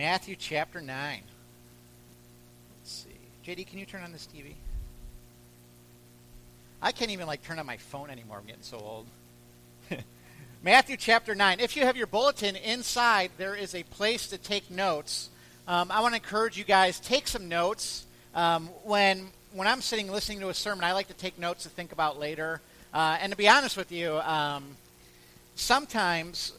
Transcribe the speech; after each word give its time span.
Matthew 0.00 0.34
chapter 0.34 0.80
9. 0.80 1.20
Let's 2.78 2.90
see. 2.90 3.10
JD, 3.46 3.66
can 3.66 3.78
you 3.78 3.84
turn 3.84 4.02
on 4.02 4.12
this 4.12 4.26
TV? 4.34 4.54
I 6.80 6.90
can't 6.90 7.10
even 7.10 7.26
like 7.26 7.42
turn 7.42 7.58
on 7.58 7.66
my 7.66 7.76
phone 7.76 8.08
anymore. 8.08 8.38
I'm 8.38 8.46
getting 8.46 8.62
so 8.62 8.78
old. 8.78 9.06
Matthew 10.62 10.96
chapter 10.96 11.34
9. 11.34 11.60
If 11.60 11.76
you 11.76 11.82
have 11.82 11.98
your 11.98 12.06
bulletin 12.06 12.56
inside, 12.56 13.30
there 13.36 13.54
is 13.54 13.74
a 13.74 13.82
place 13.82 14.28
to 14.28 14.38
take 14.38 14.70
notes. 14.70 15.28
Um, 15.68 15.90
I 15.90 16.00
want 16.00 16.14
to 16.14 16.16
encourage 16.16 16.56
you 16.56 16.64
guys, 16.64 16.98
take 16.98 17.28
some 17.28 17.50
notes. 17.50 18.06
Um, 18.34 18.68
when, 18.84 19.28
when 19.52 19.68
I'm 19.68 19.82
sitting 19.82 20.10
listening 20.10 20.40
to 20.40 20.48
a 20.48 20.54
sermon, 20.54 20.82
I 20.82 20.92
like 20.92 21.08
to 21.08 21.14
take 21.14 21.38
notes 21.38 21.64
to 21.64 21.68
think 21.68 21.92
about 21.92 22.18
later. 22.18 22.62
Uh, 22.94 23.18
and 23.20 23.32
to 23.32 23.36
be 23.36 23.50
honest 23.50 23.76
with 23.76 23.92
you, 23.92 24.16
um, 24.20 24.64
sometimes 25.56 26.54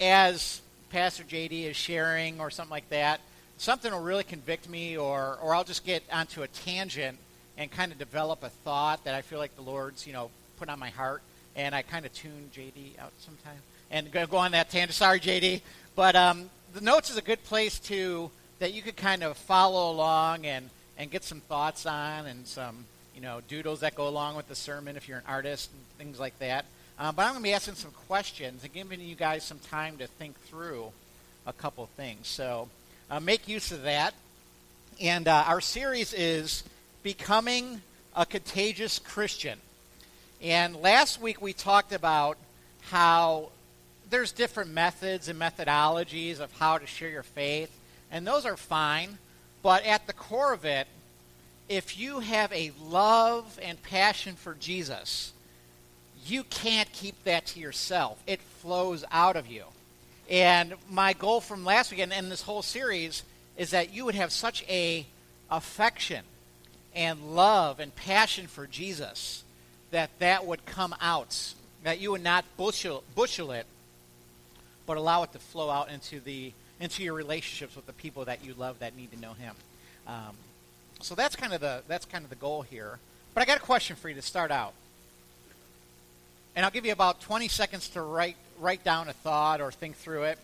as 0.00 0.60
Pastor 0.94 1.24
JD 1.24 1.64
is 1.64 1.74
sharing 1.74 2.38
or 2.38 2.50
something 2.50 2.70
like 2.70 2.88
that, 2.90 3.20
something 3.58 3.90
will 3.90 4.00
really 4.00 4.22
convict 4.22 4.68
me, 4.68 4.96
or, 4.96 5.36
or 5.42 5.52
I'll 5.52 5.64
just 5.64 5.84
get 5.84 6.04
onto 6.12 6.44
a 6.44 6.46
tangent 6.46 7.18
and 7.58 7.68
kind 7.68 7.90
of 7.90 7.98
develop 7.98 8.44
a 8.44 8.48
thought 8.48 9.02
that 9.02 9.16
I 9.16 9.22
feel 9.22 9.40
like 9.40 9.56
the 9.56 9.62
Lord's, 9.62 10.06
you 10.06 10.12
know, 10.12 10.30
put 10.56 10.68
on 10.68 10.78
my 10.78 10.90
heart 10.90 11.20
and 11.56 11.74
I 11.74 11.82
kind 11.82 12.06
of 12.06 12.12
tune 12.12 12.48
JD 12.54 12.96
out 13.00 13.10
sometimes 13.18 13.58
and 13.90 14.08
go, 14.12 14.24
go 14.28 14.36
on 14.36 14.52
that 14.52 14.70
tangent. 14.70 14.94
Sorry, 14.94 15.18
JD, 15.18 15.62
but 15.96 16.14
um, 16.14 16.48
the 16.74 16.80
notes 16.80 17.10
is 17.10 17.16
a 17.16 17.22
good 17.22 17.42
place 17.42 17.80
to 17.80 18.30
that 18.60 18.72
you 18.72 18.80
could 18.80 18.96
kind 18.96 19.24
of 19.24 19.36
follow 19.36 19.90
along 19.90 20.46
and 20.46 20.70
and 20.96 21.10
get 21.10 21.24
some 21.24 21.40
thoughts 21.40 21.86
on 21.86 22.26
and 22.26 22.46
some 22.46 22.84
you 23.16 23.20
know 23.20 23.40
doodles 23.48 23.80
that 23.80 23.96
go 23.96 24.06
along 24.06 24.36
with 24.36 24.46
the 24.46 24.54
sermon 24.54 24.96
if 24.96 25.08
you're 25.08 25.18
an 25.18 25.24
artist 25.26 25.70
and 25.72 25.98
things 25.98 26.20
like 26.20 26.38
that. 26.38 26.66
Uh, 26.98 27.10
but 27.10 27.22
I'm 27.22 27.32
going 27.32 27.42
to 27.42 27.48
be 27.48 27.52
asking 27.52 27.74
some 27.74 27.90
questions 28.06 28.62
and 28.62 28.72
giving 28.72 29.00
you 29.00 29.16
guys 29.16 29.42
some 29.42 29.58
time 29.58 29.98
to 29.98 30.06
think 30.06 30.38
through 30.42 30.92
a 31.46 31.52
couple 31.52 31.86
things. 31.96 32.28
So 32.28 32.68
uh, 33.10 33.20
make 33.20 33.48
use 33.48 33.72
of 33.72 33.82
that. 33.82 34.14
And 35.00 35.26
uh, 35.26 35.44
our 35.46 35.60
series 35.60 36.12
is 36.12 36.62
becoming 37.02 37.82
a 38.14 38.24
contagious 38.24 39.00
Christian. 39.00 39.58
And 40.40 40.76
last 40.76 41.20
week 41.20 41.42
we 41.42 41.52
talked 41.52 41.92
about 41.92 42.38
how 42.82 43.50
there's 44.08 44.30
different 44.30 44.70
methods 44.70 45.28
and 45.28 45.40
methodologies 45.40 46.38
of 46.38 46.52
how 46.58 46.78
to 46.78 46.86
share 46.86 47.08
your 47.08 47.22
faith, 47.22 47.76
and 48.12 48.26
those 48.26 48.46
are 48.46 48.56
fine. 48.56 49.18
But 49.62 49.84
at 49.84 50.06
the 50.06 50.12
core 50.12 50.52
of 50.52 50.64
it, 50.64 50.86
if 51.68 51.98
you 51.98 52.20
have 52.20 52.52
a 52.52 52.70
love 52.80 53.58
and 53.62 53.82
passion 53.82 54.36
for 54.36 54.54
Jesus, 54.54 55.32
you 56.26 56.44
can't 56.44 56.90
keep 56.92 57.22
that 57.24 57.46
to 57.46 57.60
yourself. 57.60 58.22
It 58.26 58.40
flows 58.40 59.04
out 59.10 59.36
of 59.36 59.46
you. 59.46 59.64
And 60.30 60.74
my 60.90 61.12
goal 61.12 61.40
from 61.40 61.64
last 61.64 61.90
week 61.90 62.00
and, 62.00 62.12
and 62.12 62.30
this 62.30 62.42
whole 62.42 62.62
series 62.62 63.22
is 63.56 63.70
that 63.70 63.92
you 63.92 64.04
would 64.04 64.14
have 64.14 64.32
such 64.32 64.64
a 64.68 65.06
affection 65.50 66.24
and 66.94 67.34
love 67.34 67.80
and 67.80 67.94
passion 67.94 68.46
for 68.46 68.66
Jesus 68.66 69.44
that 69.90 70.10
that 70.18 70.46
would 70.46 70.64
come 70.66 70.94
out, 71.00 71.54
that 71.82 72.00
you 72.00 72.10
would 72.12 72.22
not 72.22 72.44
bushel, 72.56 73.04
bushel 73.14 73.52
it, 73.52 73.66
but 74.86 74.96
allow 74.96 75.22
it 75.22 75.32
to 75.32 75.38
flow 75.38 75.70
out 75.70 75.90
into 75.90 76.20
the 76.20 76.52
into 76.80 77.02
your 77.02 77.14
relationships 77.14 77.76
with 77.76 77.86
the 77.86 77.92
people 77.92 78.24
that 78.24 78.44
you 78.44 78.52
love 78.54 78.80
that 78.80 78.96
need 78.96 79.10
to 79.12 79.20
know 79.20 79.32
Him. 79.32 79.54
Um, 80.06 80.36
so 81.00 81.14
that's 81.14 81.36
kind 81.36 81.52
of 81.52 81.60
the 81.60 81.82
that's 81.86 82.04
kind 82.04 82.24
of 82.24 82.30
the 82.30 82.36
goal 82.36 82.62
here. 82.62 82.98
But 83.32 83.42
I 83.42 83.46
got 83.46 83.58
a 83.58 83.60
question 83.60 83.96
for 83.96 84.08
you 84.08 84.14
to 84.14 84.22
start 84.22 84.50
out, 84.50 84.74
and 86.56 86.64
I'll 86.64 86.70
give 86.70 86.86
you 86.86 86.92
about 86.92 87.20
20 87.20 87.48
seconds 87.48 87.88
to 87.90 88.02
write 88.02 88.36
write 88.60 88.84
down 88.84 89.08
a 89.08 89.12
thought 89.12 89.60
or 89.60 89.72
think 89.72 89.96
through 89.96 90.24
it. 90.24 90.38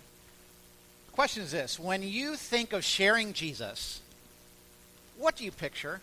The 1.07 1.13
question 1.13 1.43
is 1.43 1.53
this: 1.53 1.79
When 1.79 2.03
you 2.03 2.37
think 2.37 2.73
of 2.73 2.85
sharing 2.85 3.33
Jesus, 3.33 4.01
what 5.17 5.37
do 5.37 5.45
you 5.45 5.53
picture? 5.53 6.01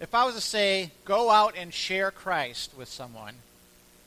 if 0.00 0.14
I 0.14 0.24
was 0.24 0.34
to 0.34 0.40
say, 0.40 0.90
go 1.04 1.30
out 1.30 1.54
and 1.56 1.72
share 1.72 2.10
Christ 2.10 2.72
with 2.76 2.88
someone, 2.88 3.34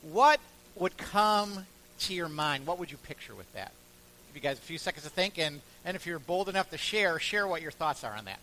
what 0.02 0.40
would 0.76 0.98
come 0.98 1.68
to 2.00 2.14
your 2.14 2.28
mind? 2.28 2.66
What 2.66 2.80
would 2.80 2.92
you 2.92 2.98
picture 2.98 3.36
with 3.36 3.52
that? 3.54 3.72
Give 4.28 4.44
you 4.44 4.50
guys 4.50 4.58
a 4.58 4.62
few 4.62 4.80
seconds 4.80 5.04
to 5.04 5.12
think, 5.12 5.38
and, 5.38 5.62
and 5.86 5.96
if 5.96 6.08
you're 6.08 6.18
bold 6.18 6.50
enough 6.50 6.72
to 6.72 6.78
share, 6.78 7.20
share 7.20 7.48
what 7.48 7.62
your 7.62 7.72
thoughts 7.72 8.04
are 8.04 8.16
on 8.16 8.26
that. 8.26 8.40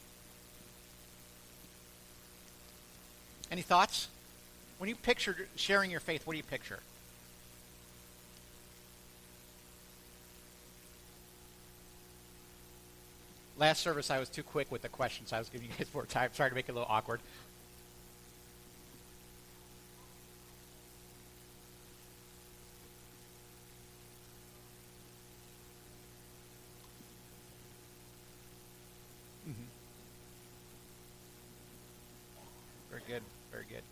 Any 3.50 3.62
thoughts? 3.62 4.06
When 4.80 4.88
you 4.88 4.96
picture 4.96 5.36
sharing 5.56 5.90
your 5.90 6.00
faith, 6.00 6.26
what 6.26 6.32
do 6.32 6.38
you 6.38 6.42
picture? 6.42 6.78
Last 13.58 13.82
service, 13.82 14.10
I 14.10 14.18
was 14.18 14.30
too 14.30 14.42
quick 14.42 14.72
with 14.72 14.80
the 14.80 14.88
questions. 14.88 15.28
So 15.28 15.36
I 15.36 15.38
was 15.38 15.50
giving 15.50 15.68
you 15.68 15.74
guys 15.76 15.88
more 15.92 16.06
time. 16.06 16.30
Sorry 16.32 16.48
to 16.48 16.56
make 16.56 16.66
it 16.66 16.72
a 16.72 16.74
little 16.76 16.88
awkward. 16.88 17.20
Mm-hmm. 29.46 29.60
Very 32.88 33.02
good. 33.06 33.22
Very 33.52 33.66
good. 33.68 33.82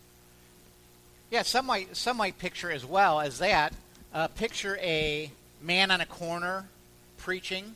Yeah, 1.31 1.43
some 1.43 1.67
might 1.67 1.95
some 1.95 2.17
might 2.17 2.37
picture 2.39 2.71
as 2.71 2.85
well 2.85 3.19
as 3.19 3.39
that. 3.39 3.73
Uh, 4.13 4.27
picture 4.27 4.77
a 4.81 5.31
man 5.61 5.91
on 5.91 6.01
a 6.01 6.05
corner 6.05 6.65
preaching 7.17 7.75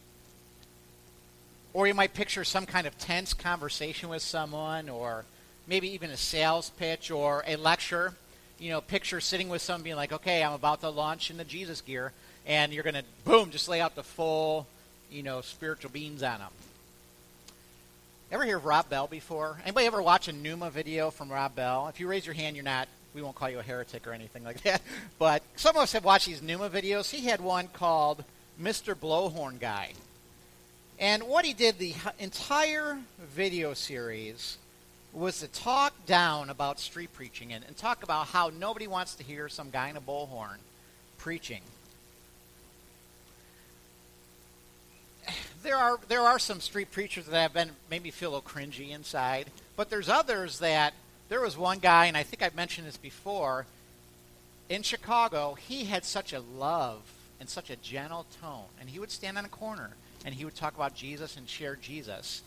or 1.73 1.87
you 1.87 1.93
might 1.93 2.13
picture 2.13 2.43
some 2.43 2.65
kind 2.65 2.85
of 2.85 2.97
tense 2.97 3.33
conversation 3.33 4.09
with 4.09 4.21
someone, 4.21 4.89
or 4.89 5.25
maybe 5.67 5.91
even 5.91 6.11
a 6.11 6.17
sales 6.17 6.69
pitch 6.69 7.09
or 7.09 7.43
a 7.47 7.55
lecture. 7.55 8.13
You 8.59 8.69
know, 8.69 8.81
picture 8.81 9.19
sitting 9.19 9.49
with 9.49 9.61
someone 9.61 9.83
being 9.83 9.95
like, 9.95 10.13
okay, 10.13 10.43
I'm 10.43 10.53
about 10.53 10.81
to 10.81 10.89
launch 10.89 11.31
in 11.31 11.37
the 11.37 11.43
Jesus 11.43 11.81
gear, 11.81 12.11
and 12.45 12.71
you're 12.71 12.83
going 12.83 12.93
to, 12.93 13.03
boom, 13.25 13.49
just 13.49 13.67
lay 13.67 13.81
out 13.81 13.95
the 13.95 14.03
full, 14.03 14.67
you 15.11 15.23
know, 15.23 15.41
spiritual 15.41 15.89
beans 15.89 16.21
on 16.21 16.39
them. 16.39 16.51
Ever 18.31 18.45
hear 18.45 18.57
of 18.57 18.65
Rob 18.65 18.89
Bell 18.89 19.07
before? 19.07 19.57
Anybody 19.63 19.87
ever 19.87 20.01
watch 20.01 20.27
a 20.27 20.33
Nooma 20.33 20.71
video 20.71 21.11
from 21.11 21.31
Rob 21.31 21.55
Bell? 21.55 21.87
If 21.87 21.99
you 21.99 22.07
raise 22.07 22.25
your 22.25 22.35
hand, 22.35 22.55
you're 22.55 22.63
not, 22.63 22.87
we 23.13 23.21
won't 23.21 23.35
call 23.35 23.49
you 23.49 23.59
a 23.59 23.63
heretic 23.63 24.07
or 24.07 24.13
anything 24.13 24.43
like 24.43 24.61
that. 24.63 24.81
But 25.19 25.43
some 25.55 25.75
of 25.75 25.83
us 25.83 25.93
have 25.93 26.03
watched 26.03 26.27
these 26.27 26.41
Nooma 26.41 26.69
videos. 26.69 27.09
He 27.09 27.25
had 27.27 27.41
one 27.41 27.67
called 27.67 28.23
Mr. 28.61 28.95
Blowhorn 28.95 29.59
Guy. 29.59 29.93
And 30.99 31.23
what 31.23 31.45
he 31.45 31.53
did 31.53 31.79
the 31.79 31.93
entire 32.19 32.97
video 33.19 33.73
series 33.73 34.57
was 35.11 35.39
to 35.39 35.47
talk 35.47 36.05
down 36.05 36.49
about 36.49 36.79
street 36.79 37.13
preaching 37.13 37.53
and, 37.53 37.63
and 37.65 37.77
talk 37.77 38.03
about 38.03 38.27
how 38.27 38.49
nobody 38.49 38.87
wants 38.87 39.15
to 39.15 39.23
hear 39.23 39.47
some 39.47 39.69
guy 39.69 39.89
in 39.89 39.97
a 39.97 40.01
bullhorn 40.01 40.57
preaching. 41.17 41.61
There 45.61 45.77
are 45.77 45.97
there 46.09 46.21
are 46.21 46.39
some 46.39 46.59
street 46.59 46.91
preachers 46.91 47.27
that 47.27 47.39
have 47.39 47.53
been 47.53 47.71
maybe 47.89 48.11
feel 48.11 48.31
a 48.31 48.35
little 48.35 48.49
cringy 48.49 48.89
inside, 48.89 49.47
but 49.77 49.89
there's 49.89 50.09
others 50.09 50.59
that 50.59 50.93
there 51.29 51.41
was 51.41 51.57
one 51.57 51.79
guy, 51.79 52.05
and 52.05 52.17
I 52.17 52.23
think 52.23 52.43
I've 52.43 52.55
mentioned 52.55 52.87
this 52.87 52.97
before, 52.97 53.65
in 54.69 54.83
Chicago, 54.83 55.55
he 55.55 55.85
had 55.85 56.05
such 56.05 56.33
a 56.33 56.39
love 56.39 57.01
and 57.39 57.49
such 57.49 57.69
a 57.69 57.75
gentle 57.75 58.25
tone, 58.41 58.65
and 58.79 58.89
he 58.89 58.99
would 58.99 59.11
stand 59.11 59.37
on 59.37 59.45
a 59.45 59.49
corner 59.49 59.91
and 60.25 60.33
he 60.33 60.45
would 60.45 60.55
talk 60.55 60.75
about 60.75 60.95
Jesus 60.95 61.35
and 61.37 61.47
share 61.49 61.75
Jesus. 61.75 62.41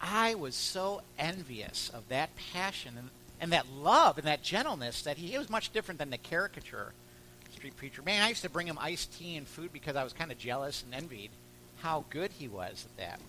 I 0.00 0.34
was 0.34 0.54
so 0.54 1.02
envious 1.18 1.90
of 1.94 2.08
that 2.08 2.30
passion 2.52 2.94
and, 2.98 3.10
and 3.40 3.52
that 3.52 3.66
love 3.70 4.18
and 4.18 4.26
that 4.26 4.42
gentleness 4.42 5.02
that 5.02 5.16
he, 5.16 5.38
was 5.38 5.48
much 5.48 5.72
different 5.72 5.98
than 5.98 6.10
the 6.10 6.18
caricature 6.18 6.92
street 7.52 7.76
preacher. 7.76 8.02
Man, 8.02 8.22
I 8.22 8.28
used 8.28 8.42
to 8.42 8.50
bring 8.50 8.66
him 8.66 8.78
iced 8.80 9.16
tea 9.16 9.36
and 9.36 9.46
food 9.46 9.72
because 9.72 9.96
I 9.96 10.04
was 10.04 10.12
kind 10.12 10.32
of 10.32 10.38
jealous 10.38 10.82
and 10.82 10.94
envied 10.94 11.30
how 11.80 12.04
good 12.10 12.32
he 12.32 12.48
was 12.48 12.84
at 12.84 12.96
that. 12.96 13.20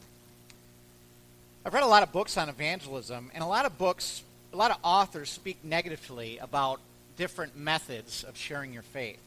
I've 1.66 1.74
read 1.74 1.84
a 1.84 1.88
lot 1.88 2.04
of 2.04 2.12
books 2.12 2.38
on 2.38 2.50
evangelism, 2.50 3.32
and 3.34 3.44
a 3.44 3.48
lot 3.48 3.66
of 3.66 3.78
books, 3.78 4.24
a 4.56 4.58
lot 4.58 4.72
of 4.72 4.78
authors 4.84 5.30
speak 5.30 5.58
negatively 5.66 6.38
about 6.38 6.80
different 7.18 7.58
methods 7.58 8.24
of 8.24 8.38
sharing 8.38 8.72
your 8.72 8.84
faith. 8.84 9.20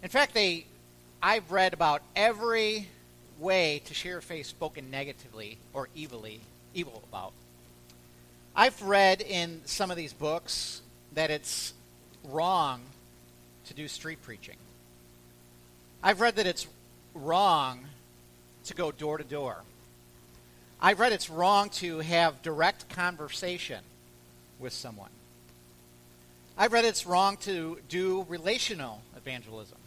In 0.00 0.08
fact, 0.08 0.32
they, 0.32 0.64
I've 1.20 1.50
read 1.50 1.74
about 1.74 2.02
every 2.14 2.86
way 3.40 3.82
to 3.86 3.94
share 3.94 4.20
faith 4.20 4.46
spoken 4.46 4.92
negatively 4.92 5.58
or 5.72 5.88
evilly, 5.98 6.38
evil 6.72 7.02
about. 7.10 7.32
I've 8.54 8.80
read 8.80 9.22
in 9.22 9.62
some 9.64 9.90
of 9.90 9.96
these 9.96 10.12
books 10.12 10.82
that 11.14 11.32
it's 11.32 11.74
wrong 12.22 12.82
to 13.66 13.74
do 13.74 13.88
street 13.88 14.22
preaching. 14.22 14.56
I've 16.00 16.20
read 16.20 16.36
that 16.36 16.46
it's 16.46 16.68
wrong 17.12 17.80
to 18.66 18.74
go 18.74 18.92
door 18.92 19.18
to 19.18 19.24
door. 19.24 19.56
I've 20.80 21.00
read 21.00 21.10
it's 21.10 21.28
wrong 21.28 21.70
to 21.70 21.98
have 21.98 22.40
direct 22.42 22.88
conversation 22.88 23.80
with 24.58 24.72
someone. 24.72 25.10
I've 26.58 26.72
read 26.72 26.84
it's 26.84 27.06
wrong 27.06 27.36
to 27.38 27.78
do 27.88 28.24
relational 28.28 29.02
evangelism. 29.16 29.78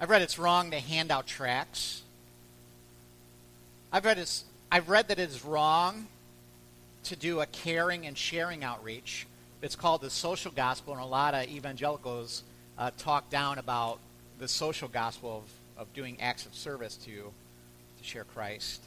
I've 0.00 0.08
read 0.08 0.22
it's 0.22 0.38
wrong 0.38 0.70
to 0.70 0.80
hand 0.80 1.10
out 1.10 1.26
tracts. 1.26 2.02
I've 3.92 4.04
read, 4.04 4.18
it's 4.18 4.44
I've 4.70 4.88
read 4.88 5.08
that 5.08 5.18
it 5.18 5.28
is 5.30 5.44
wrong 5.44 6.06
to 7.04 7.16
do 7.16 7.40
a 7.40 7.46
caring 7.46 8.06
and 8.06 8.16
sharing 8.16 8.62
outreach. 8.62 9.26
It's 9.62 9.76
called 9.76 10.00
the 10.00 10.10
social 10.10 10.52
gospel, 10.52 10.94
and 10.94 11.02
a 11.02 11.06
lot 11.06 11.34
of 11.34 11.48
evangelicals 11.48 12.44
uh, 12.78 12.92
talk 12.96 13.28
down 13.30 13.58
about 13.58 13.98
the 14.38 14.48
social 14.48 14.88
gospel 14.88 15.44
of, 15.76 15.82
of 15.82 15.92
doing 15.92 16.16
acts 16.20 16.46
of 16.46 16.54
service 16.54 16.96
to, 16.96 17.10
to 17.10 18.04
share 18.04 18.24
Christ. 18.24 18.82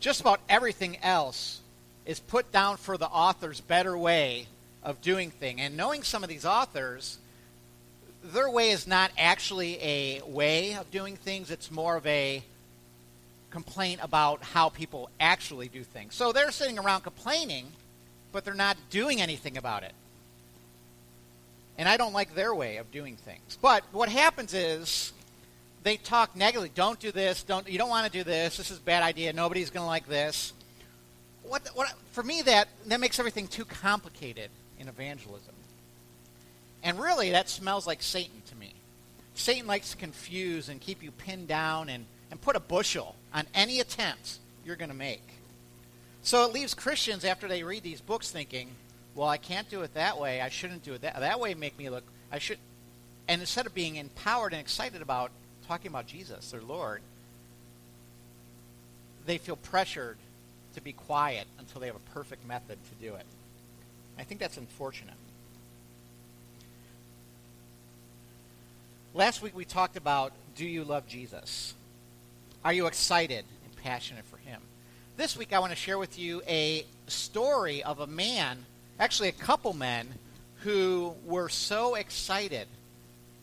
Just 0.00 0.20
about 0.20 0.40
everything 0.48 0.96
else 1.02 1.60
is 2.06 2.20
put 2.20 2.52
down 2.52 2.76
for 2.76 2.96
the 2.96 3.08
author's 3.08 3.60
better 3.60 3.96
way 3.96 4.46
of 4.82 5.00
doing 5.00 5.30
thing. 5.30 5.60
And 5.60 5.76
knowing 5.76 6.02
some 6.02 6.22
of 6.22 6.28
these 6.28 6.44
authors, 6.44 7.18
their 8.22 8.50
way 8.50 8.70
is 8.70 8.86
not 8.86 9.10
actually 9.18 9.82
a 9.82 10.22
way 10.26 10.74
of 10.74 10.90
doing 10.90 11.16
things, 11.16 11.50
it's 11.50 11.70
more 11.70 11.96
of 11.96 12.06
a 12.06 12.42
complaint 13.50 14.00
about 14.02 14.42
how 14.42 14.68
people 14.68 15.08
actually 15.20 15.68
do 15.68 15.84
things. 15.84 16.14
So 16.14 16.32
they're 16.32 16.50
sitting 16.50 16.78
around 16.78 17.02
complaining, 17.02 17.66
but 18.32 18.44
they're 18.44 18.52
not 18.52 18.76
doing 18.90 19.20
anything 19.20 19.56
about 19.56 19.84
it. 19.84 19.92
And 21.78 21.88
I 21.88 21.96
don't 21.96 22.12
like 22.12 22.34
their 22.34 22.54
way 22.54 22.76
of 22.76 22.90
doing 22.90 23.16
things. 23.16 23.58
But 23.60 23.84
what 23.92 24.08
happens 24.08 24.54
is 24.54 25.12
they 25.82 25.96
talk 25.96 26.34
negatively. 26.34 26.70
Don't 26.74 26.98
do 26.98 27.12
this. 27.12 27.42
Don't 27.42 27.68
you 27.68 27.78
don't 27.78 27.88
want 27.88 28.06
to 28.06 28.12
do 28.12 28.24
this. 28.24 28.56
This 28.56 28.70
is 28.70 28.78
a 28.78 28.82
bad 28.82 29.02
idea. 29.02 29.32
Nobody's 29.32 29.70
going 29.70 29.82
to 29.82 29.88
like 29.88 30.08
this. 30.08 30.52
What, 31.44 31.68
what 31.74 31.92
for 32.12 32.22
me 32.22 32.42
that 32.42 32.68
that 32.86 33.00
makes 33.00 33.18
everything 33.18 33.46
too 33.46 33.64
complicated 33.64 34.50
in 34.78 34.88
evangelism. 34.88 35.54
And 36.82 36.98
really 36.98 37.30
that 37.30 37.48
smells 37.48 37.86
like 37.86 38.02
Satan 38.02 38.42
to 38.48 38.56
me. 38.56 38.74
Satan 39.34 39.66
likes 39.66 39.90
to 39.90 39.96
confuse 39.96 40.68
and 40.68 40.80
keep 40.80 41.02
you 41.02 41.10
pinned 41.10 41.48
down 41.48 41.88
and, 41.88 42.04
and 42.30 42.40
put 42.40 42.56
a 42.56 42.60
bushel 42.60 43.16
on 43.32 43.46
any 43.54 43.80
attempt 43.80 44.38
you're 44.64 44.76
going 44.76 44.90
to 44.90 44.96
make. 44.96 45.22
So 46.22 46.44
it 46.44 46.52
leaves 46.52 46.72
Christians 46.72 47.24
after 47.24 47.48
they 47.48 47.62
read 47.62 47.82
these 47.82 48.00
books 48.00 48.30
thinking, 48.30 48.68
well, 49.14 49.28
I 49.28 49.36
can't 49.36 49.68
do 49.68 49.82
it 49.82 49.94
that 49.94 50.18
way. 50.18 50.40
I 50.40 50.48
shouldn't 50.48 50.82
do 50.82 50.94
it 50.94 51.02
that 51.02 51.18
that 51.20 51.40
way. 51.40 51.54
Make 51.54 51.78
me 51.78 51.90
look. 51.90 52.04
I 52.32 52.38
should. 52.38 52.58
And 53.28 53.40
instead 53.40 53.66
of 53.66 53.74
being 53.74 53.96
empowered 53.96 54.52
and 54.52 54.60
excited 54.60 55.02
about 55.02 55.30
talking 55.66 55.88
about 55.88 56.06
Jesus, 56.06 56.50
their 56.50 56.62
Lord, 56.62 57.00
they 59.26 59.38
feel 59.38 59.56
pressured 59.56 60.16
to 60.74 60.80
be 60.80 60.92
quiet 60.92 61.46
until 61.58 61.80
they 61.80 61.86
have 61.86 61.96
a 61.96 62.10
perfect 62.12 62.46
method 62.46 62.78
to 62.84 63.06
do 63.06 63.14
it. 63.14 63.26
I 64.18 64.22
think 64.22 64.40
that's 64.40 64.56
unfortunate. 64.56 65.14
Last 69.12 69.42
week 69.42 69.56
we 69.56 69.64
talked 69.64 69.96
about 69.96 70.32
do 70.56 70.66
you 70.66 70.84
love 70.84 71.06
Jesus? 71.06 71.74
Are 72.64 72.72
you 72.72 72.86
excited 72.86 73.44
and 73.64 73.76
passionate 73.82 74.24
for 74.24 74.36
him? 74.36 74.60
This 75.16 75.36
week 75.36 75.52
I 75.52 75.58
want 75.58 75.70
to 75.70 75.76
share 75.76 75.98
with 75.98 76.18
you 76.18 76.42
a 76.46 76.84
story 77.06 77.82
of 77.82 78.00
a 78.00 78.06
man 78.06 78.64
actually 78.98 79.28
a 79.28 79.32
couple 79.32 79.72
men 79.72 80.08
who 80.60 81.14
were 81.26 81.48
so 81.48 81.94
excited 81.94 82.66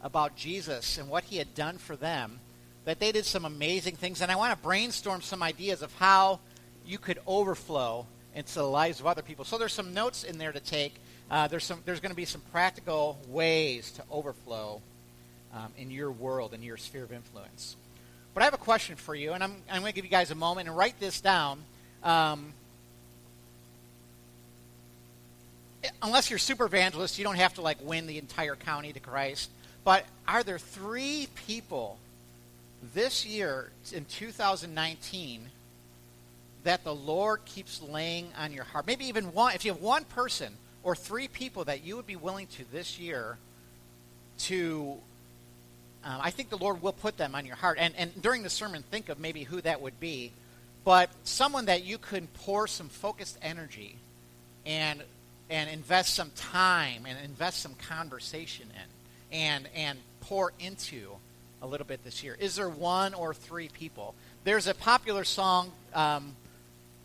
about 0.01 0.36
Jesus 0.36 0.98
and 0.98 1.10
what 1.10 1.25
he 1.25 1.38
had 1.38 1.54
done 1.54 1.77
for 1.77 1.95
them 1.95 2.39
that 2.86 3.00
they 3.00 3.12
did 3.12 3.25
some 3.25 3.45
amazing 3.45 3.95
things. 3.95 4.22
And 4.22 4.31
I 4.31 4.36
want 4.36 4.57
to 4.57 4.63
brainstorm 4.63 5.22
some 5.22 5.44
ideas 5.44 5.81
of 5.81 5.94
how 5.95 6.39
you 6.86 6.98
could 6.98 7.19
overflow 7.28 8.06
into 8.36 8.54
the 8.56 8.63
lives 8.63 9.00
of 9.00 9.07
other 9.07 9.22
people. 9.22 9.45
So 9.45 9.57
there's 9.57 9.74
some 9.74 9.94
notes 9.94 10.24
in 10.24 10.38
there 10.38 10.51
to 10.51 10.60
take. 10.60 10.95
Uh, 11.30 11.48
there's 11.48 11.63
some. 11.63 11.81
There's 11.86 12.00
going 12.00 12.12
to 12.12 12.16
be 12.16 12.25
some 12.25 12.42
practical 12.51 13.19
ways 13.28 13.92
to 13.92 14.04
overflow 14.12 14.81
um, 15.54 15.72
in 15.78 15.92
your 15.92 16.12
world 16.12 16.54
in 16.54 16.63
your 16.63 16.78
sphere 16.78 17.04
of 17.04 17.12
influence. 17.12 17.75
But 18.33 18.42
I 18.42 18.45
have 18.45 18.54
a 18.54 18.57
question 18.57 18.95
for 18.95 19.13
you, 19.13 19.33
and 19.33 19.44
I'm, 19.44 19.56
I'm 19.69 19.81
going 19.81 19.92
to 19.92 19.95
give 19.95 20.06
you 20.06 20.12
guys 20.12 20.31
a 20.31 20.36
moment 20.36 20.68
and 20.68 20.78
write 20.78 21.00
this 21.00 21.19
down. 21.19 21.63
Um, 22.04 22.54
unless 26.01 26.30
you're 26.30 26.39
super 26.39 26.66
evangelist, 26.66 27.18
you 27.18 27.25
don't 27.25 27.36
have 27.36 27.56
to 27.56 27.62
like 27.62 27.77
win 27.81 28.07
the 28.07 28.18
entire 28.18 28.56
county 28.56 28.94
to 28.94 29.00
Christ. 29.00 29.50
But 29.84 30.06
are 30.27 30.44
there 30.44 30.60
three 30.60 31.27
people 31.48 31.98
this 32.94 33.25
year 33.25 33.72
in 33.92 34.06
2019 34.06 35.50
that 36.63 36.84
the 36.84 36.94
Lord 36.94 37.46
keeps 37.46 37.81
laying 37.81 38.31
on 38.38 38.54
your 38.54 38.63
heart? 38.63 38.88
Maybe 38.88 39.06
even 39.06 39.34
one, 39.34 39.56
if 39.56 39.66
you 39.66 39.74
have 39.74 39.81
one 39.81 40.04
person 40.06 40.54
or 40.84 40.96
three 40.96 41.28
people 41.28 41.66
that 41.66 41.84
you 41.84 41.96
would 41.96 42.08
be 42.08 42.16
willing 42.16 42.48
to 42.48 42.72
this 42.72 43.00
year 43.00 43.38
to, 44.40 44.98
um, 46.04 46.19
I 46.22 46.31
think 46.31 46.50
the 46.50 46.58
Lord 46.58 46.81
will 46.81 46.94
put 46.94 47.18
them 47.18 47.36
on 47.36 47.46
your 47.46 47.56
heart. 47.56 47.78
And, 47.80 47.94
and 47.98 48.22
during 48.22 48.44
the 48.44 48.50
sermon, 48.50 48.84
think 48.90 49.10
of 49.10 49.19
maybe 49.19 49.44
who 49.44 49.62
that 49.62 49.81
would 49.81 50.00
be. 50.00 50.31
But 50.84 51.10
someone 51.24 51.66
that 51.66 51.84
you 51.84 51.98
could 51.98 52.34
pour 52.34 52.68
some 52.68 52.90
focused 52.90 53.38
energy 53.42 53.96
and 54.66 55.04
and 55.50 55.69
invest 55.69 56.16
some 56.16 56.31
time 56.36 57.06
and 57.06 57.18
invest 57.25 57.60
some 57.60 57.75
conversation 57.75 58.68
in 58.74 59.38
and 59.38 59.68
and 59.75 60.00
pour 60.22 60.54
into 60.60 61.12
a 61.62 61.68
little 61.68 61.86
bit 61.86 62.04
this 62.04 62.24
year? 62.24 62.36
Is 62.40 62.56
there 62.56 62.69
one 62.69 63.13
or 63.13 63.34
three 63.34 63.69
people? 63.69 64.16
There's 64.44 64.68
a 64.68 64.74
popular 64.74 65.24
song, 65.24 65.72
um, 65.94 66.36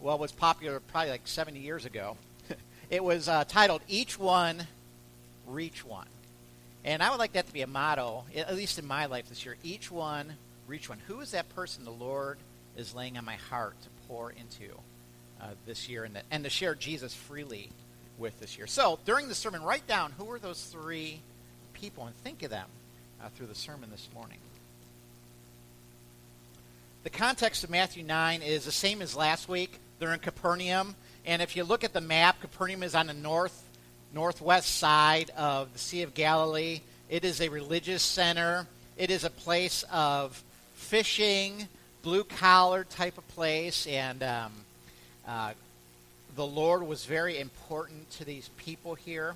well, 0.00 0.19
was 0.19 0.32
popular 0.32 0.81
probably 0.81 1.10
like 1.10 1.26
70 1.26 1.58
years 1.60 1.84
ago. 1.84 2.16
it 2.90 3.02
was 3.02 3.28
uh, 3.28 3.44
titled 3.44 3.82
Each 3.88 4.19
One, 4.19 4.66
Reach 5.46 5.84
One. 5.84 6.06
And 6.84 7.02
I 7.02 7.10
would 7.10 7.19
like 7.19 7.32
that 7.32 7.48
to 7.48 7.52
be 7.52 7.62
a 7.62 7.66
motto, 7.66 8.25
at 8.34 8.54
least 8.54 8.78
in 8.78 8.87
my 8.87 9.06
life 9.06 9.28
this 9.28 9.44
year. 9.44 9.56
Each 9.64 9.90
one, 9.90 10.34
reach 10.69 10.88
one. 10.88 10.98
Who 11.08 11.20
is 11.20 11.32
that 11.32 11.52
person 11.54 11.84
the 11.84 11.90
Lord 11.90 12.38
is 12.76 12.94
laying 12.94 13.19
on 13.19 13.25
my 13.25 13.34
heart 13.34 13.75
to 13.82 13.88
pour 14.06 14.31
into 14.31 14.72
uh, 15.40 15.48
this 15.66 15.88
year 15.88 16.04
and, 16.04 16.14
the, 16.14 16.22
and 16.31 16.44
to 16.44 16.50
share 16.50 16.76
Jesus 16.76 17.12
freely 17.12 17.70
with 18.19 18.38
this 18.40 18.56
year. 18.56 18.66
So 18.66 18.98
during 19.04 19.28
the 19.28 19.34
sermon, 19.34 19.62
write 19.62 19.87
down 19.87 20.12
who 20.16 20.31
are 20.31 20.38
those 20.38 20.62
three 20.62 21.20
people 21.75 22.06
and 22.06 22.14
think 22.16 22.43
of 22.43 22.50
them 22.50 22.69
uh, 23.22 23.28
through 23.31 23.46
the 23.46 23.54
sermon 23.54 23.90
this 23.90 24.08
morning. 24.14 24.38
The 27.02 27.10
context 27.10 27.64
of 27.64 27.70
Matthew 27.70 28.02
9 28.02 28.43
is 28.43 28.64
the 28.64 28.72
same 28.72 29.02
as 29.02 29.14
last 29.14 29.48
week. 29.48 29.78
They're 29.98 30.12
in 30.12 30.20
Capernaum. 30.20 30.94
And 31.25 31.43
if 31.43 31.56
you 31.56 31.64
look 31.64 31.84
at 31.84 31.93
the 31.93 32.00
map, 32.00 32.40
Capernaum 32.40 32.82
is 32.82 32.94
on 32.94 33.06
the 33.06 33.14
north 33.14 33.62
northwest 34.12 34.76
side 34.76 35.31
of 35.37 35.72
the 35.72 35.78
Sea 35.78 36.02
of 36.02 36.14
Galilee. 36.14 36.81
It 37.10 37.25
is 37.25 37.40
a 37.40 37.48
religious 37.48 38.02
center. 38.02 38.66
It 38.96 39.10
is 39.10 39.25
a 39.25 39.31
place 39.31 39.84
of 39.93 40.43
fishing, 40.75 41.69
blue 42.03 42.24
collar 42.24 42.84
type 42.84 43.19
of 43.19 43.29
place, 43.29 43.86
and 43.86 44.22
um, 44.22 44.53
uh, 45.26 45.53
the 46.34 46.46
Lord 46.46 46.82
was 46.82 47.05
very 47.05 47.38
important 47.38 48.10
to 48.12 48.24
these 48.24 48.48
people 48.56 48.94
here. 48.94 49.34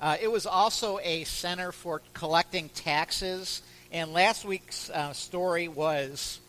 Uh, 0.00 0.16
it 0.20 0.30
was 0.30 0.46
also 0.46 0.98
a 1.02 1.24
center 1.24 1.72
for 1.72 2.00
collecting 2.14 2.70
taxes. 2.70 3.62
And 3.92 4.12
last 4.12 4.44
week's 4.44 4.88
uh, 4.90 5.12
story 5.12 5.68
was 5.68 6.40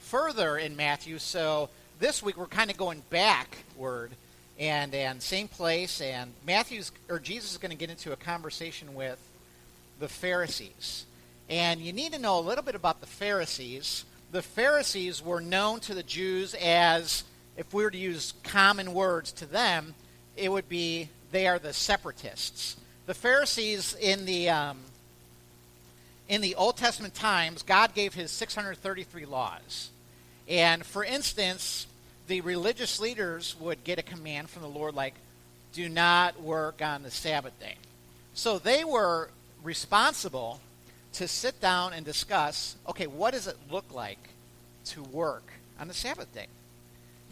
further 0.00 0.56
in 0.56 0.76
Matthew. 0.76 1.18
So 1.18 1.68
this 2.02 2.20
week 2.20 2.36
we're 2.36 2.46
kind 2.46 2.68
of 2.68 2.76
going 2.76 3.00
backward 3.10 4.10
and 4.58 4.92
and 4.92 5.22
same 5.22 5.46
place. 5.46 6.00
And 6.00 6.32
Matthew's 6.44 6.90
or 7.08 7.20
Jesus 7.20 7.52
is 7.52 7.58
going 7.58 7.70
to 7.70 7.76
get 7.76 7.90
into 7.90 8.10
a 8.12 8.16
conversation 8.16 8.94
with 8.94 9.20
the 10.00 10.08
Pharisees. 10.08 11.06
And 11.48 11.80
you 11.80 11.92
need 11.92 12.12
to 12.12 12.18
know 12.18 12.40
a 12.40 12.42
little 12.42 12.64
bit 12.64 12.74
about 12.74 13.00
the 13.00 13.06
Pharisees. 13.06 14.04
The 14.32 14.42
Pharisees 14.42 15.22
were 15.22 15.40
known 15.40 15.78
to 15.80 15.94
the 15.94 16.02
Jews 16.02 16.56
as 16.60 17.22
if 17.56 17.72
we 17.72 17.84
were 17.84 17.90
to 17.92 17.98
use 17.98 18.34
common 18.42 18.94
words 18.94 19.30
to 19.34 19.46
them, 19.46 19.94
it 20.36 20.50
would 20.50 20.68
be 20.68 21.08
they 21.30 21.46
are 21.46 21.60
the 21.60 21.72
separatists. 21.72 22.76
The 23.06 23.14
Pharisees 23.14 23.94
in 23.94 24.26
the 24.26 24.50
um, 24.50 24.78
in 26.28 26.40
the 26.40 26.56
Old 26.56 26.76
Testament 26.76 27.14
times, 27.14 27.62
God 27.62 27.94
gave 27.94 28.14
His 28.14 28.32
633 28.32 29.24
laws, 29.24 29.90
and 30.48 30.84
for 30.84 31.04
instance, 31.04 31.86
the 32.26 32.40
religious 32.40 33.00
leaders 33.00 33.56
would 33.60 33.84
get 33.84 33.98
a 33.98 34.02
command 34.02 34.50
from 34.50 34.62
the 34.62 34.68
Lord 34.68 34.94
like, 34.94 35.14
"Do 35.72 35.88
not 35.88 36.40
work 36.40 36.82
on 36.82 37.02
the 37.02 37.10
Sabbath 37.10 37.58
day." 37.60 37.76
So 38.34 38.58
they 38.58 38.84
were 38.84 39.30
responsible 39.62 40.60
to 41.14 41.28
sit 41.28 41.60
down 41.60 41.92
and 41.92 42.04
discuss. 42.04 42.76
Okay, 42.88 43.06
what 43.06 43.32
does 43.32 43.46
it 43.46 43.56
look 43.70 43.92
like 43.92 44.30
to 44.86 45.02
work 45.02 45.44
on 45.78 45.88
the 45.88 45.94
Sabbath 45.94 46.32
day? 46.34 46.46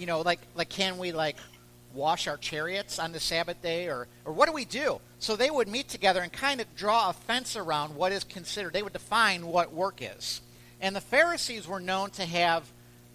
you 0.01 0.07
know, 0.07 0.23
like 0.23 0.41
like 0.55 0.71
can 0.71 0.97
we 0.97 1.13
like 1.13 1.37
wash 1.93 2.27
our 2.27 2.39
chariots 2.39 2.99
on 2.99 3.13
the 3.13 3.21
Sabbath 3.21 3.61
day 3.61 3.89
or 3.89 4.09
or 4.25 4.33
what 4.33 4.47
do 4.47 4.53
we 4.53 4.65
do? 4.65 4.99
So 5.19 5.37
they 5.37 5.51
would 5.51 5.69
meet 5.69 5.89
together 5.89 6.23
and 6.23 6.33
kind 6.33 6.61
of 6.61 6.75
draw 6.75 7.11
a 7.11 7.13
fence 7.13 7.55
around 7.55 7.95
what 7.95 8.11
is 8.11 8.25
considered. 8.25 8.73
They 8.73 8.83
would 8.83 8.95
define 8.95 9.47
what 9.47 9.75
work 9.75 10.01
is. 10.01 10.41
And 10.81 10.97
the 10.97 11.03
Pharisees 11.03 11.69
were 11.69 11.81
known 11.81 12.09
to 12.13 12.25
have 12.25 12.65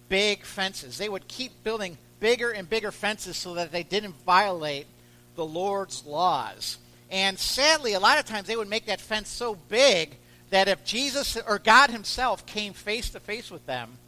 big 0.08 0.44
fences. 0.44 0.98
They 0.98 1.08
would 1.08 1.28
keep 1.28 1.64
building 1.64 1.98
bigger 2.20 2.50
and 2.50 2.68
bigger 2.68 2.92
fences 2.92 3.36
so 3.36 3.54
that 3.54 3.72
they 3.72 3.82
didn't 3.82 4.14
violate 4.24 4.86
the 5.34 5.44
Lord's 5.44 6.04
laws. 6.06 6.78
And 7.10 7.38
sadly, 7.38 7.92
a 7.92 8.00
lot 8.00 8.18
of 8.18 8.24
times 8.24 8.46
they 8.46 8.56
would 8.56 8.68
make 8.68 8.86
that 8.86 9.00
fence 9.00 9.28
so 9.28 9.56
big 9.68 10.16
that 10.50 10.68
if 10.68 10.84
Jesus 10.84 11.36
or 11.46 11.58
God 11.58 11.90
Himself 11.90 12.46
came 12.46 12.72
face 12.72 13.10
to 13.10 13.20
face 13.20 13.50
with 13.50 13.66
them, 13.66 13.98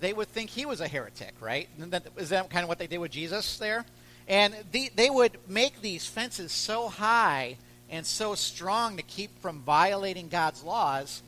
they 0.00 0.12
would 0.12 0.28
think 0.28 0.50
he 0.50 0.64
was 0.64 0.80
a 0.80 0.88
heretic, 0.88 1.34
right? 1.40 1.68
Is 2.16 2.28
that 2.28 2.50
kind 2.50 2.62
of 2.62 2.68
what 2.68 2.78
they 2.78 2.86
did 2.86 2.98
with 2.98 3.10
Jesus 3.10 3.58
there? 3.58 3.84
And 4.28 4.54
the, 4.72 4.90
they 4.94 5.10
would 5.10 5.38
make 5.48 5.80
these 5.80 6.06
fences 6.06 6.52
so 6.52 6.88
high 6.88 7.56
and 7.90 8.06
so 8.06 8.34
strong 8.34 8.96
to 8.96 9.02
keep 9.02 9.40
from 9.40 9.60
violating 9.62 10.28
God's 10.28 10.62
laws 10.62 11.22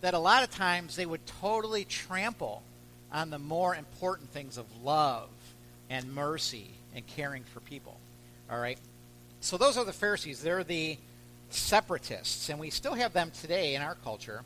that 0.00 0.14
a 0.14 0.18
lot 0.18 0.42
of 0.42 0.50
times 0.50 0.96
they 0.96 1.06
would 1.06 1.24
totally 1.26 1.84
trample 1.84 2.62
on 3.12 3.30
the 3.30 3.38
more 3.38 3.74
important 3.74 4.30
things 4.30 4.56
of 4.56 4.66
love 4.82 5.28
and 5.88 6.14
mercy 6.14 6.70
and 6.94 7.06
caring 7.06 7.44
for 7.44 7.60
people. 7.60 7.96
All 8.50 8.60
right? 8.60 8.78
So 9.40 9.56
those 9.56 9.76
are 9.76 9.84
the 9.84 9.92
Pharisees. 9.92 10.42
They're 10.42 10.64
the 10.64 10.98
separatists, 11.50 12.48
and 12.48 12.60
we 12.60 12.70
still 12.70 12.94
have 12.94 13.12
them 13.12 13.30
today 13.40 13.74
in 13.74 13.82
our 13.82 13.96
culture. 13.96 14.42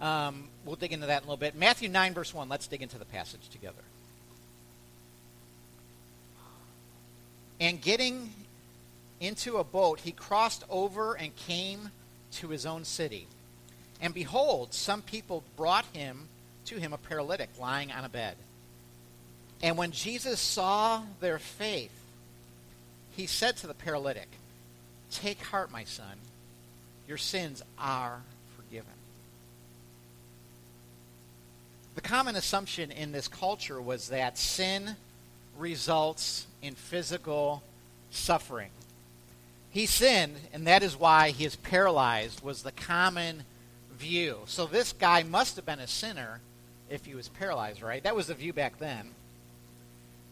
Um, 0.00 0.48
we'll 0.64 0.76
dig 0.76 0.92
into 0.92 1.06
that 1.06 1.22
in 1.22 1.28
a 1.28 1.30
little 1.30 1.36
bit. 1.36 1.54
Matthew 1.54 1.88
9, 1.88 2.14
verse 2.14 2.34
1. 2.34 2.48
Let's 2.48 2.66
dig 2.66 2.82
into 2.82 2.98
the 2.98 3.04
passage 3.04 3.48
together. 3.48 3.82
And 7.60 7.80
getting 7.80 8.30
into 9.20 9.58
a 9.58 9.64
boat, 9.64 10.00
he 10.00 10.10
crossed 10.10 10.64
over 10.68 11.14
and 11.14 11.34
came 11.36 11.90
to 12.32 12.48
his 12.48 12.66
own 12.66 12.84
city. 12.84 13.28
And 14.00 14.12
behold, 14.12 14.74
some 14.74 15.00
people 15.00 15.44
brought 15.56 15.84
him 15.92 16.28
to 16.66 16.78
him 16.78 16.92
a 16.92 16.98
paralytic 16.98 17.50
lying 17.58 17.92
on 17.92 18.04
a 18.04 18.08
bed. 18.08 18.36
And 19.62 19.76
when 19.76 19.92
Jesus 19.92 20.40
saw 20.40 21.02
their 21.20 21.38
faith, 21.38 21.92
he 23.16 23.26
said 23.26 23.56
to 23.58 23.66
the 23.66 23.74
paralytic, 23.74 24.28
Take 25.10 25.40
heart, 25.42 25.70
my 25.70 25.84
son, 25.84 26.16
your 27.06 27.18
sins 27.18 27.62
are 27.78 28.22
forgiven. 28.56 28.92
The 31.94 32.00
common 32.00 32.36
assumption 32.36 32.90
in 32.90 33.12
this 33.12 33.28
culture 33.28 33.80
was 33.80 34.08
that 34.08 34.38
sin 34.38 34.96
results 35.58 36.46
in 36.62 36.74
physical 36.74 37.62
suffering. 38.10 38.70
He 39.70 39.86
sinned, 39.86 40.36
and 40.52 40.66
that 40.66 40.82
is 40.82 40.96
why 40.96 41.30
he 41.30 41.44
is 41.44 41.56
paralyzed, 41.56 42.42
was 42.42 42.62
the 42.62 42.72
common 42.72 43.44
view. 43.94 44.38
So 44.46 44.66
this 44.66 44.92
guy 44.92 45.22
must 45.22 45.56
have 45.56 45.66
been 45.66 45.78
a 45.78 45.86
sinner 45.86 46.40
if 46.92 47.06
he 47.06 47.14
was 47.14 47.28
paralyzed, 47.28 47.82
right? 47.82 48.02
That 48.02 48.14
was 48.14 48.26
the 48.26 48.34
view 48.34 48.52
back 48.52 48.78
then. 48.78 49.10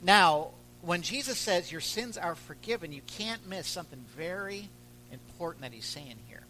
Now, 0.03 0.49
when 0.83 1.03
Jesus 1.03 1.39
says 1.39 1.73
your 1.73 1.81
sins 1.81 2.19
are 2.19 2.35
forgiven, 2.35 2.93
you 2.93 3.03
can't 3.07 3.49
miss 3.49 3.67
something 3.67 4.05
very 4.17 4.69
important 5.11 5.63
that 5.63 5.73
he's 5.73 5.87
saying 5.87 6.17
here. 6.29 6.43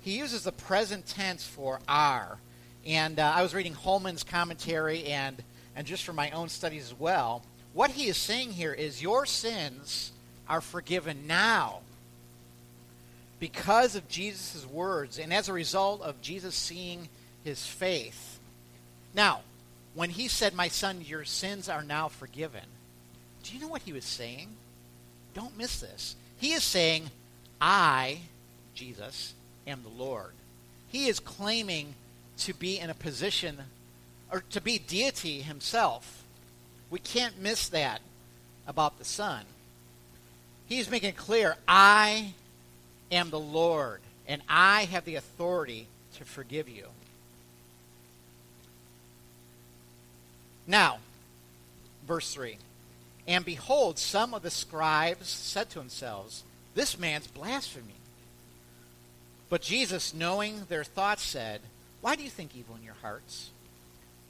He 0.00 0.16
uses 0.16 0.44
the 0.44 0.52
present 0.52 1.06
tense 1.06 1.44
for 1.44 1.80
are. 1.88 2.38
And 2.86 3.18
uh, 3.18 3.32
I 3.34 3.42
was 3.42 3.54
reading 3.54 3.74
Holman's 3.74 4.22
commentary 4.22 5.04
and, 5.06 5.42
and 5.74 5.86
just 5.86 6.04
for 6.04 6.12
my 6.12 6.30
own 6.30 6.48
studies 6.48 6.84
as 6.84 6.98
well. 6.98 7.42
What 7.74 7.90
he 7.90 8.08
is 8.08 8.16
saying 8.16 8.52
here 8.52 8.72
is 8.72 9.02
your 9.02 9.26
sins 9.26 10.12
are 10.48 10.60
forgiven 10.60 11.26
now 11.26 11.80
because 13.40 13.94
of 13.94 14.08
Jesus' 14.08 14.66
words 14.66 15.18
and 15.18 15.32
as 15.32 15.48
a 15.48 15.52
result 15.52 16.00
of 16.02 16.20
Jesus 16.22 16.54
seeing 16.54 17.08
his 17.44 17.66
faith. 17.66 18.38
Now, 19.14 19.40
when 19.98 20.10
he 20.10 20.28
said, 20.28 20.54
My 20.54 20.68
son, 20.68 21.02
your 21.04 21.24
sins 21.24 21.68
are 21.68 21.82
now 21.82 22.06
forgiven, 22.06 22.62
do 23.42 23.52
you 23.52 23.60
know 23.60 23.66
what 23.66 23.82
he 23.82 23.92
was 23.92 24.04
saying? 24.04 24.46
Don't 25.34 25.58
miss 25.58 25.80
this. 25.80 26.14
He 26.36 26.52
is 26.52 26.62
saying, 26.62 27.10
I, 27.60 28.20
Jesus, 28.76 29.34
am 29.66 29.82
the 29.82 29.88
Lord. 29.88 30.30
He 30.86 31.08
is 31.08 31.18
claiming 31.18 31.94
to 32.38 32.54
be 32.54 32.78
in 32.78 32.90
a 32.90 32.94
position, 32.94 33.56
or 34.30 34.44
to 34.50 34.60
be 34.60 34.78
deity 34.78 35.42
himself. 35.42 36.22
We 36.90 37.00
can't 37.00 37.42
miss 37.42 37.68
that 37.70 38.00
about 38.68 38.98
the 39.00 39.04
Son. 39.04 39.46
He's 40.68 40.88
making 40.88 41.14
clear, 41.14 41.56
I 41.66 42.34
am 43.10 43.30
the 43.30 43.40
Lord, 43.40 44.00
and 44.28 44.42
I 44.48 44.84
have 44.84 45.04
the 45.04 45.16
authority 45.16 45.88
to 46.18 46.24
forgive 46.24 46.68
you. 46.68 46.86
Now, 50.68 50.98
verse 52.06 52.32
3 52.32 52.58
And 53.26 53.44
behold, 53.44 53.98
some 53.98 54.34
of 54.34 54.42
the 54.42 54.50
scribes 54.50 55.28
said 55.28 55.70
to 55.70 55.78
themselves, 55.78 56.44
This 56.74 56.98
man's 56.98 57.26
blaspheming. 57.26 57.94
But 59.48 59.62
Jesus, 59.62 60.12
knowing 60.12 60.66
their 60.68 60.84
thoughts, 60.84 61.22
said, 61.22 61.62
Why 62.02 62.14
do 62.14 62.22
you 62.22 62.30
think 62.30 62.54
evil 62.54 62.76
in 62.76 62.84
your 62.84 62.96
hearts? 63.00 63.50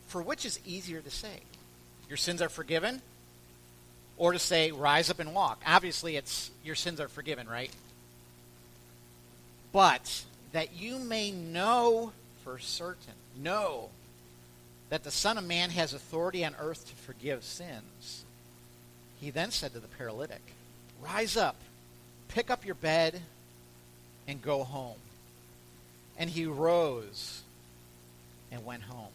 For 0.06 0.22
which 0.22 0.46
is 0.46 0.60
easier 0.64 1.00
to 1.00 1.10
say? 1.10 1.40
Your 2.08 2.16
sins 2.16 2.40
are 2.40 2.48
forgiven? 2.48 3.02
Or 4.16 4.32
to 4.32 4.38
say, 4.38 4.70
Rise 4.70 5.10
up 5.10 5.18
and 5.18 5.34
walk? 5.34 5.60
Obviously, 5.66 6.16
it's 6.16 6.52
your 6.64 6.76
sins 6.76 7.00
are 7.00 7.08
forgiven, 7.08 7.48
right? 7.48 7.72
But 9.72 10.24
that 10.52 10.76
you 10.76 10.98
may 11.00 11.32
know 11.32 12.12
for 12.44 12.58
certain, 12.60 13.12
know 13.36 13.90
that 14.90 15.04
the 15.04 15.10
Son 15.10 15.38
of 15.38 15.44
Man 15.44 15.70
has 15.70 15.92
authority 15.92 16.44
on 16.44 16.54
earth 16.58 16.88
to 16.88 16.94
forgive 16.96 17.44
sins. 17.44 18.24
He 19.20 19.30
then 19.30 19.50
said 19.50 19.72
to 19.74 19.80
the 19.80 19.88
paralytic, 19.88 20.40
Rise 21.02 21.36
up, 21.36 21.56
pick 22.28 22.50
up 22.50 22.64
your 22.64 22.74
bed, 22.74 23.20
and 24.26 24.42
go 24.42 24.64
home. 24.64 24.98
And 26.18 26.28
he 26.30 26.46
rose 26.46 27.42
and 28.50 28.64
went 28.64 28.82
home. 28.82 29.12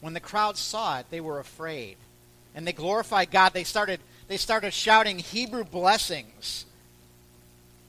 When 0.00 0.14
the 0.14 0.20
crowd 0.20 0.56
saw 0.56 0.98
it, 0.98 1.06
they 1.10 1.20
were 1.20 1.38
afraid. 1.38 1.96
And 2.54 2.66
they 2.66 2.72
glorified 2.72 3.30
God. 3.30 3.52
They 3.52 3.64
started, 3.64 4.00
they 4.28 4.36
started 4.36 4.72
shouting 4.72 5.18
Hebrew 5.18 5.64
blessings 5.64 6.66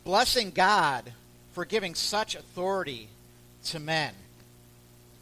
blessing 0.04 0.52
God 0.52 1.12
for 1.54 1.66
giving 1.66 1.96
such 1.96 2.36
authority 2.36 3.08
to 3.66 3.80
men. 3.80 4.14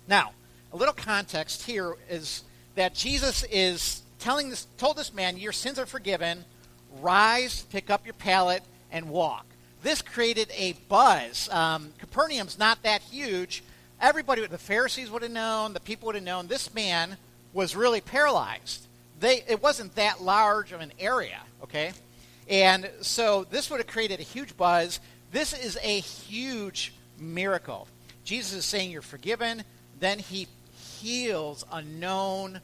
Now, 0.08 0.32
a 0.74 0.78
little 0.78 0.94
context 0.94 1.64
here 1.64 1.96
is 2.10 2.44
that 2.76 2.94
Jesus 2.94 3.44
is 3.52 4.02
telling 4.20 4.50
this 4.50 4.68
told 4.78 4.98
this 4.98 5.14
man, 5.14 5.38
Your 5.38 5.52
sins 5.52 5.78
are 5.80 5.86
forgiven, 5.86 6.46
rise, 7.02 7.64
pick 7.72 7.90
up 7.90 8.06
your 8.06 8.14
pallet, 8.14 8.64
and 8.92 9.10
walk. 9.10 9.46
This 9.84 10.02
created 10.02 10.50
a 10.56 10.74
buzz. 10.88 11.50
Um, 11.50 11.92
Capernaum's 12.00 12.58
not 12.60 12.84
that 12.84 13.02
huge. 13.02 13.64
Everybody, 14.00 14.46
the 14.46 14.58
Pharisees 14.58 15.10
would 15.10 15.22
have 15.22 15.32
known, 15.32 15.74
the 15.74 15.80
people 15.80 16.08
would 16.08 16.16
have 16.16 16.24
known 16.24 16.48
this 16.48 16.74
man 16.74 17.18
was 17.54 17.76
really 17.76 18.02
paralyzed. 18.02 18.86
They, 19.20 19.44
it 19.48 19.62
wasn't 19.62 19.96
that 19.96 20.22
large 20.22 20.72
of 20.72 20.82
an 20.82 20.92
area, 21.00 21.40
okay? 21.64 21.92
And 22.48 22.90
so 23.02 23.46
this 23.50 23.70
would 23.70 23.80
have 23.80 23.88
created 23.88 24.20
a 24.20 24.24
huge 24.24 24.58
buzz. 24.58 25.00
This 25.32 25.54
is 25.54 25.78
a 25.84 26.00
huge 26.00 26.94
miracle. 27.20 27.88
Jesus 28.24 28.54
is 28.54 28.66
saying 28.66 28.92
you're 28.92 29.02
forgiven. 29.02 29.64
Then 30.00 30.20
he 30.20 30.48
heals 31.02 31.66
a 31.72 31.82
known 31.82 32.62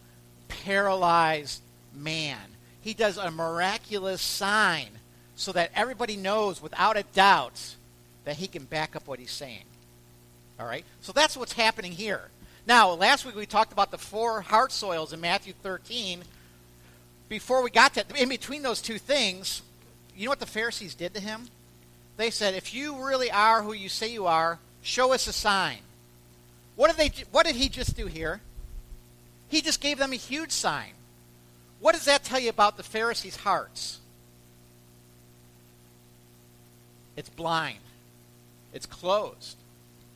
paralyzed 0.47 1.61
man. 1.93 2.39
He 2.81 2.93
does 2.93 3.17
a 3.17 3.31
miraculous 3.31 4.21
sign 4.21 4.87
so 5.35 5.51
that 5.51 5.71
everybody 5.75 6.15
knows 6.15 6.61
without 6.61 6.97
a 6.97 7.03
doubt 7.03 7.75
that 8.25 8.37
he 8.37 8.47
can 8.47 8.65
back 8.65 8.95
up 8.95 9.07
what 9.07 9.19
he's 9.19 9.31
saying. 9.31 9.63
All 10.59 10.65
right? 10.65 10.85
So 11.01 11.11
that's 11.11 11.35
what's 11.35 11.53
happening 11.53 11.91
here. 11.91 12.29
Now, 12.65 12.91
last 12.91 13.25
week 13.25 13.35
we 13.35 13.45
talked 13.45 13.71
about 13.71 13.91
the 13.91 13.97
four 13.97 14.41
heart 14.41 14.71
soils 14.71 15.13
in 15.13 15.21
Matthew 15.21 15.53
13. 15.63 16.23
Before 17.29 17.61
we 17.61 17.69
got 17.69 17.93
to, 17.95 18.05
in 18.15 18.29
between 18.29 18.61
those 18.61 18.81
two 18.81 18.97
things, 18.97 19.61
you 20.15 20.25
know 20.25 20.31
what 20.31 20.39
the 20.39 20.45
Pharisees 20.45 20.95
did 20.95 21.13
to 21.13 21.19
him? 21.19 21.47
They 22.17 22.29
said, 22.29 22.55
If 22.55 22.73
you 22.73 23.05
really 23.05 23.31
are 23.31 23.61
who 23.61 23.73
you 23.73 23.89
say 23.89 24.11
you 24.11 24.25
are, 24.25 24.59
show 24.81 25.13
us 25.13 25.27
a 25.27 25.33
sign. 25.33 25.77
What 26.77 26.95
did, 26.95 26.97
they, 26.97 27.23
what 27.31 27.45
did 27.45 27.55
he 27.55 27.67
just 27.67 27.97
do 27.97 28.05
here? 28.05 28.39
He 29.49 29.61
just 29.61 29.81
gave 29.81 29.97
them 29.97 30.13
a 30.13 30.15
huge 30.15 30.51
sign. 30.51 30.91
What 31.79 31.93
does 31.93 32.05
that 32.05 32.23
tell 32.23 32.39
you 32.39 32.49
about 32.49 32.77
the 32.77 32.83
Pharisees' 32.83 33.35
hearts? 33.35 33.99
It's 37.15 37.29
blind. 37.29 37.79
It's 38.73 38.85
closed. 38.85 39.57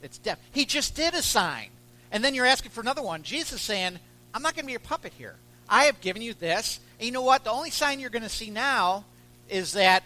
It's 0.03 0.19
deaf. 0.19 0.37
He 0.51 0.65
just 0.65 0.95
did 0.95 1.15
a 1.15 1.23
sign. 1.23 1.69
And 2.11 2.23
then 2.23 2.35
you're 2.35 2.45
asking 2.45 2.71
for 2.71 2.81
another 2.81 3.01
one. 3.01 3.23
Jesus 3.23 3.53
is 3.53 3.61
saying, 3.61 3.97
I'm 4.33 4.43
not 4.43 4.55
going 4.55 4.63
to 4.63 4.67
be 4.67 4.73
your 4.73 4.79
puppet 4.79 5.13
here. 5.17 5.35
I 5.67 5.85
have 5.85 5.99
given 6.01 6.21
you 6.21 6.35
this. 6.35 6.79
And 6.99 7.07
you 7.07 7.11
know 7.11 7.21
what? 7.21 7.43
The 7.43 7.51
only 7.51 7.71
sign 7.71 7.99
you're 7.99 8.11
going 8.11 8.21
to 8.21 8.29
see 8.29 8.51
now 8.51 9.05
is 9.49 9.73
that 9.73 10.03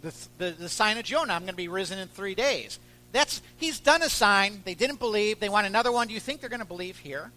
the, 0.00 0.14
the, 0.38 0.50
the 0.52 0.68
sign 0.70 0.96
of 0.96 1.04
Jonah, 1.04 1.34
I'm 1.34 1.42
going 1.42 1.52
to 1.52 1.56
be 1.56 1.68
risen 1.68 1.98
in 1.98 2.08
three 2.08 2.34
days. 2.34 2.78
That's 3.12 3.42
he's 3.58 3.78
done 3.78 4.02
a 4.02 4.08
sign. 4.08 4.62
They 4.64 4.74
didn't 4.74 4.98
believe. 4.98 5.40
They 5.40 5.48
want 5.48 5.66
another 5.66 5.92
one. 5.92 6.08
Do 6.08 6.14
you 6.14 6.20
think 6.20 6.40
they're 6.40 6.48
going 6.48 6.60
to 6.60 6.66
believe 6.66 6.98
here? 6.98 7.30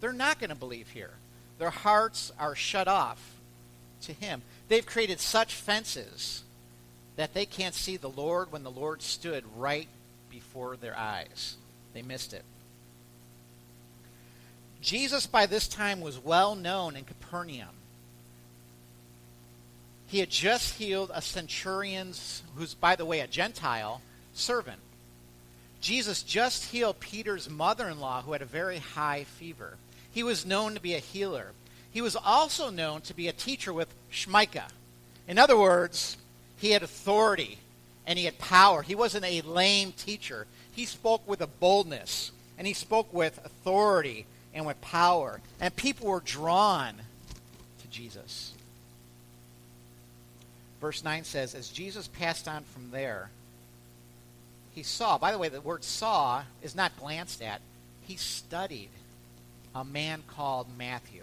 They're 0.00 0.12
not 0.12 0.38
going 0.38 0.50
to 0.50 0.56
believe 0.56 0.88
here. 0.88 1.12
Their 1.58 1.70
hearts 1.70 2.32
are 2.38 2.54
shut 2.54 2.88
off 2.88 3.34
to 4.02 4.12
him. 4.12 4.42
They've 4.68 4.84
created 4.84 5.20
such 5.20 5.54
fences 5.54 6.42
that 7.16 7.34
they 7.34 7.46
can't 7.46 7.74
see 7.74 7.96
the 7.96 8.10
Lord 8.10 8.52
when 8.52 8.62
the 8.62 8.70
Lord 8.70 9.02
stood 9.02 9.44
right 9.56 9.88
before 10.30 10.76
their 10.76 10.96
eyes. 10.96 11.56
They 11.94 12.02
missed 12.02 12.32
it. 12.32 12.44
Jesus, 14.82 15.26
by 15.26 15.46
this 15.46 15.66
time, 15.66 16.00
was 16.00 16.18
well 16.18 16.54
known 16.54 16.94
in 16.94 17.04
Capernaum. 17.04 17.74
He 20.06 20.20
had 20.20 20.30
just 20.30 20.74
healed 20.74 21.10
a 21.12 21.22
centurion's, 21.22 22.42
who's, 22.54 22.74
by 22.74 22.94
the 22.94 23.04
way, 23.04 23.20
a 23.20 23.26
Gentile, 23.26 24.02
servant. 24.34 24.78
Jesus 25.80 26.22
just 26.22 26.66
healed 26.66 27.00
Peter's 27.00 27.48
mother 27.48 27.88
in 27.88 28.00
law, 28.00 28.22
who 28.22 28.32
had 28.32 28.42
a 28.42 28.46
very 28.46 28.78
high 28.78 29.24
fever. 29.24 29.76
He 30.10 30.22
was 30.22 30.46
known 30.46 30.74
to 30.74 30.80
be 30.80 30.94
a 30.94 30.98
healer. 30.98 31.52
He 31.90 32.00
was 32.00 32.16
also 32.16 32.70
known 32.70 33.02
to 33.02 33.14
be 33.14 33.28
a 33.28 33.32
teacher 33.32 33.72
with 33.72 33.88
Shmika. 34.10 34.64
In 35.28 35.38
other 35.38 35.56
words, 35.56 36.16
he 36.58 36.70
had 36.70 36.82
authority 36.82 37.58
and 38.06 38.18
he 38.18 38.24
had 38.24 38.38
power. 38.38 38.82
He 38.82 38.94
wasn't 38.94 39.24
a 39.24 39.40
lame 39.42 39.92
teacher. 39.92 40.46
He 40.72 40.86
spoke 40.86 41.26
with 41.26 41.40
a 41.40 41.46
boldness 41.46 42.32
and 42.58 42.66
he 42.66 42.72
spoke 42.72 43.12
with 43.12 43.38
authority 43.44 44.26
and 44.54 44.66
with 44.66 44.80
power. 44.80 45.40
And 45.60 45.74
people 45.74 46.08
were 46.08 46.20
drawn 46.20 46.94
to 47.80 47.88
Jesus. 47.88 48.52
Verse 50.80 51.02
9 51.02 51.24
says, 51.24 51.54
As 51.54 51.68
Jesus 51.68 52.08
passed 52.08 52.48
on 52.48 52.62
from 52.64 52.90
there, 52.90 53.30
he 54.76 54.82
saw, 54.82 55.16
by 55.16 55.32
the 55.32 55.38
way, 55.38 55.48
the 55.48 55.62
word 55.62 55.82
saw 55.82 56.42
is 56.62 56.76
not 56.76 56.96
glanced 56.98 57.40
at, 57.40 57.62
he 58.02 58.16
studied 58.16 58.90
a 59.74 59.82
man 59.84 60.22
called 60.28 60.66
Matthew 60.76 61.22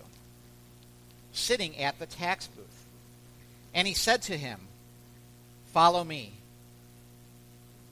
sitting 1.34 1.78
at 1.78 2.00
the 2.00 2.08
tax 2.08 2.48
booth. 2.48 2.86
And 3.76 3.88
he 3.88 3.94
said 3.94 4.24
to 4.24 4.38
him, 4.38 4.60
Follow 5.72 6.04
me. 6.04 6.34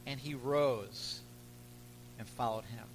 And 0.08 0.20
he 0.20 0.34
rose 0.34 1.20
and 2.18 2.28
followed 2.28 2.66
him. 2.66 2.86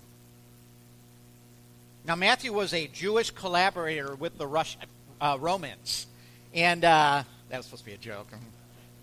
Now, 2.05 2.17
Matthew 2.17 2.53
was 2.53 2.75
a 2.75 2.89
Jewish 2.89 3.31
collaborator 3.31 4.17
with 4.17 4.39
the 4.39 4.47
Rush, 4.47 4.77
uh, 5.21 5.39
Romans. 5.41 6.09
And 6.53 6.85
uh, 6.85 7.23
that 7.49 7.57
was 7.57 7.67
supposed 7.67 7.85
to 7.85 7.91
be 7.91 7.95
a 7.95 7.99
joke. 7.99 8.27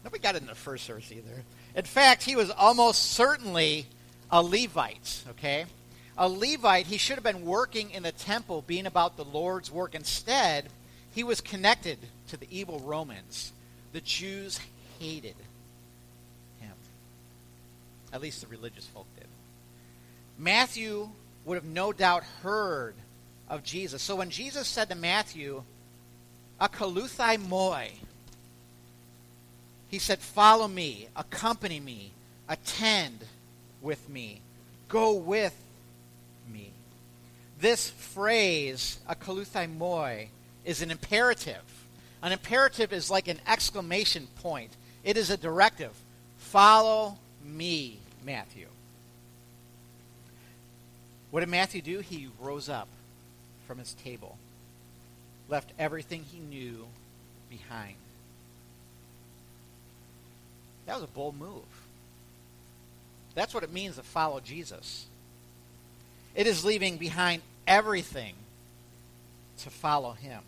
Nobody 0.03 0.21
got 0.21 0.35
in 0.35 0.45
the 0.45 0.55
first 0.55 0.85
service 0.85 1.11
either. 1.11 1.43
In 1.75 1.85
fact, 1.85 2.23
he 2.23 2.35
was 2.35 2.49
almost 2.51 3.11
certainly 3.11 3.85
a 4.29 4.41
Levite, 4.41 5.23
okay? 5.29 5.65
A 6.17 6.27
Levite, 6.27 6.85
he 6.85 6.97
should 6.97 7.15
have 7.15 7.23
been 7.23 7.45
working 7.45 7.91
in 7.91 8.03
the 8.03 8.11
temple, 8.11 8.63
being 8.67 8.85
about 8.85 9.17
the 9.17 9.25
Lord's 9.25 9.71
work. 9.71 9.95
Instead, 9.95 10.65
he 11.13 11.23
was 11.23 11.41
connected 11.41 11.97
to 12.27 12.37
the 12.37 12.47
evil 12.49 12.79
Romans. 12.79 13.51
The 13.93 14.01
Jews 14.01 14.59
hated 14.99 15.35
him. 16.59 16.73
At 18.11 18.21
least 18.21 18.41
the 18.41 18.47
religious 18.47 18.85
folk 18.85 19.07
did. 19.15 19.27
Matthew 20.37 21.09
would 21.45 21.55
have 21.55 21.65
no 21.65 21.91
doubt 21.93 22.23
heard 22.41 22.95
of 23.49 23.63
Jesus. 23.63 24.01
So 24.01 24.15
when 24.15 24.29
Jesus 24.29 24.67
said 24.67 24.89
to 24.89 24.95
Matthew, 24.95 25.63
Akoluthai 26.61 27.39
moi, 27.47 27.85
he 29.93 29.99
said, 29.99 30.17
Follow 30.17 30.67
me, 30.67 31.07
accompany 31.15 31.79
me, 31.79 32.13
attend 32.49 33.19
with 33.79 34.09
me, 34.09 34.41
go 34.89 35.13
with 35.13 35.55
me. 36.51 36.71
This 37.59 37.91
phrase, 37.91 38.97
Akoluthai 39.07 39.71
moi, 39.71 40.29
is 40.65 40.81
an 40.81 40.89
imperative. 40.89 41.61
An 42.23 42.31
imperative 42.31 42.91
is 42.91 43.11
like 43.11 43.27
an 43.27 43.39
exclamation 43.45 44.25
point. 44.41 44.71
It 45.03 45.15
is 45.15 45.29
a 45.29 45.37
directive. 45.37 45.93
Follow 46.39 47.19
me, 47.45 47.99
Matthew. 48.25 48.65
What 51.29 51.41
did 51.41 51.49
Matthew 51.49 51.83
do? 51.83 51.99
He 51.99 52.29
rose 52.39 52.67
up 52.67 52.87
from 53.67 53.77
his 53.77 53.93
table, 53.93 54.39
left 55.49 55.71
everything 55.77 56.23
he 56.23 56.39
knew 56.39 56.87
behind. 57.47 57.93
That 60.85 60.95
was 60.95 61.03
a 61.03 61.07
bold 61.07 61.37
move. 61.37 61.63
That's 63.35 63.53
what 63.53 63.63
it 63.63 63.71
means 63.71 63.95
to 63.95 64.03
follow 64.03 64.39
Jesus. 64.39 65.05
It 66.35 66.47
is 66.47 66.63
leaving 66.65 66.97
behind 66.97 67.41
everything 67.67 68.35
to 69.59 69.69
follow 69.69 70.11
him. 70.11 70.41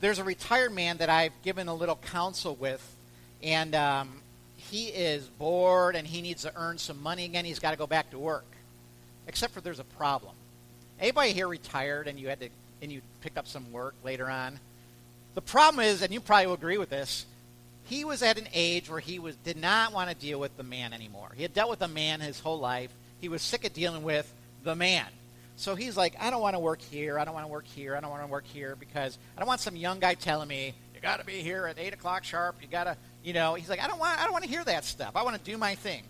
There's 0.00 0.18
a 0.18 0.24
retired 0.24 0.72
man 0.72 0.98
that 0.98 1.08
I've 1.08 1.32
given 1.42 1.68
a 1.68 1.74
little 1.74 1.96
counsel 1.96 2.54
with, 2.54 2.96
and 3.42 3.74
um, 3.74 4.20
he 4.56 4.88
is 4.88 5.24
bored 5.24 5.96
and 5.96 6.06
he 6.06 6.20
needs 6.20 6.42
to 6.42 6.52
earn 6.56 6.78
some 6.78 7.02
money 7.02 7.24
again. 7.24 7.44
He's 7.44 7.58
got 7.58 7.70
to 7.70 7.76
go 7.76 7.86
back 7.86 8.10
to 8.10 8.18
work 8.18 8.44
except 9.26 9.54
for 9.54 9.60
there's 9.60 9.78
a 9.78 9.84
problem. 9.84 10.34
Anybody 11.00 11.32
here 11.32 11.48
retired 11.48 12.06
and 12.08 12.18
you 12.18 12.28
had 12.28 12.40
to 12.40 12.48
and 12.82 12.92
you 12.92 13.00
picked 13.20 13.38
up 13.38 13.46
some 13.46 13.70
work 13.72 13.94
later 14.04 14.28
on? 14.28 14.58
The 15.34 15.40
problem 15.40 15.84
is, 15.84 16.02
and 16.02 16.12
you 16.12 16.20
probably 16.20 16.46
will 16.46 16.54
agree 16.54 16.78
with 16.78 16.90
this, 16.90 17.26
he 17.84 18.04
was 18.04 18.22
at 18.22 18.38
an 18.38 18.48
age 18.52 18.88
where 18.88 19.00
he 19.00 19.18
was 19.18 19.36
did 19.36 19.56
not 19.56 19.92
want 19.92 20.10
to 20.10 20.16
deal 20.16 20.40
with 20.40 20.56
the 20.56 20.62
man 20.62 20.92
anymore. 20.92 21.30
He 21.36 21.42
had 21.42 21.54
dealt 21.54 21.70
with 21.70 21.78
the 21.78 21.88
man 21.88 22.20
his 22.20 22.40
whole 22.40 22.58
life. 22.58 22.90
He 23.20 23.28
was 23.28 23.42
sick 23.42 23.64
of 23.64 23.72
dealing 23.72 24.02
with 24.02 24.32
the 24.62 24.74
man. 24.74 25.06
So 25.56 25.74
he's 25.74 25.96
like, 25.96 26.14
I 26.18 26.30
don't 26.30 26.40
want 26.40 26.56
to 26.56 26.60
work 26.60 26.80
here. 26.80 27.18
I 27.18 27.24
don't 27.24 27.34
want 27.34 27.46
to 27.46 27.52
work 27.52 27.66
here. 27.66 27.96
I 27.96 28.00
don't 28.00 28.10
want 28.10 28.22
to 28.22 28.28
work 28.28 28.46
here 28.46 28.76
because 28.78 29.18
I 29.36 29.40
don't 29.40 29.48
want 29.48 29.60
some 29.60 29.76
young 29.76 30.00
guy 30.00 30.14
telling 30.14 30.48
me 30.48 30.74
you 30.94 31.00
got 31.00 31.20
to 31.20 31.26
be 31.26 31.34
here 31.34 31.66
at 31.66 31.78
eight 31.78 31.94
o'clock 31.94 32.24
sharp. 32.24 32.56
You 32.60 32.68
got 32.68 32.84
to, 32.84 32.96
you 33.22 33.32
know. 33.32 33.54
He's 33.54 33.68
like, 33.68 33.80
I 33.80 33.86
don't 33.86 33.98
want. 33.98 34.18
I 34.18 34.24
don't 34.24 34.32
want 34.32 34.44
to 34.44 34.50
hear 34.50 34.64
that 34.64 34.84
stuff. 34.84 35.12
I 35.14 35.22
want 35.22 35.36
to 35.36 35.50
do 35.50 35.56
my 35.56 35.74
thing. 35.74 36.02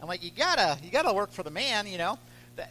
I'm 0.00 0.08
like, 0.08 0.22
you 0.22 0.30
gotta, 0.30 0.78
you 0.82 0.90
gotta 0.92 1.12
work 1.12 1.32
for 1.32 1.42
the 1.42 1.50
man, 1.50 1.88
you 1.88 1.98
know 1.98 2.18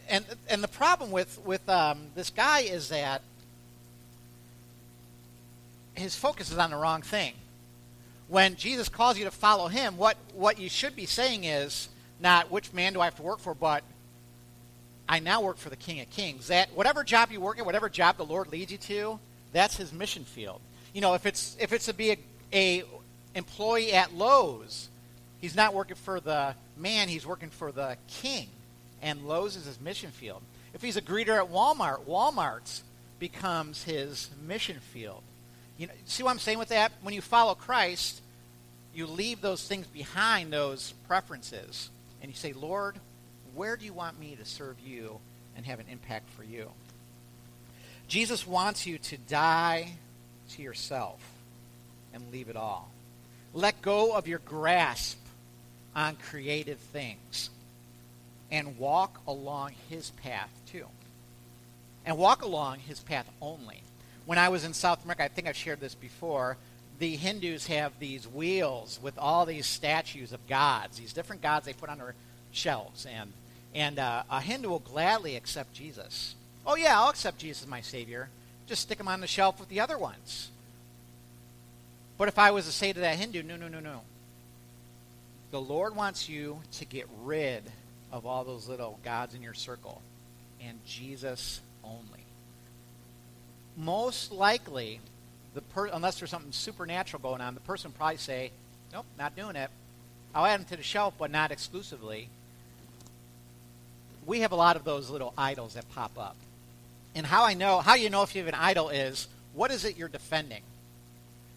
and 0.08 0.24
and 0.48 0.62
the 0.62 0.68
problem 0.68 1.10
with 1.10 1.40
with 1.44 1.66
um, 1.68 2.08
this 2.14 2.30
guy 2.30 2.60
is 2.60 2.88
that 2.88 3.22
his 5.94 6.14
focus 6.14 6.50
is 6.50 6.58
on 6.58 6.70
the 6.70 6.76
wrong 6.76 7.02
thing. 7.02 7.34
When 8.28 8.56
Jesus 8.56 8.88
calls 8.88 9.18
you 9.18 9.24
to 9.24 9.30
follow 9.30 9.68
him, 9.68 9.96
what 9.96 10.16
what 10.34 10.58
you 10.58 10.68
should 10.68 10.94
be 10.94 11.06
saying 11.06 11.44
is 11.44 11.88
not 12.20 12.50
which 12.50 12.72
man 12.72 12.92
do 12.92 13.00
I 13.00 13.06
have 13.06 13.16
to 13.16 13.22
work 13.22 13.40
for, 13.40 13.54
but 13.54 13.82
I 15.08 15.18
now 15.20 15.40
work 15.40 15.56
for 15.56 15.70
the 15.70 15.76
King 15.76 16.00
of 16.00 16.10
Kings. 16.10 16.48
That 16.48 16.68
whatever 16.74 17.04
job 17.04 17.30
you 17.32 17.40
work 17.40 17.58
at, 17.58 17.66
whatever 17.66 17.88
job 17.88 18.16
the 18.16 18.24
Lord 18.24 18.52
leads 18.52 18.70
you 18.70 18.78
to, 18.78 19.18
that's 19.52 19.76
his 19.76 19.92
mission 19.92 20.24
field. 20.24 20.60
You 20.92 21.00
know, 21.00 21.14
if 21.14 21.26
it's 21.26 21.56
if 21.58 21.72
it's 21.72 21.86
to 21.86 21.94
be 21.94 22.10
a, 22.10 22.18
a 22.52 22.84
employee 23.34 23.92
at 23.92 24.14
Lowe's, 24.14 24.88
he's 25.40 25.56
not 25.56 25.72
working 25.72 25.96
for 25.96 26.20
the 26.20 26.54
man; 26.76 27.08
he's 27.08 27.26
working 27.26 27.50
for 27.50 27.72
the 27.72 27.96
King 28.08 28.48
and 29.02 29.26
Lowe's 29.26 29.56
is 29.56 29.66
his 29.66 29.80
mission 29.80 30.10
field. 30.10 30.42
If 30.74 30.82
he's 30.82 30.96
a 30.96 31.02
greeter 31.02 31.36
at 31.38 31.50
Walmart, 31.50 32.04
Walmart's 32.04 32.82
becomes 33.18 33.84
his 33.84 34.30
mission 34.46 34.78
field. 34.80 35.22
You 35.78 35.86
know, 35.86 35.92
see 36.04 36.22
what 36.22 36.30
I'm 36.30 36.38
saying 36.38 36.58
with 36.58 36.68
that? 36.68 36.92
When 37.02 37.14
you 37.14 37.22
follow 37.22 37.54
Christ, 37.54 38.20
you 38.92 39.06
leave 39.06 39.40
those 39.40 39.66
things 39.66 39.86
behind, 39.86 40.52
those 40.52 40.92
preferences, 41.06 41.88
and 42.20 42.30
you 42.30 42.36
say, 42.36 42.52
Lord, 42.52 42.96
where 43.54 43.76
do 43.76 43.84
you 43.84 43.92
want 43.92 44.18
me 44.18 44.36
to 44.36 44.44
serve 44.44 44.78
you 44.80 45.20
and 45.56 45.64
have 45.64 45.78
an 45.78 45.86
impact 45.90 46.28
for 46.30 46.42
you? 46.42 46.70
Jesus 48.08 48.46
wants 48.46 48.86
you 48.86 48.98
to 48.98 49.16
die 49.16 49.92
to 50.50 50.62
yourself 50.62 51.20
and 52.12 52.32
leave 52.32 52.48
it 52.48 52.56
all. 52.56 52.90
Let 53.54 53.80
go 53.80 54.14
of 54.14 54.26
your 54.26 54.40
grasp 54.40 55.18
on 55.94 56.16
creative 56.16 56.78
things 56.78 57.50
and 58.50 58.78
walk 58.78 59.20
along 59.26 59.72
his 59.88 60.10
path 60.10 60.50
too. 60.70 60.86
And 62.06 62.16
walk 62.16 62.42
along 62.42 62.78
his 62.80 63.00
path 63.00 63.28
only. 63.42 63.82
When 64.28 64.36
I 64.36 64.50
was 64.50 64.64
in 64.64 64.74
South 64.74 65.04
America, 65.04 65.24
I 65.24 65.28
think 65.28 65.48
I've 65.48 65.56
shared 65.56 65.80
this 65.80 65.94
before, 65.94 66.58
the 66.98 67.16
Hindus 67.16 67.66
have 67.68 67.98
these 67.98 68.28
wheels 68.28 69.00
with 69.02 69.16
all 69.16 69.46
these 69.46 69.64
statues 69.64 70.34
of 70.34 70.46
gods, 70.46 70.98
these 70.98 71.14
different 71.14 71.40
gods 71.40 71.64
they 71.64 71.72
put 71.72 71.88
on 71.88 71.96
their 71.96 72.14
shelves. 72.52 73.06
And, 73.06 73.32
and 73.74 73.98
uh, 73.98 74.24
a 74.30 74.42
Hindu 74.42 74.68
will 74.68 74.80
gladly 74.80 75.34
accept 75.34 75.72
Jesus. 75.72 76.34
Oh, 76.66 76.76
yeah, 76.76 77.00
I'll 77.00 77.08
accept 77.08 77.38
Jesus 77.38 77.62
as 77.62 77.70
my 77.70 77.80
Savior. 77.80 78.28
Just 78.66 78.82
stick 78.82 79.00
him 79.00 79.08
on 79.08 79.22
the 79.22 79.26
shelf 79.26 79.58
with 79.58 79.70
the 79.70 79.80
other 79.80 79.96
ones. 79.96 80.50
But 82.18 82.28
if 82.28 82.38
I 82.38 82.50
was 82.50 82.66
to 82.66 82.72
say 82.72 82.92
to 82.92 83.00
that 83.00 83.16
Hindu, 83.16 83.42
no, 83.42 83.56
no, 83.56 83.68
no, 83.68 83.80
no. 83.80 84.02
The 85.52 85.60
Lord 85.62 85.96
wants 85.96 86.28
you 86.28 86.60
to 86.72 86.84
get 86.84 87.08
rid 87.24 87.62
of 88.12 88.26
all 88.26 88.44
those 88.44 88.68
little 88.68 88.98
gods 89.02 89.34
in 89.34 89.40
your 89.42 89.54
circle 89.54 90.02
and 90.62 90.78
Jesus 90.84 91.62
only. 91.82 92.17
Most 93.78 94.32
likely, 94.32 95.00
the 95.54 95.62
per- 95.62 95.86
unless 95.86 96.18
there's 96.18 96.30
something 96.30 96.52
supernatural 96.52 97.22
going 97.22 97.40
on, 97.40 97.54
the 97.54 97.60
person 97.60 97.92
probably 97.92 98.16
say, 98.16 98.50
"Nope, 98.92 99.06
not 99.16 99.36
doing 99.36 99.54
it." 99.54 99.70
I'll 100.34 100.44
add 100.44 100.60
them 100.60 100.66
to 100.66 100.76
the 100.76 100.82
shelf, 100.82 101.14
but 101.16 101.30
not 101.30 101.52
exclusively. 101.52 102.28
We 104.26 104.40
have 104.40 104.52
a 104.52 104.56
lot 104.56 104.76
of 104.76 104.84
those 104.84 105.08
little 105.08 105.32
idols 105.38 105.74
that 105.74 105.88
pop 105.94 106.18
up, 106.18 106.36
and 107.14 107.24
how 107.24 107.44
I 107.44 107.54
know 107.54 107.80
how 107.80 107.94
you 107.94 108.10
know 108.10 108.22
if 108.22 108.34
you 108.34 108.42
have 108.42 108.52
an 108.52 108.60
idol 108.60 108.88
is 108.88 109.28
what 109.54 109.70
is 109.70 109.84
it 109.84 109.96
you're 109.96 110.08
defending. 110.08 110.62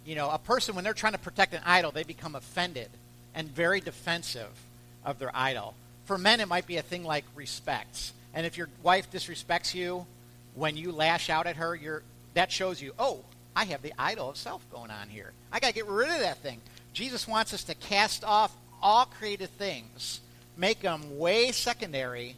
You 0.06 0.16
know, 0.16 0.30
a 0.30 0.40
person 0.40 0.76
when 0.76 0.84
they're 0.84 0.94
trying 0.94 1.14
to 1.14 1.20
protect 1.20 1.54
an 1.54 1.62
idol, 1.66 1.92
they 1.92 2.04
become 2.04 2.36
offended 2.36 2.90
and 3.34 3.48
very 3.50 3.82
defensive 3.82 4.50
of 5.04 5.20
their 5.20 5.32
idol. 5.34 5.76
For 6.06 6.18
men, 6.18 6.40
it 6.40 6.48
might 6.48 6.68
be 6.68 6.78
a 6.78 6.82
thing 6.82 7.04
like 7.04 7.26
respects. 7.36 8.14
And 8.34 8.46
if 8.46 8.58
your 8.58 8.70
wife 8.84 9.12
disrespects 9.12 9.74
you, 9.74 10.06
when 10.56 10.78
you 10.78 10.92
lash 10.92 11.30
out 11.30 11.48
at 11.48 11.58
her, 11.58 11.76
you're, 11.76 12.04
that 12.34 12.52
shows 12.52 12.82
you, 12.82 12.94
oh, 12.98 13.22
I 13.56 13.66
have 13.66 13.82
the 13.82 13.94
idol 13.98 14.30
of 14.30 14.38
self 14.38 14.66
going 14.72 14.92
on 14.92 15.10
here. 15.10 15.32
I 15.52 15.60
got 15.60 15.70
to 15.70 15.74
get 15.74 15.88
rid 15.88 16.10
of 16.10 16.20
that 16.20 16.38
thing. 16.38 16.62
Jesus 16.94 17.28
wants 17.28 17.54
us 17.54 17.64
to 17.66 17.76
cast 17.76 18.24
off 18.24 18.56
all 18.82 19.06
created 19.06 19.50
things, 19.58 20.22
make 20.58 20.82
them 20.82 21.20
way 21.20 21.52
secondary 21.52 22.36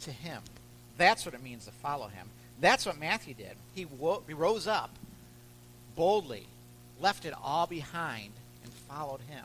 to 0.00 0.10
Him. 0.10 0.42
That's 0.96 1.24
what 1.24 1.34
it 1.34 1.42
means 1.42 1.66
to 1.66 1.72
follow 1.72 2.08
Him. 2.08 2.28
That's 2.60 2.84
what 2.84 2.98
Matthew 2.98 3.34
did. 3.34 3.52
He, 3.74 3.84
wo- 3.84 4.22
he 4.26 4.34
rose 4.34 4.66
up 4.66 4.90
boldly, 5.96 6.46
left 7.00 7.24
it 7.24 7.34
all 7.42 7.66
behind, 7.66 8.32
and 8.64 8.72
followed 8.72 9.20
Him. 9.28 9.44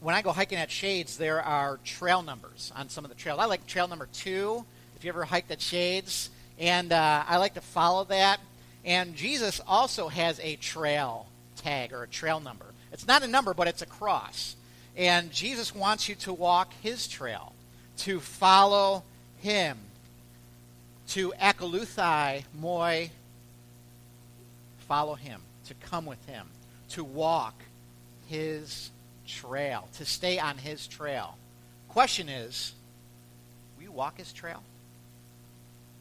When 0.00 0.14
I 0.14 0.22
go 0.22 0.32
hiking 0.32 0.58
at 0.58 0.70
Shades, 0.70 1.18
there 1.18 1.42
are 1.42 1.78
trail 1.84 2.22
numbers 2.22 2.72
on 2.74 2.88
some 2.88 3.04
of 3.04 3.10
the 3.10 3.16
trails. 3.16 3.38
I 3.38 3.44
like 3.44 3.66
trail 3.66 3.86
number 3.86 4.08
two. 4.12 4.64
If 5.00 5.04
you 5.06 5.12
ever 5.12 5.24
hiked 5.24 5.50
at 5.50 5.62
Shades, 5.62 6.28
and 6.58 6.92
uh, 6.92 7.24
I 7.26 7.38
like 7.38 7.54
to 7.54 7.62
follow 7.62 8.04
that. 8.04 8.38
And 8.84 9.16
Jesus 9.16 9.58
also 9.66 10.08
has 10.08 10.38
a 10.40 10.56
trail 10.56 11.26
tag 11.56 11.94
or 11.94 12.02
a 12.02 12.06
trail 12.06 12.38
number. 12.38 12.66
It's 12.92 13.06
not 13.06 13.22
a 13.22 13.26
number, 13.26 13.54
but 13.54 13.66
it's 13.66 13.80
a 13.80 13.86
cross. 13.86 14.56
And 14.94 15.32
Jesus 15.32 15.74
wants 15.74 16.06
you 16.06 16.16
to 16.16 16.34
walk 16.34 16.74
his 16.82 17.08
trail, 17.08 17.54
to 18.00 18.20
follow 18.20 19.02
him, 19.38 19.78
to 21.08 21.32
akaluthai 21.40 22.44
moi, 22.52 23.06
follow 24.80 25.14
him, 25.14 25.40
to 25.68 25.72
come 25.72 26.04
with 26.04 26.22
him, 26.26 26.46
to 26.90 27.04
walk 27.04 27.54
his 28.28 28.90
trail, 29.26 29.88
to 29.94 30.04
stay 30.04 30.38
on 30.38 30.58
his 30.58 30.86
trail. 30.86 31.38
Question 31.88 32.28
is, 32.28 32.74
will 33.78 33.84
you 33.84 33.92
walk 33.92 34.18
his 34.18 34.30
trail? 34.34 34.62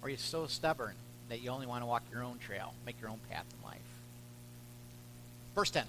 Or 0.01 0.07
are 0.07 0.09
you 0.09 0.17
so 0.17 0.47
stubborn 0.47 0.93
that 1.29 1.41
you 1.41 1.49
only 1.49 1.67
want 1.67 1.81
to 1.83 1.85
walk 1.85 2.03
your 2.11 2.23
own 2.23 2.37
trail, 2.39 2.73
make 2.85 2.99
your 3.01 3.09
own 3.09 3.19
path 3.29 3.45
in 3.57 3.65
life? 3.65 3.77
Verse 5.55 5.71
10. 5.71 5.83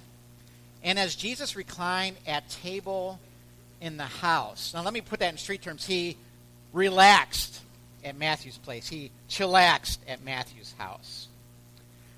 And 0.82 0.98
as 0.98 1.14
Jesus 1.14 1.56
reclined 1.56 2.16
at 2.26 2.48
table 2.48 3.20
in 3.80 3.96
the 3.96 4.04
house. 4.04 4.72
Now 4.74 4.82
let 4.82 4.92
me 4.92 5.00
put 5.00 5.20
that 5.20 5.32
in 5.32 5.38
street 5.38 5.62
terms. 5.62 5.86
He 5.86 6.16
relaxed 6.72 7.60
at 8.04 8.16
Matthew's 8.16 8.58
place. 8.58 8.88
He 8.88 9.10
chillaxed 9.28 9.98
at 10.06 10.24
Matthew's 10.24 10.74
house. 10.78 11.28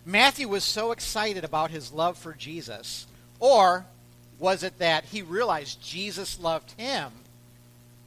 Matthew 0.05 0.49
was 0.49 0.65
so 0.65 0.93
excited 0.93 1.45
about 1.45 1.71
his 1.71 1.93
love 1.93 2.19
for 2.19 2.33
Jesus, 2.33 3.07
or 3.39 3.87
was 4.39 4.65
it 4.65 4.79
that 4.79 5.05
he 5.05 5.23
realized 5.23 5.81
Jesus 5.81 6.41
loved 6.41 6.73
him, 6.73 7.13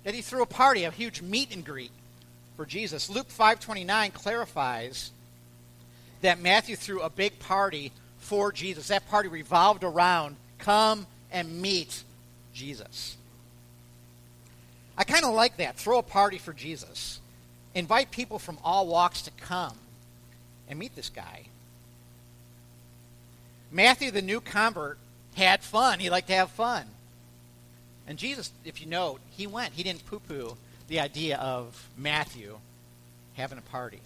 that 0.03 0.13
he 0.13 0.21
threw 0.21 0.41
a 0.41 0.47
party, 0.47 0.83
a 0.83 0.91
huge 0.91 1.21
meet 1.21 1.55
and 1.55 1.65
greet 1.65 1.91
for 2.55 2.65
Jesus. 2.65 3.09
Luke 3.09 3.29
5:29 3.29 4.11
clarifies 4.11 5.11
that 6.21 6.39
Matthew 6.39 6.75
threw 6.75 7.01
a 7.01 7.09
big 7.09 7.39
party 7.39 7.91
for 8.19 8.51
Jesus. 8.51 8.87
That 8.87 9.07
party 9.09 9.29
revolved 9.29 9.83
around 9.83 10.37
come 10.57 11.07
and 11.31 11.61
meet 11.61 12.03
Jesus. 12.53 13.17
I 14.97 15.03
kind 15.03 15.25
of 15.25 15.33
like 15.33 15.57
that. 15.57 15.75
Throw 15.75 15.99
a 15.99 16.03
party 16.03 16.37
for 16.37 16.53
Jesus. 16.53 17.19
Invite 17.73 18.11
people 18.11 18.39
from 18.39 18.57
all 18.63 18.87
walks 18.87 19.21
to 19.23 19.31
come 19.31 19.77
and 20.69 20.79
meet 20.79 20.95
this 20.95 21.09
guy. 21.09 21.47
Matthew, 23.71 24.09
the 24.11 24.21
new 24.21 24.39
convert, 24.39 24.97
had 25.35 25.61
fun. 25.61 25.99
He 25.99 26.09
liked 26.09 26.27
to 26.27 26.33
have 26.33 26.49
fun. 26.51 26.85
And 28.07 28.17
Jesus, 28.17 28.51
if 28.63 28.79
you 28.79 28.87
note, 28.87 29.19
he 29.31 29.47
went. 29.47 29.73
He 29.73 29.83
didn't 29.83 30.05
poo 30.05 30.19
poo 30.19 30.55
the 30.87 30.99
idea 30.99 31.37
of 31.37 31.89
Matthew 31.97 32.57
having 33.35 33.57
a 33.57 33.61
party. 33.61 33.99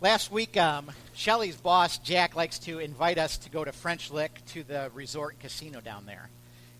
Last 0.00 0.30
week, 0.30 0.56
um, 0.56 0.90
Shelly's 1.14 1.56
boss, 1.56 1.98
Jack, 1.98 2.36
likes 2.36 2.58
to 2.60 2.78
invite 2.78 3.16
us 3.16 3.38
to 3.38 3.50
go 3.50 3.64
to 3.64 3.72
French 3.72 4.10
Lick 4.10 4.32
to 4.48 4.62
the 4.62 4.90
resort 4.92 5.38
casino 5.40 5.80
down 5.80 6.04
there. 6.04 6.28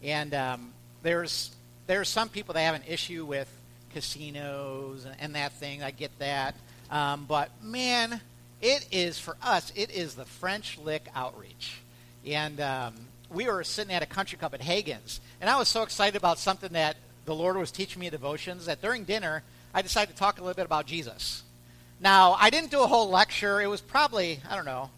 And 0.03 0.35
um, 0.35 0.73
there's, 1.03 1.51
there's 1.87 2.09
some 2.09 2.29
people 2.29 2.55
that 2.55 2.61
have 2.61 2.75
an 2.75 2.83
issue 2.87 3.25
with 3.25 3.49
casinos 3.95 5.07
and, 5.07 5.15
and 5.21 5.35
that 5.37 5.53
thing. 5.53 5.83
I 5.83 5.91
get 5.91 6.11
that. 6.19 6.55
Um, 6.91 7.25
but 7.27 7.51
man, 7.63 8.21
it 8.61 8.87
is, 8.93 9.19
for 9.19 9.37
us, 9.43 9.73
it 9.75 9.91
is 9.91 10.15
the 10.17 10.27
French 10.27 10.79
Lick 10.79 11.07
outreach. 11.15 11.79
And 12.27 12.61
um, 12.61 12.95
we 13.31 13.47
were 13.47 13.65
sitting 13.65 13.95
at 13.95 14.03
a 14.03 14.07
country 14.07 14.37
club 14.37 14.53
at 14.53 14.61
Hagen's. 14.61 15.21
And 15.41 15.49
I 15.49 15.59
was 15.59 15.69
so 15.69 15.83
excited 15.83 16.17
about 16.17 16.39
something 16.39 16.73
that 16.73 16.97
the 17.25 17.35
Lord 17.35 17.57
was 17.57 17.71
teaching 17.71 18.01
me 18.01 18.11
devotions 18.11 18.67
that 18.67 18.83
during 18.83 19.05
dinner, 19.05 19.43
I 19.73 19.83
decided 19.83 20.13
to 20.13 20.19
talk 20.19 20.39
a 20.39 20.43
little 20.43 20.55
bit 20.55 20.67
about 20.67 20.87
Jesus. 20.87 21.43
Now, 22.01 22.33
I 22.33 22.51
didn't 22.51 22.71
do 22.71 22.83
a 22.83 22.87
whole 22.87 23.09
lecture. 23.09 23.61
It 23.61 23.67
was 23.67 23.81
probably, 23.81 24.41
I 24.49 24.57
don't 24.57 24.67
know, 24.67 24.91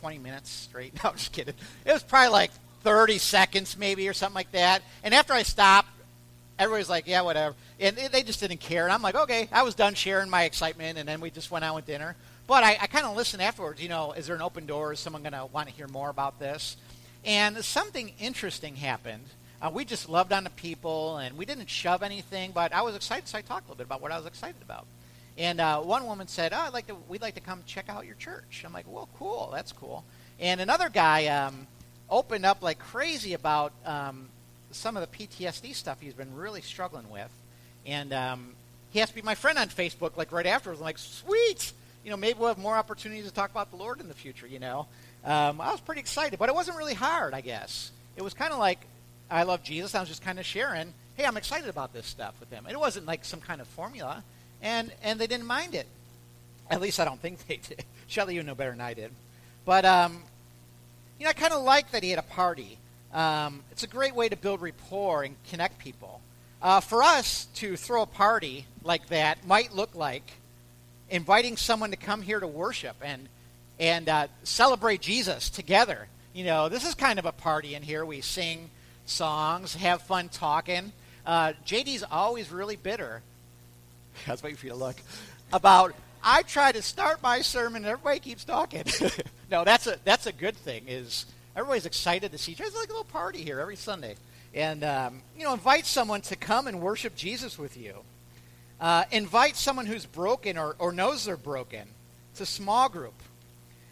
20 0.00 0.18
minutes 0.18 0.50
straight. 0.50 0.92
No, 1.02 1.10
I'm 1.10 1.16
just 1.16 1.32
kidding. 1.32 1.54
It 1.84 1.92
was 1.92 2.02
probably 2.02 2.30
like 2.30 2.50
30 2.82 3.18
seconds 3.18 3.78
maybe 3.78 4.08
or 4.08 4.12
something 4.12 4.34
like 4.34 4.52
that. 4.52 4.82
And 5.02 5.14
after 5.14 5.32
I 5.32 5.42
stopped, 5.42 5.88
everybody's 6.58 6.90
like, 6.90 7.06
yeah, 7.06 7.22
whatever. 7.22 7.54
And 7.80 7.96
they 7.96 8.22
just 8.22 8.40
didn't 8.40 8.60
care. 8.60 8.84
And 8.84 8.92
I'm 8.92 9.02
like, 9.02 9.14
okay, 9.14 9.48
I 9.50 9.62
was 9.62 9.74
done 9.74 9.94
sharing 9.94 10.30
my 10.30 10.44
excitement, 10.44 10.98
and 10.98 11.08
then 11.08 11.20
we 11.20 11.30
just 11.30 11.50
went 11.50 11.64
out 11.64 11.74
with 11.74 11.86
dinner. 11.86 12.14
But 12.46 12.62
I, 12.62 12.76
I 12.80 12.86
kind 12.86 13.06
of 13.06 13.16
listened 13.16 13.42
afterwards. 13.42 13.82
You 13.82 13.88
know, 13.88 14.12
is 14.12 14.26
there 14.26 14.36
an 14.36 14.42
open 14.42 14.66
door? 14.66 14.92
Is 14.92 15.00
someone 15.00 15.22
going 15.22 15.32
to 15.32 15.46
want 15.46 15.68
to 15.68 15.74
hear 15.74 15.88
more 15.88 16.10
about 16.10 16.38
this? 16.38 16.76
And 17.24 17.64
something 17.64 18.12
interesting 18.20 18.76
happened 18.76 19.24
uh, 19.62 19.70
we 19.72 19.84
just 19.84 20.08
loved 20.08 20.32
on 20.32 20.44
the 20.44 20.50
people, 20.50 21.18
and 21.18 21.36
we 21.36 21.44
didn't 21.46 21.70
shove 21.70 22.02
anything. 22.02 22.52
But 22.52 22.72
I 22.72 22.82
was 22.82 22.96
excited, 22.96 23.28
so 23.28 23.38
I 23.38 23.40
talked 23.40 23.66
a 23.66 23.70
little 23.70 23.76
bit 23.76 23.86
about 23.86 24.02
what 24.02 24.12
I 24.12 24.16
was 24.16 24.26
excited 24.26 24.60
about. 24.62 24.86
And 25.36 25.60
uh, 25.60 25.80
one 25.80 26.06
woman 26.06 26.28
said, 26.28 26.52
"Oh, 26.52 26.58
I'd 26.58 26.72
like 26.72 26.86
to. 26.86 26.96
We'd 27.08 27.22
like 27.22 27.34
to 27.34 27.40
come 27.40 27.62
check 27.66 27.88
out 27.88 28.06
your 28.06 28.14
church." 28.14 28.62
I'm 28.64 28.72
like, 28.72 28.86
"Well, 28.88 29.08
cool. 29.18 29.50
That's 29.52 29.72
cool." 29.72 30.04
And 30.38 30.60
another 30.60 30.88
guy 30.88 31.26
um, 31.26 31.66
opened 32.08 32.46
up 32.46 32.62
like 32.62 32.78
crazy 32.78 33.32
about 33.32 33.72
um, 33.84 34.28
some 34.70 34.96
of 34.96 35.08
the 35.08 35.26
PTSD 35.26 35.74
stuff 35.74 36.00
he's 36.00 36.14
been 36.14 36.34
really 36.36 36.60
struggling 36.60 37.10
with, 37.10 37.30
and 37.84 38.12
um, 38.12 38.54
he 38.90 39.00
asked 39.00 39.10
to 39.10 39.16
be 39.16 39.22
my 39.22 39.34
friend 39.34 39.58
on 39.58 39.68
Facebook. 39.68 40.16
Like 40.16 40.30
right 40.30 40.46
afterwards, 40.46 40.80
I'm 40.80 40.84
like, 40.84 40.98
"Sweet." 40.98 41.72
You 42.04 42.10
know, 42.10 42.18
maybe 42.18 42.38
we'll 42.38 42.48
have 42.48 42.58
more 42.58 42.76
opportunities 42.76 43.24
to 43.24 43.32
talk 43.32 43.50
about 43.50 43.70
the 43.70 43.76
Lord 43.76 43.98
in 43.98 44.08
the 44.08 44.14
future. 44.14 44.46
You 44.46 44.58
know, 44.60 44.86
um, 45.24 45.60
I 45.60 45.72
was 45.72 45.80
pretty 45.80 46.00
excited, 46.00 46.38
but 46.38 46.48
it 46.50 46.54
wasn't 46.54 46.76
really 46.76 46.94
hard. 46.94 47.34
I 47.34 47.40
guess 47.40 47.90
it 48.16 48.22
was 48.22 48.34
kind 48.34 48.52
of 48.52 48.58
like 48.58 48.78
I 49.30 49.42
love 49.44 49.62
Jesus. 49.62 49.94
I 49.94 50.00
was 50.00 50.08
just 50.08 50.22
kind 50.22 50.38
of 50.38 50.46
sharing, 50.46 50.92
hey, 51.16 51.24
I'm 51.24 51.36
excited 51.36 51.68
about 51.68 51.92
this 51.92 52.06
stuff 52.06 52.34
with 52.40 52.50
them. 52.50 52.66
It 52.68 52.78
wasn't 52.78 53.06
like 53.06 53.24
some 53.24 53.40
kind 53.40 53.60
of 53.60 53.66
formula, 53.68 54.22
and 54.62 54.92
and 55.02 55.18
they 55.18 55.26
didn't 55.26 55.46
mind 55.46 55.74
it. 55.74 55.86
At 56.70 56.80
least 56.80 57.00
I 57.00 57.04
don't 57.04 57.20
think 57.20 57.46
they 57.46 57.56
did. 57.56 57.84
Shelly, 58.06 58.34
you 58.34 58.42
know 58.42 58.54
better 58.54 58.70
than 58.70 58.80
I 58.80 58.94
did. 58.94 59.10
But 59.64 59.84
um, 59.84 60.22
you 61.18 61.24
know, 61.24 61.30
I 61.30 61.32
kind 61.32 61.52
of 61.52 61.62
like 61.62 61.90
that 61.92 62.02
he 62.02 62.10
had 62.10 62.18
a 62.18 62.22
party. 62.22 62.78
Um, 63.12 63.62
it's 63.70 63.84
a 63.84 63.86
great 63.86 64.14
way 64.14 64.28
to 64.28 64.36
build 64.36 64.60
rapport 64.60 65.22
and 65.22 65.36
connect 65.48 65.78
people. 65.78 66.20
Uh, 66.60 66.80
for 66.80 67.02
us 67.02 67.46
to 67.56 67.76
throw 67.76 68.02
a 68.02 68.06
party 68.06 68.66
like 68.82 69.08
that 69.08 69.46
might 69.46 69.74
look 69.74 69.94
like 69.94 70.32
inviting 71.10 71.56
someone 71.56 71.90
to 71.90 71.96
come 71.96 72.22
here 72.22 72.40
to 72.40 72.46
worship 72.46 72.96
and 73.02 73.28
and 73.78 74.08
uh, 74.08 74.26
celebrate 74.44 75.00
Jesus 75.00 75.50
together. 75.50 76.08
You 76.32 76.44
know, 76.44 76.68
this 76.68 76.86
is 76.86 76.94
kind 76.94 77.18
of 77.18 77.26
a 77.26 77.32
party 77.32 77.74
in 77.74 77.82
here. 77.82 78.04
We 78.04 78.20
sing 78.20 78.70
songs, 79.06 79.74
have 79.74 80.02
fun 80.02 80.28
talking. 80.28 80.92
Uh, 81.26 81.52
JD's 81.66 82.04
always 82.10 82.50
really 82.50 82.76
bitter. 82.76 83.22
Waiting 84.28 84.56
for 84.56 84.66
you 84.66 84.72
to 84.72 84.78
look. 84.78 84.96
About 85.52 85.94
I 86.22 86.42
try 86.42 86.72
to 86.72 86.80
start 86.80 87.22
my 87.22 87.42
sermon 87.42 87.84
and 87.84 87.86
everybody 87.86 88.18
keeps 88.18 88.44
talking. 88.44 88.84
no, 89.50 89.64
that's 89.64 89.86
a 89.86 89.98
that's 90.04 90.26
a 90.26 90.32
good 90.32 90.56
thing. 90.56 90.84
Is 90.88 91.26
everybody's 91.54 91.86
excited 91.86 92.32
to 92.32 92.38
see 92.38 92.52
each 92.52 92.60
other. 92.60 92.68
It's 92.68 92.76
like 92.76 92.88
a 92.88 92.92
little 92.92 93.04
party 93.04 93.42
here 93.42 93.60
every 93.60 93.76
Sunday, 93.76 94.16
and 94.54 94.82
um, 94.84 95.22
you 95.36 95.44
know, 95.44 95.52
invite 95.52 95.86
someone 95.86 96.22
to 96.22 96.36
come 96.36 96.66
and 96.66 96.80
worship 96.80 97.14
Jesus 97.14 97.58
with 97.58 97.76
you. 97.76 97.94
Uh, 98.80 99.04
invite 99.10 99.56
someone 99.56 99.86
who's 99.86 100.06
broken 100.06 100.58
or, 100.58 100.76
or 100.78 100.92
knows 100.92 101.24
they're 101.24 101.36
broken. 101.36 101.88
It's 102.32 102.40
a 102.40 102.46
small 102.46 102.88
group. 102.88 103.14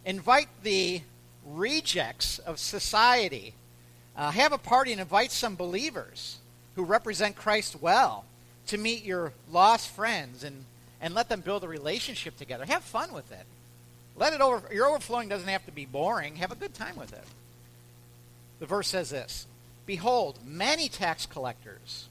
Invite 0.04 0.48
the 0.62 1.02
rejects 1.46 2.38
of 2.40 2.58
society 2.58 3.54
uh, 4.16 4.30
have 4.30 4.52
a 4.52 4.58
party 4.58 4.92
and 4.92 5.00
invite 5.00 5.32
some 5.32 5.56
believers 5.56 6.38
who 6.76 6.84
represent 6.84 7.36
Christ 7.36 7.80
well 7.80 8.24
to 8.68 8.78
meet 8.78 9.04
your 9.04 9.32
lost 9.50 9.88
friends 9.88 10.44
and, 10.44 10.64
and 11.00 11.14
let 11.14 11.28
them 11.28 11.40
build 11.40 11.64
a 11.64 11.68
relationship 11.68 12.36
together. 12.36 12.64
Have 12.64 12.82
fun 12.82 13.12
with 13.12 13.30
it. 13.32 13.46
Let 14.16 14.32
it 14.32 14.40
over. 14.40 14.72
Your 14.72 14.88
overflowing 14.88 15.28
doesn't 15.28 15.48
have 15.48 15.64
to 15.66 15.72
be 15.72 15.86
boring. 15.86 16.36
Have 16.36 16.52
a 16.52 16.56
good 16.56 16.74
time 16.74 16.96
with 16.96 17.12
it. 17.12 17.24
The 18.60 18.66
verse 18.66 18.88
says 18.88 19.10
this 19.10 19.46
Behold, 19.86 20.38
many 20.44 20.88
tax 20.88 21.26
collectors 21.26 22.08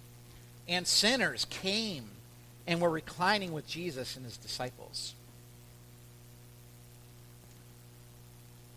and 0.68 0.88
sinners 0.88 1.46
came 1.50 2.10
and 2.68 2.82
were 2.82 2.90
reclining 2.90 3.54
with 3.54 3.68
Jesus 3.68 4.16
and 4.16 4.26
his 4.26 4.38
disciples. 4.38 5.14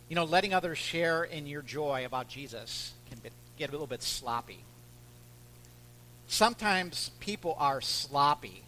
You 0.08 0.16
know, 0.16 0.24
letting 0.24 0.54
others 0.54 0.78
share 0.78 1.24
in 1.24 1.46
your 1.46 1.62
joy 1.62 2.04
about 2.04 2.28
Jesus 2.28 2.92
can 3.22 3.32
get 3.58 3.68
a 3.68 3.72
little 3.72 3.86
bit 3.86 4.02
sloppy. 4.02 4.60
sometimes 6.26 7.10
people 7.20 7.54
are 7.58 7.80
sloppy. 7.80 8.62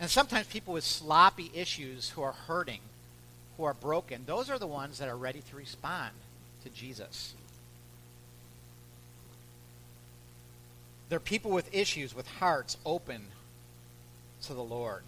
And 0.00 0.10
sometimes 0.10 0.46
people 0.46 0.74
with 0.74 0.84
sloppy 0.84 1.50
issues 1.54 2.10
who 2.10 2.22
are 2.22 2.32
hurting, 2.32 2.80
who 3.56 3.64
are 3.64 3.74
broken, 3.74 4.24
those 4.26 4.50
are 4.50 4.58
the 4.58 4.66
ones 4.66 4.98
that 4.98 5.08
are 5.08 5.16
ready 5.16 5.42
to 5.50 5.56
respond 5.56 6.12
to 6.64 6.70
Jesus. 6.70 7.34
They're 11.08 11.20
people 11.20 11.52
with 11.52 11.72
issues, 11.72 12.14
with 12.14 12.26
hearts 12.26 12.76
open 12.84 13.26
to 14.42 14.54
the 14.54 14.64
Lord. 14.64 15.02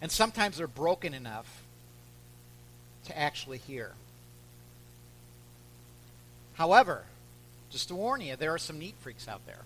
And 0.00 0.10
sometimes 0.10 0.58
they're 0.58 0.66
broken 0.66 1.14
enough 1.14 1.62
to 3.06 3.18
actually 3.18 3.58
hear. 3.58 3.92
However, 6.62 7.02
just 7.70 7.88
to 7.88 7.96
warn 7.96 8.20
you, 8.20 8.36
there 8.36 8.54
are 8.54 8.58
some 8.58 8.78
neat 8.78 8.94
freaks 9.00 9.26
out 9.26 9.44
there. 9.46 9.62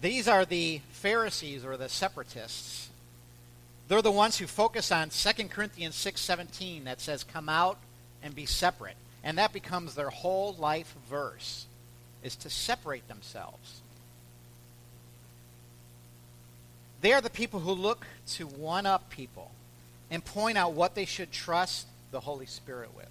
These 0.00 0.28
are 0.28 0.44
the 0.44 0.80
Pharisees 0.92 1.64
or 1.64 1.76
the 1.76 1.88
separatists. 1.88 2.88
They're 3.88 4.00
the 4.00 4.12
ones 4.12 4.38
who 4.38 4.46
focus 4.46 4.92
on 4.92 5.10
2 5.10 5.50
Corinthians 5.50 5.96
6:17 5.96 6.84
that 6.84 7.00
says 7.00 7.24
come 7.24 7.48
out 7.48 7.78
and 8.22 8.32
be 8.32 8.46
separate. 8.46 8.94
And 9.24 9.38
that 9.38 9.52
becomes 9.52 9.96
their 9.96 10.10
whole 10.10 10.54
life 10.54 10.94
verse 11.08 11.66
is 12.22 12.36
to 12.36 12.48
separate 12.48 13.08
themselves. 13.08 13.80
They 17.00 17.12
are 17.12 17.20
the 17.20 17.28
people 17.28 17.58
who 17.58 17.72
look 17.72 18.06
to 18.34 18.46
one 18.46 18.86
up 18.86 19.10
people 19.10 19.50
and 20.12 20.24
point 20.24 20.56
out 20.56 20.74
what 20.74 20.94
they 20.94 21.06
should 21.06 21.32
trust 21.32 21.88
the 22.12 22.20
Holy 22.20 22.46
Spirit 22.46 22.94
with. 22.94 23.08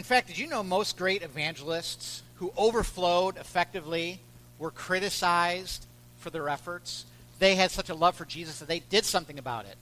In 0.00 0.04
fact, 0.04 0.28
did 0.28 0.38
you 0.38 0.46
know 0.46 0.62
most 0.62 0.96
great 0.96 1.20
evangelists 1.22 2.22
who 2.36 2.54
overflowed 2.56 3.36
effectively 3.36 4.18
were 4.58 4.70
criticized 4.70 5.84
for 6.20 6.30
their 6.30 6.48
efforts? 6.48 7.04
They 7.38 7.54
had 7.54 7.70
such 7.70 7.90
a 7.90 7.94
love 7.94 8.14
for 8.14 8.24
Jesus 8.24 8.60
that 8.60 8.66
they 8.66 8.78
did 8.78 9.04
something 9.04 9.38
about 9.38 9.66
it, 9.66 9.76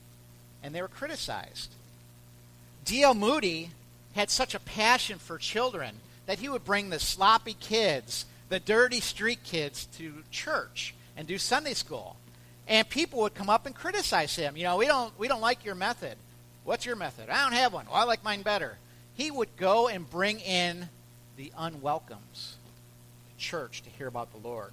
and 0.61 0.75
they 0.75 0.81
were 0.81 0.89
criticized. 0.89 1.71
D.L. 2.83 3.13
Moody 3.13 3.69
had 4.13 4.29
such 4.29 4.53
a 4.53 4.59
passion 4.59 5.19
for 5.19 5.37
children 5.37 5.95
that 6.25 6.39
he 6.39 6.49
would 6.49 6.65
bring 6.65 6.89
the 6.89 6.99
sloppy 6.99 7.55
kids, 7.57 8.25
the 8.49 8.59
dirty 8.59 8.99
street 8.99 9.45
kids, 9.45 9.85
to 9.99 10.23
church 10.31 10.93
and 11.15 11.29
do 11.29 11.37
Sunday 11.37 11.73
school. 11.73 12.17
And 12.67 12.89
people 12.89 13.21
would 13.21 13.35
come 13.35 13.49
up 13.49 13.65
and 13.65 13.73
criticize 13.73 14.35
him. 14.35 14.57
You 14.57 14.65
know, 14.65 14.75
we 14.75 14.85
don't, 14.85 15.17
we 15.17 15.29
don't 15.29 15.39
like 15.39 15.63
your 15.63 15.75
method. 15.75 16.17
What's 16.65 16.85
your 16.85 16.97
method? 16.97 17.29
I 17.29 17.43
don't 17.43 17.53
have 17.53 17.71
one. 17.71 17.85
Well, 17.85 17.95
I 17.95 18.03
like 18.03 18.21
mine 18.21 18.41
better 18.41 18.75
he 19.19 19.29
would 19.29 19.57
go 19.57 19.89
and 19.89 20.09
bring 20.09 20.39
in 20.39 20.87
the 21.35 21.51
unwelcomes 21.57 22.55
to 23.29 23.37
church 23.37 23.83
to 23.83 23.89
hear 23.89 24.07
about 24.07 24.31
the 24.31 24.47
Lord. 24.47 24.71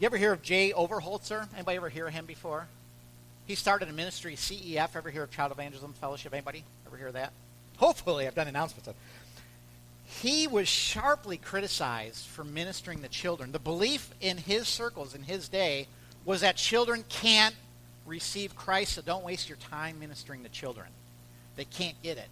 You 0.00 0.06
ever 0.06 0.16
hear 0.16 0.32
of 0.32 0.42
Jay 0.42 0.72
Overholtzer? 0.72 1.46
Anybody 1.54 1.76
ever 1.76 1.88
hear 1.88 2.08
of 2.08 2.12
him 2.12 2.26
before? 2.26 2.66
He 3.46 3.54
started 3.54 3.88
a 3.88 3.92
ministry, 3.92 4.34
CEF. 4.34 4.96
Ever 4.96 5.10
hear 5.10 5.22
of 5.22 5.30
Child 5.30 5.52
Evangelism 5.52 5.92
Fellowship? 5.92 6.32
Anybody 6.32 6.64
ever 6.88 6.96
hear 6.96 7.06
of 7.06 7.12
that? 7.12 7.32
Hopefully, 7.76 8.26
I've 8.26 8.34
done 8.34 8.48
announcements 8.48 8.88
of. 8.88 8.96
He 10.06 10.48
was 10.48 10.66
sharply 10.66 11.36
criticized 11.36 12.26
for 12.26 12.42
ministering 12.42 13.00
to 13.02 13.08
children. 13.08 13.52
The 13.52 13.60
belief 13.60 14.10
in 14.20 14.38
his 14.38 14.66
circles 14.66 15.14
in 15.14 15.22
his 15.22 15.48
day 15.48 15.86
was 16.24 16.40
that 16.40 16.56
children 16.56 17.04
can't 17.08 17.54
receive 18.06 18.56
Christ, 18.56 18.94
so 18.94 19.02
don't 19.02 19.24
waste 19.24 19.48
your 19.48 19.58
time 19.58 20.00
ministering 20.00 20.42
to 20.42 20.48
children. 20.48 20.88
They 21.54 21.64
can't 21.64 22.02
get 22.02 22.18
it. 22.18 22.28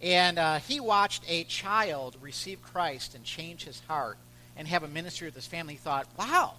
And 0.00 0.38
uh, 0.38 0.58
he 0.58 0.80
watched 0.80 1.24
a 1.28 1.44
child 1.44 2.16
receive 2.20 2.62
Christ 2.62 3.14
and 3.14 3.24
change 3.24 3.64
his 3.64 3.80
heart 3.88 4.18
and 4.56 4.68
have 4.68 4.82
a 4.82 4.88
ministry 4.88 5.26
with 5.26 5.34
his 5.34 5.46
family. 5.46 5.74
He 5.74 5.78
thought, 5.78 6.06
wow, 6.18 6.54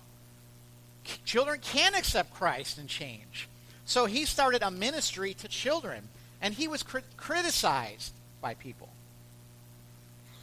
children 1.26 1.60
can 1.62 1.96
accept 1.96 2.34
Christ 2.34 2.78
and 2.78 2.90
change. 2.90 3.48
So 3.86 4.06
he 4.06 4.26
started 4.26 4.62
a 4.62 4.72
ministry 4.72 5.34
to 5.36 5.48
children, 5.48 6.10
and 6.42 6.54
he 6.54 6.68
was 6.68 6.84
crit- 6.84 7.18
criticized 7.18 8.14
by 8.42 8.54
people. 8.54 8.90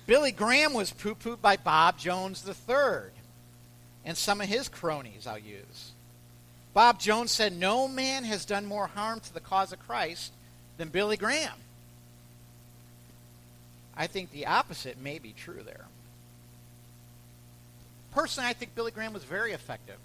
Billy 0.06 0.32
Graham 0.32 0.72
was 0.72 0.92
poo 0.92 1.14
pooed 1.14 1.40
by 1.40 1.56
Bob 1.56 1.98
Jones 1.98 2.44
III 2.46 3.10
and 4.04 4.16
some 4.16 4.40
of 4.40 4.48
his 4.48 4.68
cronies, 4.68 5.26
I'll 5.26 5.36
use. 5.36 5.92
Bob 6.72 7.00
Jones 7.00 7.32
said, 7.32 7.52
No 7.52 7.88
man 7.88 8.24
has 8.24 8.44
done 8.44 8.64
more 8.64 8.86
harm 8.86 9.18
to 9.20 9.34
the 9.34 9.40
cause 9.40 9.72
of 9.72 9.80
Christ 9.80 10.32
than 10.76 10.88
Billy 10.88 11.16
Graham. 11.16 11.54
I 13.96 14.06
think 14.06 14.30
the 14.30 14.46
opposite 14.46 15.00
may 15.00 15.18
be 15.18 15.32
true 15.32 15.62
there. 15.64 15.86
Personally, 18.12 18.48
I 18.48 18.52
think 18.52 18.74
Billy 18.74 18.90
Graham 18.90 19.12
was 19.12 19.24
very 19.24 19.52
effective 19.52 19.98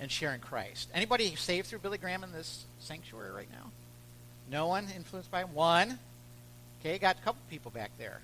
in 0.00 0.08
sharing 0.08 0.40
Christ. 0.40 0.88
Anybody 0.94 1.34
saved 1.36 1.68
through 1.68 1.80
Billy 1.80 1.98
Graham 1.98 2.24
in 2.24 2.32
this 2.32 2.64
sanctuary 2.80 3.32
right 3.32 3.50
now? 3.50 3.70
No 4.50 4.68
one 4.68 4.86
influenced 4.94 5.30
by 5.30 5.42
him? 5.42 5.54
One. 5.54 5.98
Okay, 6.80 6.98
got 6.98 7.16
a 7.18 7.22
couple 7.22 7.40
people 7.50 7.70
back 7.70 7.90
there. 7.98 8.20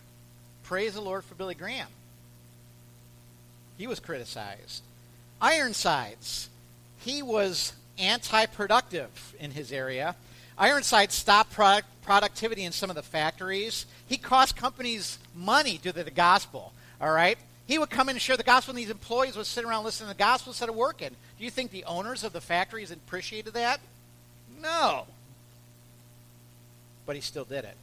Praise 0.64 0.94
the 0.94 1.00
Lord 1.00 1.24
for 1.24 1.34
Billy 1.34 1.54
Graham. 1.54 1.88
He 3.78 3.86
was 3.86 3.98
criticized. 3.98 4.82
Ironsides. 5.40 6.50
He 6.98 7.22
was 7.22 7.72
anti 7.98 8.46
productive 8.46 9.34
in 9.40 9.52
his 9.52 9.72
area. 9.72 10.14
Ironside 10.58 11.12
stopped 11.12 11.52
product, 11.52 11.86
productivity 12.02 12.64
in 12.64 12.72
some 12.72 12.90
of 12.90 12.96
the 12.96 13.02
factories. 13.02 13.86
He 14.06 14.16
cost 14.16 14.56
companies 14.56 15.18
money 15.34 15.78
due 15.78 15.92
to 15.92 16.04
the 16.04 16.10
gospel. 16.10 16.72
All 17.00 17.12
right? 17.12 17.38
He 17.66 17.78
would 17.78 17.90
come 17.90 18.08
in 18.08 18.16
and 18.16 18.22
share 18.22 18.36
the 18.36 18.42
gospel, 18.42 18.72
and 18.72 18.78
these 18.78 18.90
employees 18.90 19.36
would 19.36 19.46
sit 19.46 19.64
around 19.64 19.84
listening 19.84 20.10
to 20.10 20.16
the 20.16 20.18
gospel 20.18 20.50
instead 20.50 20.68
of 20.68 20.74
working. 20.74 21.10
Do 21.38 21.44
you 21.44 21.50
think 21.50 21.70
the 21.70 21.84
owners 21.84 22.24
of 22.24 22.32
the 22.32 22.40
factories 22.40 22.90
appreciated 22.90 23.54
that? 23.54 23.80
No. 24.60 25.06
But 27.06 27.14
he 27.14 27.22
still 27.22 27.44
did 27.44 27.64
it. 27.64 27.76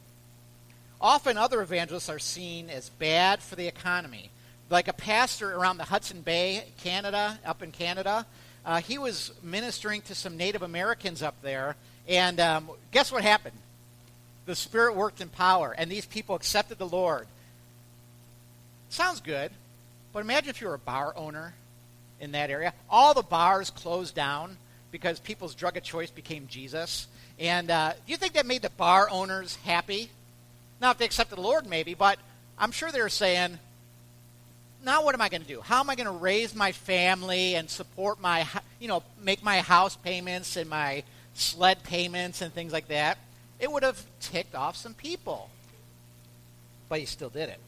Often 1.00 1.38
other 1.38 1.62
evangelists 1.62 2.08
are 2.08 2.18
seen 2.18 2.70
as 2.70 2.90
bad 2.90 3.42
for 3.42 3.56
the 3.56 3.66
economy. 3.66 4.30
Like 4.68 4.88
a 4.88 4.92
pastor 4.92 5.54
around 5.54 5.78
the 5.78 5.84
Hudson 5.84 6.20
Bay, 6.20 6.64
Canada, 6.82 7.38
up 7.44 7.62
in 7.62 7.72
Canada, 7.72 8.26
uh, 8.66 8.80
he 8.80 8.98
was 8.98 9.32
ministering 9.42 10.02
to 10.02 10.14
some 10.14 10.36
Native 10.36 10.62
Americans 10.62 11.22
up 11.22 11.40
there, 11.40 11.76
and 12.08 12.40
um, 12.40 12.70
guess 12.90 13.12
what 13.12 13.22
happened? 13.22 13.56
The 14.46 14.56
Spirit 14.56 14.96
worked 14.96 15.20
in 15.20 15.28
power, 15.28 15.74
and 15.76 15.90
these 15.90 16.06
people 16.06 16.34
accepted 16.34 16.78
the 16.78 16.88
Lord. 16.88 17.26
Sounds 18.88 19.20
good, 19.20 19.50
but 20.12 20.20
imagine 20.20 20.48
if 20.48 20.60
you 20.62 20.68
were 20.68 20.74
a 20.74 20.78
bar 20.78 21.12
owner 21.14 21.52
in 22.18 22.32
that 22.32 22.50
area. 22.50 22.72
All 22.88 23.12
the 23.12 23.22
bars 23.22 23.68
closed 23.70 24.14
down 24.14 24.56
because 24.90 25.20
people's 25.20 25.54
drug 25.54 25.76
of 25.76 25.82
choice 25.82 26.10
became 26.10 26.46
Jesus. 26.46 27.06
And 27.38 27.70
uh, 27.70 27.92
do 27.92 28.10
you 28.10 28.16
think 28.16 28.32
that 28.32 28.46
made 28.46 28.62
the 28.62 28.70
bar 28.70 29.08
owners 29.10 29.56
happy? 29.64 30.10
Now, 30.80 30.92
if 30.92 30.98
they 30.98 31.04
accepted 31.04 31.36
the 31.36 31.42
Lord, 31.42 31.66
maybe, 31.66 31.92
but 31.94 32.18
I'm 32.58 32.72
sure 32.72 32.90
they 32.90 33.02
were 33.02 33.08
saying, 33.08 33.58
now 34.84 35.04
what 35.04 35.14
am 35.14 35.20
I 35.20 35.28
going 35.28 35.42
to 35.42 35.48
do? 35.48 35.60
How 35.60 35.80
am 35.80 35.90
I 35.90 35.94
going 35.94 36.06
to 36.06 36.12
raise 36.12 36.54
my 36.54 36.72
family 36.72 37.54
and 37.54 37.68
support 37.68 38.20
my, 38.20 38.46
you 38.80 38.88
know, 38.88 39.02
make 39.22 39.42
my 39.42 39.60
house 39.60 39.96
payments 39.96 40.56
and 40.56 40.70
my 40.70 41.02
sled 41.38 41.82
payments 41.82 42.42
and 42.42 42.52
things 42.52 42.72
like 42.72 42.88
that, 42.88 43.18
it 43.60 43.70
would 43.70 43.82
have 43.82 44.04
ticked 44.20 44.54
off 44.54 44.76
some 44.76 44.94
people. 44.94 45.50
But 46.88 47.00
he 47.00 47.06
still 47.06 47.30
did 47.30 47.48
it. 47.48 47.60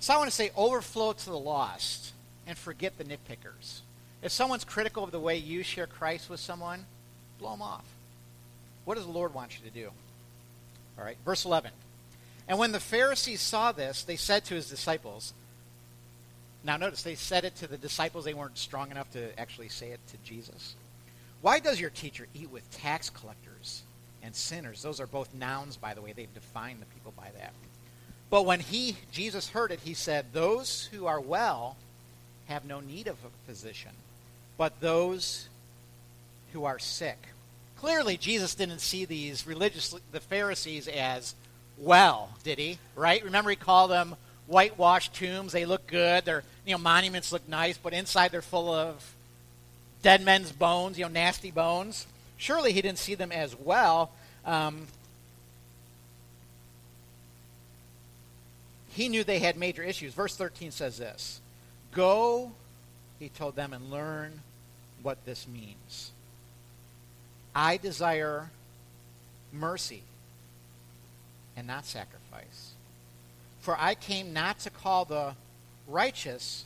So 0.00 0.14
I 0.14 0.16
want 0.16 0.30
to 0.30 0.34
say 0.34 0.50
overflow 0.56 1.12
to 1.12 1.24
the 1.24 1.38
lost 1.38 2.12
and 2.46 2.56
forget 2.56 2.96
the 2.98 3.04
nitpickers. 3.04 3.80
If 4.22 4.32
someone's 4.32 4.64
critical 4.64 5.04
of 5.04 5.10
the 5.10 5.20
way 5.20 5.36
you 5.36 5.62
share 5.62 5.86
Christ 5.86 6.30
with 6.30 6.40
someone, 6.40 6.84
blow 7.38 7.52
them 7.52 7.62
off. 7.62 7.84
What 8.84 8.94
does 8.94 9.04
the 9.04 9.12
Lord 9.12 9.34
want 9.34 9.58
you 9.58 9.68
to 9.68 9.74
do? 9.74 9.90
All 10.98 11.04
right, 11.04 11.16
verse 11.24 11.44
11. 11.44 11.70
And 12.48 12.58
when 12.58 12.72
the 12.72 12.80
Pharisees 12.80 13.40
saw 13.40 13.72
this, 13.72 14.02
they 14.02 14.16
said 14.16 14.44
to 14.46 14.54
his 14.54 14.70
disciples, 14.70 15.34
now 16.64 16.76
notice 16.76 17.02
they 17.02 17.14
said 17.14 17.44
it 17.44 17.54
to 17.56 17.66
the 17.66 17.76
disciples, 17.76 18.24
they 18.24 18.34
weren't 18.34 18.58
strong 18.58 18.90
enough 18.90 19.10
to 19.12 19.38
actually 19.38 19.68
say 19.68 19.90
it 19.90 20.00
to 20.08 20.16
Jesus. 20.24 20.74
Why 21.40 21.60
does 21.60 21.80
your 21.80 21.90
teacher 21.90 22.26
eat 22.34 22.50
with 22.50 22.68
tax 22.70 23.10
collectors 23.10 23.82
and 24.22 24.34
sinners? 24.34 24.82
Those 24.82 25.00
are 25.00 25.06
both 25.06 25.32
nouns, 25.34 25.76
by 25.76 25.94
the 25.94 26.00
way. 26.00 26.12
They've 26.12 26.32
defined 26.34 26.80
the 26.80 26.86
people 26.86 27.12
by 27.16 27.28
that. 27.38 27.52
But 28.30 28.44
when 28.44 28.60
he, 28.60 28.96
Jesus, 29.12 29.48
heard 29.48 29.70
it, 29.72 29.80
he 29.80 29.94
said, 29.94 30.26
Those 30.32 30.88
who 30.92 31.06
are 31.06 31.20
well 31.20 31.76
have 32.46 32.64
no 32.64 32.80
need 32.80 33.06
of 33.06 33.16
a 33.24 33.46
physician, 33.46 33.92
but 34.56 34.80
those 34.80 35.48
who 36.52 36.64
are 36.64 36.78
sick. 36.78 37.18
Clearly, 37.78 38.16
Jesus 38.16 38.54
didn't 38.54 38.80
see 38.80 39.04
these 39.04 39.46
religious, 39.46 39.94
the 40.12 40.20
Pharisees, 40.20 40.88
as 40.88 41.34
well, 41.78 42.30
did 42.42 42.58
he? 42.58 42.78
Right? 42.96 43.22
Remember, 43.22 43.50
he 43.50 43.56
called 43.56 43.90
them 43.90 44.16
whitewashed 44.48 45.14
tombs. 45.14 45.52
They 45.52 45.64
look 45.64 45.86
good. 45.86 46.24
Their 46.24 46.42
you 46.66 46.72
know 46.72 46.78
monuments 46.78 47.32
look 47.32 47.48
nice, 47.48 47.78
but 47.78 47.92
inside 47.92 48.32
they're 48.32 48.42
full 48.42 48.72
of 48.72 49.14
dead 50.02 50.22
men's 50.22 50.52
bones, 50.52 50.98
you 50.98 51.04
know, 51.04 51.10
nasty 51.10 51.50
bones. 51.50 52.06
Surely 52.36 52.72
he 52.72 52.80
didn't 52.82 52.98
see 52.98 53.14
them 53.14 53.32
as 53.32 53.56
well. 53.56 54.12
Um, 54.44 54.86
he 58.90 59.08
knew 59.08 59.24
they 59.24 59.38
had 59.38 59.56
major 59.56 59.82
issues. 59.82 60.14
Verse 60.14 60.36
13 60.36 60.70
says 60.70 60.98
this 60.98 61.40
Go, 61.92 62.52
he 63.18 63.28
told 63.28 63.56
them, 63.56 63.72
and 63.72 63.90
learn 63.90 64.40
what 65.02 65.24
this 65.24 65.46
means. 65.46 66.12
I 67.54 67.76
desire 67.76 68.50
mercy 69.52 70.02
and 71.56 71.66
not 71.66 71.86
sacrifice. 71.86 72.72
For 73.60 73.76
I 73.78 73.94
came 73.94 74.32
not 74.32 74.60
to 74.60 74.70
call 74.70 75.04
the 75.04 75.34
righteous, 75.88 76.64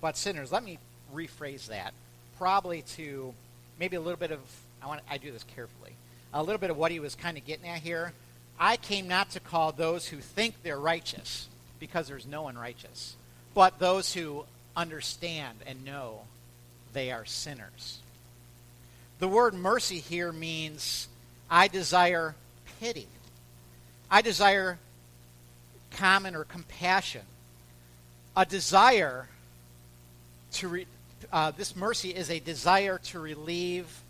but 0.00 0.16
sinners. 0.16 0.50
Let 0.50 0.64
me 0.64 0.78
rephrase 1.14 1.68
that. 1.68 1.94
Probably 2.38 2.82
to 2.96 3.32
maybe 3.78 3.96
a 3.96 4.00
little 4.00 4.18
bit 4.18 4.30
of, 4.30 4.40
I, 4.82 4.86
want, 4.86 5.00
I 5.08 5.18
do 5.18 5.30
this 5.30 5.44
carefully, 5.54 5.92
a 6.32 6.42
little 6.42 6.58
bit 6.58 6.70
of 6.70 6.76
what 6.76 6.90
he 6.90 7.00
was 7.00 7.14
kind 7.14 7.36
of 7.38 7.44
getting 7.44 7.68
at 7.68 7.78
here. 7.78 8.12
I 8.58 8.76
came 8.76 9.08
not 9.08 9.30
to 9.30 9.40
call 9.40 9.72
those 9.72 10.06
who 10.06 10.18
think 10.18 10.62
they're 10.62 10.78
righteous, 10.78 11.48
because 11.80 12.08
there's 12.08 12.26
no 12.26 12.42
one 12.42 12.56
righteous, 12.56 13.16
but 13.54 13.78
those 13.78 14.14
who 14.14 14.44
understand 14.76 15.58
and 15.66 15.84
know 15.84 16.22
they 16.92 17.12
are 17.12 17.24
sinners. 17.24 17.98
The 19.18 19.28
word 19.28 19.54
mercy 19.54 19.98
here 19.98 20.32
means 20.32 21.08
I 21.50 21.68
desire 21.68 22.34
pity. 22.80 23.06
I 24.10 24.22
desire 24.22 24.78
common 25.92 26.34
or 26.34 26.44
compassion. 26.44 27.22
A 28.36 28.44
desire 28.44 29.28
to, 30.52 30.68
re, 30.68 30.86
uh, 31.32 31.50
this 31.50 31.74
mercy 31.76 32.10
is 32.10 32.30
a 32.30 32.38
desire 32.38 32.98
to 32.98 33.20
relieve 33.20 34.02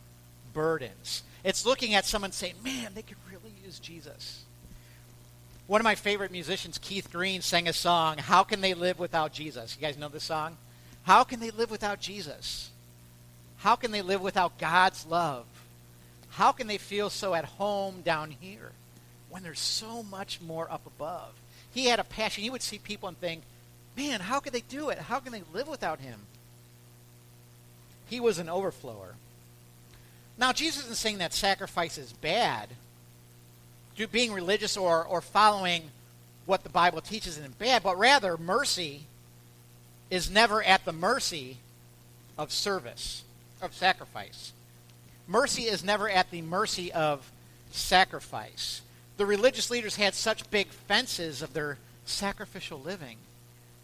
burdens. 0.52 1.22
It's 1.42 1.66
looking 1.66 1.94
at 1.94 2.04
someone 2.04 2.32
saying, 2.32 2.54
man, 2.64 2.92
they 2.94 3.02
could 3.02 3.16
really 3.30 3.52
use 3.64 3.78
Jesus. 3.78 4.44
One 5.66 5.80
of 5.80 5.84
my 5.84 5.94
favorite 5.94 6.30
musicians, 6.30 6.78
Keith 6.78 7.10
Green, 7.10 7.40
sang 7.40 7.68
a 7.68 7.72
song, 7.72 8.18
How 8.18 8.42
Can 8.44 8.60
They 8.60 8.74
Live 8.74 8.98
Without 8.98 9.32
Jesus? 9.32 9.76
You 9.76 9.86
guys 9.86 9.96
know 9.96 10.08
this 10.08 10.24
song? 10.24 10.56
How 11.04 11.24
can 11.24 11.40
they 11.40 11.50
live 11.50 11.70
without 11.70 12.00
Jesus? 12.00 12.70
How 13.58 13.76
can 13.76 13.90
they 13.90 14.02
live 14.02 14.20
without 14.20 14.58
God's 14.58 15.06
love? 15.06 15.46
How 16.30 16.52
can 16.52 16.66
they 16.66 16.78
feel 16.78 17.10
so 17.10 17.34
at 17.34 17.44
home 17.44 18.02
down 18.02 18.30
here 18.30 18.72
when 19.30 19.42
there's 19.42 19.60
so 19.60 20.02
much 20.02 20.40
more 20.40 20.70
up 20.70 20.86
above? 20.86 21.32
He 21.72 21.86
had 21.86 21.98
a 21.98 22.04
passion. 22.04 22.44
He 22.44 22.50
would 22.50 22.62
see 22.62 22.78
people 22.78 23.08
and 23.08 23.18
think, 23.18 23.42
man, 23.96 24.20
how 24.20 24.40
could 24.40 24.52
they 24.52 24.62
do 24.62 24.90
it? 24.90 24.98
How 24.98 25.20
can 25.20 25.32
they 25.32 25.42
live 25.52 25.68
without 25.68 26.00
him? 26.00 26.20
He 28.08 28.20
was 28.20 28.38
an 28.38 28.48
overflower. 28.48 29.14
Now, 30.36 30.52
Jesus 30.52 30.84
isn't 30.84 30.96
saying 30.96 31.18
that 31.18 31.32
sacrifice 31.32 31.98
is 31.98 32.12
bad. 32.12 32.70
Being 34.10 34.32
religious 34.32 34.76
or, 34.76 35.04
or 35.04 35.20
following 35.20 35.90
what 36.46 36.62
the 36.62 36.68
Bible 36.68 37.00
teaches 37.00 37.38
isn't 37.38 37.58
bad, 37.58 37.82
but 37.82 37.98
rather 37.98 38.36
mercy 38.36 39.02
is 40.10 40.30
never 40.30 40.62
at 40.62 40.84
the 40.84 40.92
mercy 40.92 41.58
of 42.36 42.52
service, 42.52 43.22
of 43.62 43.74
sacrifice. 43.74 44.52
Mercy 45.26 45.62
is 45.62 45.84
never 45.84 46.10
at 46.10 46.30
the 46.30 46.42
mercy 46.42 46.92
of 46.92 47.30
sacrifice. 47.70 48.82
The 49.16 49.26
religious 49.26 49.70
leaders 49.70 49.96
had 49.96 50.14
such 50.14 50.50
big 50.50 50.68
fences 50.68 51.40
of 51.40 51.54
their 51.54 51.78
sacrificial 52.04 52.80
living 52.80 53.16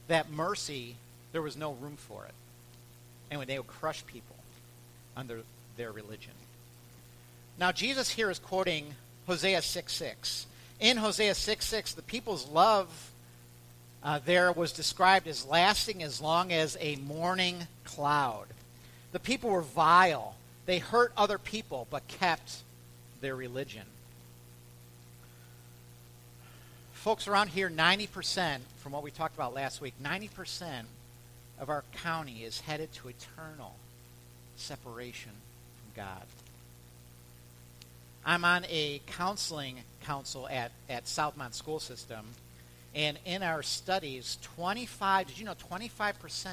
that 0.09 0.31
mercy, 0.31 0.97
there 1.33 1.41
was 1.41 1.57
no 1.57 1.73
room 1.73 1.97
for 1.97 2.27
it. 2.27 2.35
And 3.31 3.39
when 3.39 3.49
they 3.49 3.59
would 3.59 3.69
crush 3.69 4.05
people 4.07 4.37
under 5.17 5.41
their 5.77 5.93
religion. 5.93 6.33
Now, 7.59 7.73
Jesus 7.73 8.11
here 8.11 8.31
is 8.31 8.39
quoting 8.39 8.95
Hosea 9.27 9.63
6 9.63 9.93
6. 9.93 10.47
In 10.81 10.97
Hosea 10.97 11.35
6 11.35 11.65
6, 11.65 11.95
the 11.95 12.03
people's 12.03 12.49
love 12.49 13.11
uh, 14.03 14.19
there 14.25 14.51
was 14.51 14.73
described 14.73 15.29
as 15.29 15.45
lasting 15.45 16.03
as 16.03 16.21
long 16.21 16.53
as 16.53 16.77
a 16.81 16.97
morning 16.97 17.67
cloud. 17.85 18.47
The 19.13 19.19
people 19.19 19.51
were 19.51 19.61
vile. 19.61 20.37
They 20.67 20.79
hurt 20.79 21.13
other 21.17 21.37
people, 21.37 21.87
but 21.91 22.07
kept 22.09 22.59
their 23.21 23.37
religion. 23.37 23.85
Folks 26.93 27.29
around 27.29 27.49
here, 27.49 27.69
90%, 27.69 28.59
from 28.79 28.93
what 28.93 29.03
we 29.03 29.11
talked 29.11 29.35
about 29.35 29.55
last 29.55 29.81
week, 29.81 29.95
90% 30.03 30.85
of 31.61 31.69
our 31.69 31.85
county 32.03 32.43
is 32.43 32.61
headed 32.61 32.91
to 32.95 33.09
eternal 33.09 33.77
separation 34.57 35.33
from 35.77 36.03
God. 36.03 36.23
I'm 38.25 38.45
on 38.45 38.65
a 38.69 39.01
counseling 39.07 39.77
council 40.03 40.49
at, 40.49 40.73
at 40.89 41.05
Southmont 41.05 41.55
School 41.55 41.79
System, 41.79 42.25
and 42.95 43.19
in 43.25 43.43
our 43.43 43.63
studies, 43.63 44.39
25, 44.43 45.29
did 45.29 45.39
you 45.39 45.45
know 45.45 45.55
25% 45.55 46.49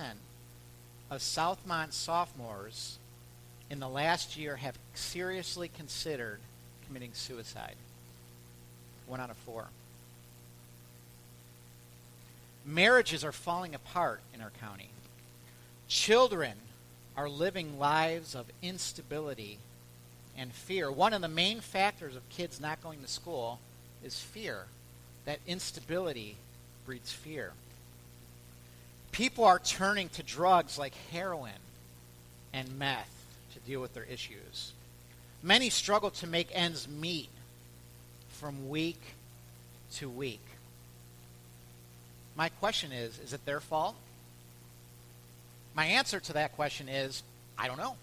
of 1.09 1.19
Southmont 1.21 1.93
sophomores 1.93 2.99
in 3.69 3.79
the 3.79 3.89
last 3.89 4.37
year 4.37 4.57
have 4.57 4.77
seriously 4.93 5.69
considered 5.69 6.39
committing 6.85 7.11
suicide? 7.13 7.75
One 9.07 9.19
out 9.19 9.29
of 9.29 9.37
four. 9.37 9.67
Marriages 12.65 13.23
are 13.23 13.31
falling 13.31 13.73
apart 13.73 14.19
in 14.33 14.41
our 14.41 14.51
county. 14.61 14.89
Children 15.87 16.53
are 17.15 17.29
living 17.29 17.79
lives 17.79 18.35
of 18.35 18.45
instability 18.61 19.57
and 20.37 20.53
fear. 20.53 20.91
One 20.91 21.13
of 21.13 21.21
the 21.21 21.27
main 21.27 21.61
factors 21.61 22.15
of 22.15 22.29
kids 22.29 22.59
not 22.59 22.81
going 22.83 23.01
to 23.01 23.07
school 23.07 23.59
is 24.03 24.19
fear 24.19 24.65
that 25.25 25.39
instability 25.47 26.37
breeds 26.85 27.11
fear. 27.11 27.53
People 29.11 29.45
are 29.45 29.59
turning 29.59 30.09
to 30.09 30.23
drugs 30.23 30.77
like 30.77 30.93
heroin 31.11 31.51
and 32.53 32.77
meth 32.77 33.25
to 33.53 33.59
deal 33.59 33.81
with 33.81 33.93
their 33.93 34.03
issues. 34.03 34.73
Many 35.41 35.69
struggle 35.69 36.11
to 36.11 36.27
make 36.27 36.49
ends 36.53 36.87
meet 36.87 37.29
from 38.29 38.69
week 38.69 39.01
to 39.95 40.09
week. 40.09 40.43
My 42.35 42.49
question 42.49 42.91
is 42.91 43.19
is 43.19 43.33
it 43.33 43.45
their 43.45 43.59
fault? 43.59 43.95
My 45.77 45.85
answer 45.85 46.19
to 46.19 46.33
that 46.33 46.55
question 46.55 46.89
is 46.89 47.21
I 47.57 47.67
don't 47.67 47.77
know. 47.77 47.95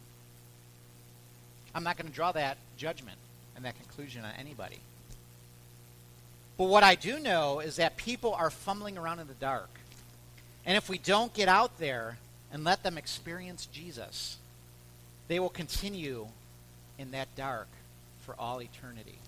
I'm 1.74 1.82
not 1.82 1.96
going 1.96 2.08
to 2.08 2.14
draw 2.14 2.30
that 2.32 2.56
judgment 2.76 3.18
and 3.56 3.64
that 3.64 3.76
conclusion 3.76 4.24
on 4.24 4.30
anybody. 4.38 4.78
But 6.56 6.66
what 6.66 6.84
I 6.84 6.94
do 6.94 7.18
know 7.18 7.58
is 7.58 7.76
that 7.76 7.96
people 7.96 8.32
are 8.32 8.48
fumbling 8.48 8.96
around 8.96 9.18
in 9.18 9.26
the 9.26 9.34
dark. 9.34 9.68
And 10.64 10.76
if 10.76 10.88
we 10.88 10.98
don't 10.98 11.34
get 11.34 11.48
out 11.48 11.78
there 11.78 12.18
and 12.52 12.62
let 12.62 12.84
them 12.84 12.96
experience 12.96 13.66
Jesus, 13.66 14.36
they 15.26 15.40
will 15.40 15.48
continue 15.48 16.28
in 16.96 17.10
that 17.10 17.26
dark 17.34 17.66
for 18.24 18.36
all 18.38 18.62
eternity. 18.62 19.18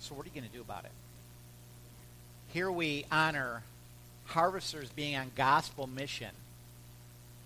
So, 0.00 0.14
what 0.14 0.26
are 0.26 0.28
you 0.28 0.38
going 0.38 0.50
to 0.50 0.54
do 0.54 0.60
about 0.60 0.84
it? 0.84 0.90
Here 2.52 2.70
we 2.70 3.06
honor 3.10 3.62
harvesters 4.26 4.90
being 4.90 5.16
on 5.16 5.30
gospel 5.36 5.86
mission 5.86 6.30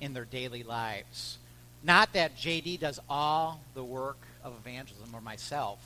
in 0.00 0.14
their 0.14 0.24
daily 0.24 0.62
lives. 0.62 1.38
Not 1.82 2.12
that 2.12 2.36
JD 2.36 2.80
does 2.80 3.00
all 3.08 3.60
the 3.74 3.84
work 3.84 4.18
of 4.42 4.54
evangelism 4.64 5.14
or 5.14 5.20
myself, 5.20 5.78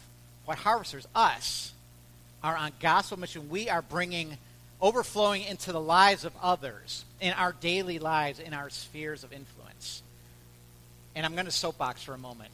what 0.45 0.59
harvesters, 0.59 1.07
us, 1.15 1.73
are 2.43 2.57
on 2.57 2.73
gospel 2.81 3.19
mission. 3.19 3.49
We 3.49 3.69
are 3.69 3.83
bringing 3.83 4.39
overflowing 4.81 5.45
into 5.45 5.73
the 5.73 5.81
lives 5.81 6.25
of 6.25 6.33
others, 6.43 7.05
in 7.21 7.33
our 7.35 7.53
daily 7.61 7.99
lives, 7.99 8.41
in 8.41 8.55
our 8.55 8.71
spheres 8.71 9.25
of 9.25 9.33
influence. 9.33 10.03
And 11.15 11.27
I'm 11.27 11.35
going 11.35 11.45
to 11.45 11.51
soapbox 11.51 12.03
for 12.03 12.15
a 12.15 12.19
moment. 12.19 12.51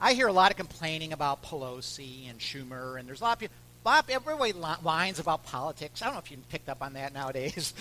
I 0.00 0.14
hear 0.14 0.26
a 0.26 0.32
lot 0.32 0.50
of 0.50 0.56
complaining 0.56 1.12
about 1.12 1.44
Pelosi 1.44 2.28
and 2.28 2.40
Schumer, 2.40 2.98
and 2.98 3.08
there's 3.08 3.20
a 3.20 3.24
lot 3.24 3.34
of 3.34 3.38
people, 3.38 3.54
of, 3.84 4.10
everybody 4.10 4.52
whines 4.52 5.18
about 5.18 5.44
politics. 5.44 6.02
I 6.02 6.06
don't 6.06 6.14
know 6.14 6.20
if 6.20 6.30
you 6.30 6.38
picked 6.50 6.68
up 6.68 6.82
on 6.82 6.92
that 6.94 7.12
nowadays. 7.12 7.74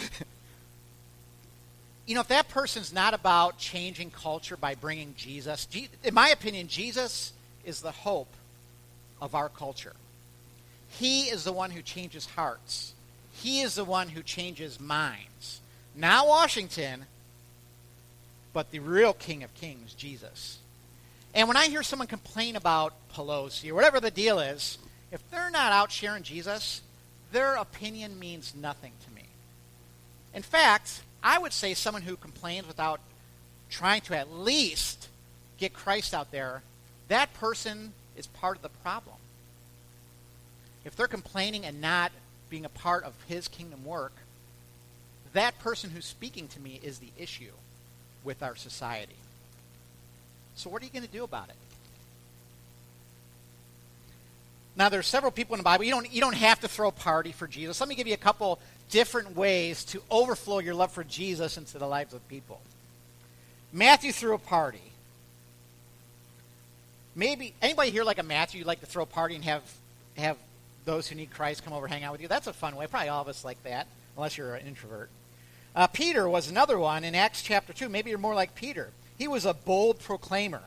you 2.06 2.16
know, 2.16 2.22
if 2.22 2.28
that 2.30 2.50
person's 2.50 2.94
not 2.94 3.14
about 3.14 3.58
changing 3.58 4.12
culture 4.12 4.58
by 4.58 4.76
bringing 4.76 5.14
Jesus, 5.18 5.68
in 6.04 6.14
my 6.14 6.30
opinion, 6.30 6.68
Jesus 6.68 7.34
is 7.64 7.82
the 7.82 7.92
hope 7.92 8.34
of 9.22 9.36
our 9.36 9.50
culture. 9.50 9.94
He 10.90 11.24
is 11.24 11.44
the 11.44 11.54
one 11.54 11.72
who 11.72 11.82
changes 11.82 12.26
hearts. 12.26 12.94
He 13.34 13.62
is 13.62 13.76
the 13.76 13.86
one 13.86 14.10
who 14.10 14.24
changes 14.24 14.80
minds. 14.80 15.62
Not 15.96 16.28
Washington, 16.28 17.06
but 18.54 18.72
the 18.72 18.80
real 18.80 19.14
King 19.14 19.44
of 19.44 19.54
Kings, 19.54 19.94
Jesus. 19.94 20.60
And 21.34 21.48
when 21.48 21.58
I 21.58 21.68
hear 21.68 21.84
someone 21.84 22.08
complain 22.08 22.56
about 22.56 22.94
Pelosi 23.14 23.70
or 23.70 23.76
whatever 23.76 24.00
the 24.00 24.12
deal 24.12 24.40
is, 24.40 24.78
if 25.12 25.30
they're 25.30 25.50
not 25.50 25.72
out 25.72 25.92
sharing 25.92 26.24
Jesus, 26.24 26.82
their 27.32 27.56
opinion 27.56 28.20
means 28.20 28.54
nothing 28.56 28.94
to 29.06 29.16
me. 29.16 29.24
In 30.34 30.42
fact, 30.42 31.02
I 31.24 31.38
would 31.38 31.54
say 31.54 31.74
someone 31.74 32.04
who 32.04 32.16
complains 32.16 32.68
without 32.68 33.00
trying 33.70 34.02
to 34.02 34.18
at 34.18 34.32
least 34.32 35.08
get 35.58 35.74
Christ 35.74 36.14
out 36.14 36.32
there, 36.32 36.64
that 37.08 37.34
person 37.34 37.94
is 38.16 38.28
part 38.28 38.58
of 38.58 38.64
the 38.64 38.70
problem. 38.70 39.16
if 40.84 40.96
they're 40.96 41.08
complaining 41.08 41.64
and 41.64 41.80
not 41.80 42.12
being 42.50 42.66
a 42.66 42.70
part 42.70 43.04
of 43.04 43.14
his 43.28 43.48
kingdom 43.48 43.86
work, 43.86 44.14
that 45.34 45.58
person 45.60 45.92
who's 45.92 46.06
speaking 46.06 46.48
to 46.50 46.60
me 46.60 46.80
is 46.82 47.00
the 47.00 47.12
issue 47.18 47.52
with 48.24 48.42
our 48.42 48.56
society. 48.56 49.16
So 50.56 50.70
what 50.70 50.82
are 50.82 50.86
you 50.86 50.92
going 50.92 51.06
to 51.06 51.12
do 51.12 51.24
about 51.24 51.50
it? 51.50 51.56
Now 54.76 54.90
there's 54.90 55.08
several 55.08 55.32
people 55.32 55.56
in 55.56 55.60
the 55.60 55.64
Bible. 55.64 55.84
You 55.84 55.92
don't 55.92 56.12
you 56.12 56.22
don't 56.22 56.36
have 56.36 56.60
to 56.62 56.68
throw 56.68 56.88
a 56.88 56.92
party 56.92 57.32
for 57.32 57.48
Jesus. 57.48 57.80
Let 57.80 57.90
me 57.90 57.96
give 57.96 58.08
you 58.08 58.14
a 58.14 58.18
couple 58.18 58.60
different 58.90 59.36
ways 59.36 59.84
to 59.86 60.02
overflow 60.10 60.60
your 60.60 60.76
love 60.76 60.92
for 60.92 61.04
Jesus 61.04 61.58
into 61.58 61.78
the 61.78 61.88
lives 61.88 62.14
of 62.14 62.28
people. 62.28 62.62
Matthew 63.74 64.12
threw 64.12 64.34
a 64.34 64.38
party. 64.38 64.82
Maybe 67.16 67.54
anybody 67.62 67.92
here 67.92 68.04
like 68.04 68.20
a 68.20 68.24
Matthew, 68.24 68.60
you'd 68.60 68.68
like 68.68 68.80
to 68.82 68.86
throw 68.86 69.04
a 69.04 69.08
party 69.08 69.36
and 69.36 69.44
have 69.44 69.64
have 70.18 70.38
those 70.86 71.08
who 71.08 71.16
need 71.16 71.32
Christ 71.32 71.64
come 71.64 71.74
over 71.74 71.88
hang 71.88 72.04
out 72.04 72.14
with 72.14 72.22
you. 72.22 72.28
That's 72.28 72.48
a 72.48 72.54
fun 72.54 72.76
way. 72.76 72.88
Probably 72.88 73.10
all 73.10 73.22
of 73.22 73.28
us 73.28 73.46
like 73.46 73.62
that, 73.64 73.88
unless 74.16 74.38
you're 74.38 74.56
an 74.56 74.66
introvert. 74.66 75.10
Uh, 75.76 75.88
Peter 75.88 76.28
was 76.28 76.50
another 76.50 76.78
one 76.78 77.04
in 77.04 77.16
Acts 77.16 77.42
chapter 77.42 77.72
2. 77.72 77.88
Maybe 77.88 78.10
you're 78.10 78.20
more 78.20 78.36
like 78.36 78.56
Peter. 78.56 78.90
He 79.18 79.28
was 79.28 79.46
a 79.46 79.54
bold 79.54 80.00
proclaimer. 80.00 80.64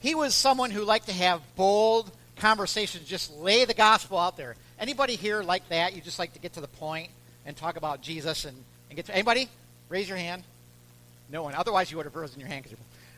He 0.00 0.14
was 0.14 0.34
someone 0.34 0.70
who 0.70 0.84
liked 0.84 1.06
to 1.06 1.12
have 1.12 1.42
bold 1.56 2.10
conversations, 2.38 3.06
just 3.06 3.36
lay 3.36 3.64
the 3.64 3.74
gospel 3.74 4.18
out 4.18 4.36
there. 4.36 4.56
Anybody 4.78 5.16
here 5.16 5.42
like 5.42 5.68
that? 5.68 5.94
You 5.94 6.00
just 6.00 6.18
like 6.18 6.32
to 6.34 6.38
get 6.38 6.54
to 6.54 6.60
the 6.60 6.68
point 6.68 7.10
and 7.44 7.56
talk 7.56 7.76
about 7.76 8.00
Jesus 8.00 8.44
and, 8.44 8.56
and 8.88 8.96
get 8.96 9.06
to 9.06 9.14
anybody? 9.14 9.48
Raise 9.88 10.08
your 10.08 10.18
hand. 10.18 10.42
No 11.30 11.42
one. 11.42 11.54
Otherwise, 11.54 11.90
you 11.90 11.96
would 11.96 12.06
have 12.06 12.14
risen 12.14 12.40
your 12.40 12.48
hand. 12.48 12.66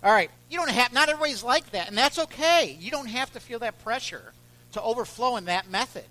All 0.03 0.13
right. 0.13 0.31
You 0.49 0.59
don't 0.59 0.71
have. 0.71 0.93
Not 0.93 1.09
everybody's 1.09 1.43
like 1.43 1.71
that, 1.71 1.89
and 1.89 1.97
that's 1.97 2.19
okay. 2.19 2.77
You 2.81 2.91
don't 2.91 3.09
have 3.09 3.33
to 3.33 3.41
feel 3.41 3.59
that 3.61 3.83
pressure 3.85 4.33
to 4.73 4.83
overflow 4.83 5.37
in 5.37 5.45
that 5.47 5.71
method. 5.71 6.05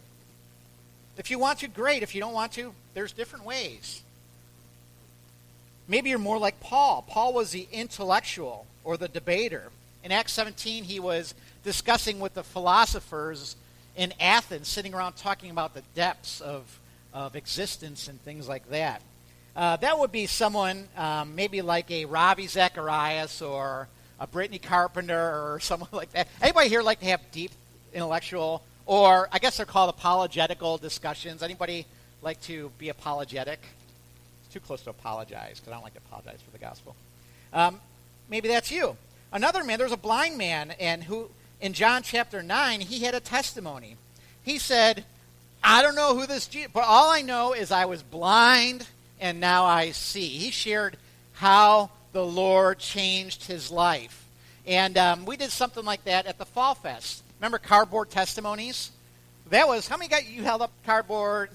If 1.18 1.30
you 1.32 1.40
want 1.40 1.60
to, 1.60 1.68
great. 1.68 2.04
If 2.04 2.16
you 2.16 2.22
don't 2.22 2.34
want 2.34 2.54
to, 2.54 2.74
there's 2.94 3.12
different 3.12 3.46
ways. 3.46 4.02
Maybe 5.88 6.12
you're 6.12 6.20
more 6.20 6.38
like 6.38 6.60
Paul. 6.60 7.04
Paul 7.08 7.34
was 7.34 7.52
the 7.52 7.68
intellectual 7.72 8.68
or 8.84 8.96
the 8.96 9.08
debater. 9.08 9.72
In 10.04 10.12
Acts 10.12 10.34
17, 10.34 10.86
he 10.86 11.00
was 11.00 11.34
discussing 11.64 12.20
with 12.20 12.34
the 12.34 12.44
philosophers 12.44 13.56
in 13.96 14.14
Athens, 14.20 14.68
sitting 14.68 14.94
around 14.94 15.18
talking 15.18 15.52
about 15.52 15.74
the 15.74 15.84
depths 15.96 16.42
of, 16.42 16.80
of 17.14 17.36
existence 17.36 18.08
and 18.08 18.22
things 18.22 18.48
like 18.48 18.70
that. 18.70 19.02
Uh, 19.56 19.76
that 19.78 20.00
would 20.00 20.12
be 20.12 20.26
someone 20.26 20.88
um, 20.96 21.36
maybe 21.36 21.62
like 21.62 21.92
a 21.92 22.06
Ravi 22.06 22.48
Zacharias 22.48 23.42
or 23.42 23.88
a 24.20 24.28
Brittany 24.28 24.60
Carpenter 24.60 25.20
or 25.20 25.60
someone 25.62 25.90
like 25.92 26.12
that. 26.14 26.28
Anybody 26.42 26.70
here 26.70 26.82
like 26.82 27.00
to 27.00 27.06
have 27.08 27.22
deep 27.32 27.52
intellectual, 27.94 28.64
or 28.86 29.28
I 29.32 29.40
guess 29.40 29.58
they're 29.58 29.66
called 29.66 29.90
apologetical 29.90 30.78
discussions? 30.78 31.44
Anybody 31.44 31.86
like 32.22 32.42
to 32.44 32.72
be 32.78 32.90
apologetic? 32.90 33.60
It's 34.44 34.54
too 34.54 34.60
close 34.60 34.82
to 34.84 34.92
apologize 34.92 35.60
because 35.60 35.68
I 35.68 35.76
don't 35.76 35.84
like 35.84 35.94
to 35.94 36.02
apologize 36.08 36.40
for 36.42 36.52
the 36.52 36.58
gospel. 36.58 36.96
Um, 37.52 37.82
maybe 38.30 38.48
that's 38.48 38.72
you. 38.72 38.96
Another 39.32 39.64
man, 39.64 39.78
there's 39.78 39.92
a 39.92 39.98
blind 39.98 40.38
man, 40.38 40.72
and 40.80 41.04
who 41.04 41.30
in 41.62 41.74
John 41.74 42.04
chapter 42.04 42.42
9, 42.42 42.82
he 42.82 43.04
had 43.04 43.16
a 43.16 43.20
testimony. 43.20 43.98
He 44.44 44.58
said, 44.60 45.04
I 45.64 45.82
don't 45.82 45.96
know 45.96 46.16
who 46.16 46.26
this 46.26 46.48
Jesus, 46.48 46.72
but 46.74 46.86
all 46.86 47.10
I 47.10 47.22
know 47.22 47.54
is 47.54 47.72
I 47.72 47.86
was 47.86 48.02
blind 48.02 48.88
and 49.20 49.40
now 49.40 49.66
I 49.66 49.92
see. 49.92 50.28
He 50.28 50.52
shared 50.52 50.98
how 51.34 51.90
the 52.14 52.26
Lord 52.26 52.80
changed 52.80 53.46
his 53.46 53.70
life. 53.70 54.26
And 54.66 54.98
um, 54.98 55.26
we 55.26 55.36
did 55.36 55.52
something 55.52 55.84
like 55.84 56.04
that 56.06 56.26
at 56.26 56.38
the 56.38 56.46
Fall 56.46 56.76
Fest. 56.76 57.24
Remember 57.40 57.58
cardboard 57.58 58.10
testimonies? 58.10 58.92
That 59.50 59.68
was, 59.68 59.88
how 59.88 59.98
many 59.98 60.10
guys 60.10 60.30
you 60.30 60.44
held 60.44 60.62
up 60.62 60.72
cardboard? 60.86 61.50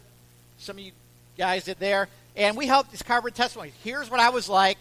Some 0.58 0.76
of 0.76 0.84
you 0.84 0.92
guys 1.38 1.64
did 1.64 1.78
there. 1.78 2.08
And 2.36 2.56
we 2.56 2.66
held 2.66 2.90
these 2.90 3.02
cardboard 3.02 3.34
testimonies. 3.34 3.74
Here's 3.82 4.10
what 4.10 4.20
I 4.20 4.30
was 4.30 4.48
like, 4.48 4.78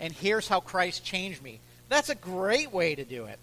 and 0.00 0.12
here's 0.12 0.48
how 0.48 0.60
Christ 0.60 1.04
changed 1.04 1.42
me. 1.42 1.60
That's 1.88 2.08
a 2.08 2.14
great 2.14 2.72
way 2.72 2.94
to 2.94 3.04
do 3.04 3.26
it. 3.26 3.38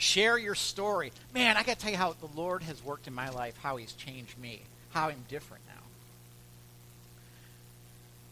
Share 0.00 0.38
your 0.38 0.54
story. 0.54 1.12
Man, 1.34 1.58
I 1.58 1.62
got 1.62 1.76
to 1.76 1.82
tell 1.82 1.90
you 1.90 1.98
how 1.98 2.14
the 2.14 2.34
Lord 2.34 2.62
has 2.62 2.82
worked 2.82 3.06
in 3.06 3.12
my 3.12 3.28
life, 3.28 3.54
how 3.62 3.76
He's 3.76 3.92
changed 3.92 4.38
me, 4.38 4.62
how 4.92 5.08
I'm 5.08 5.24
different 5.28 5.62
now. 5.68 5.82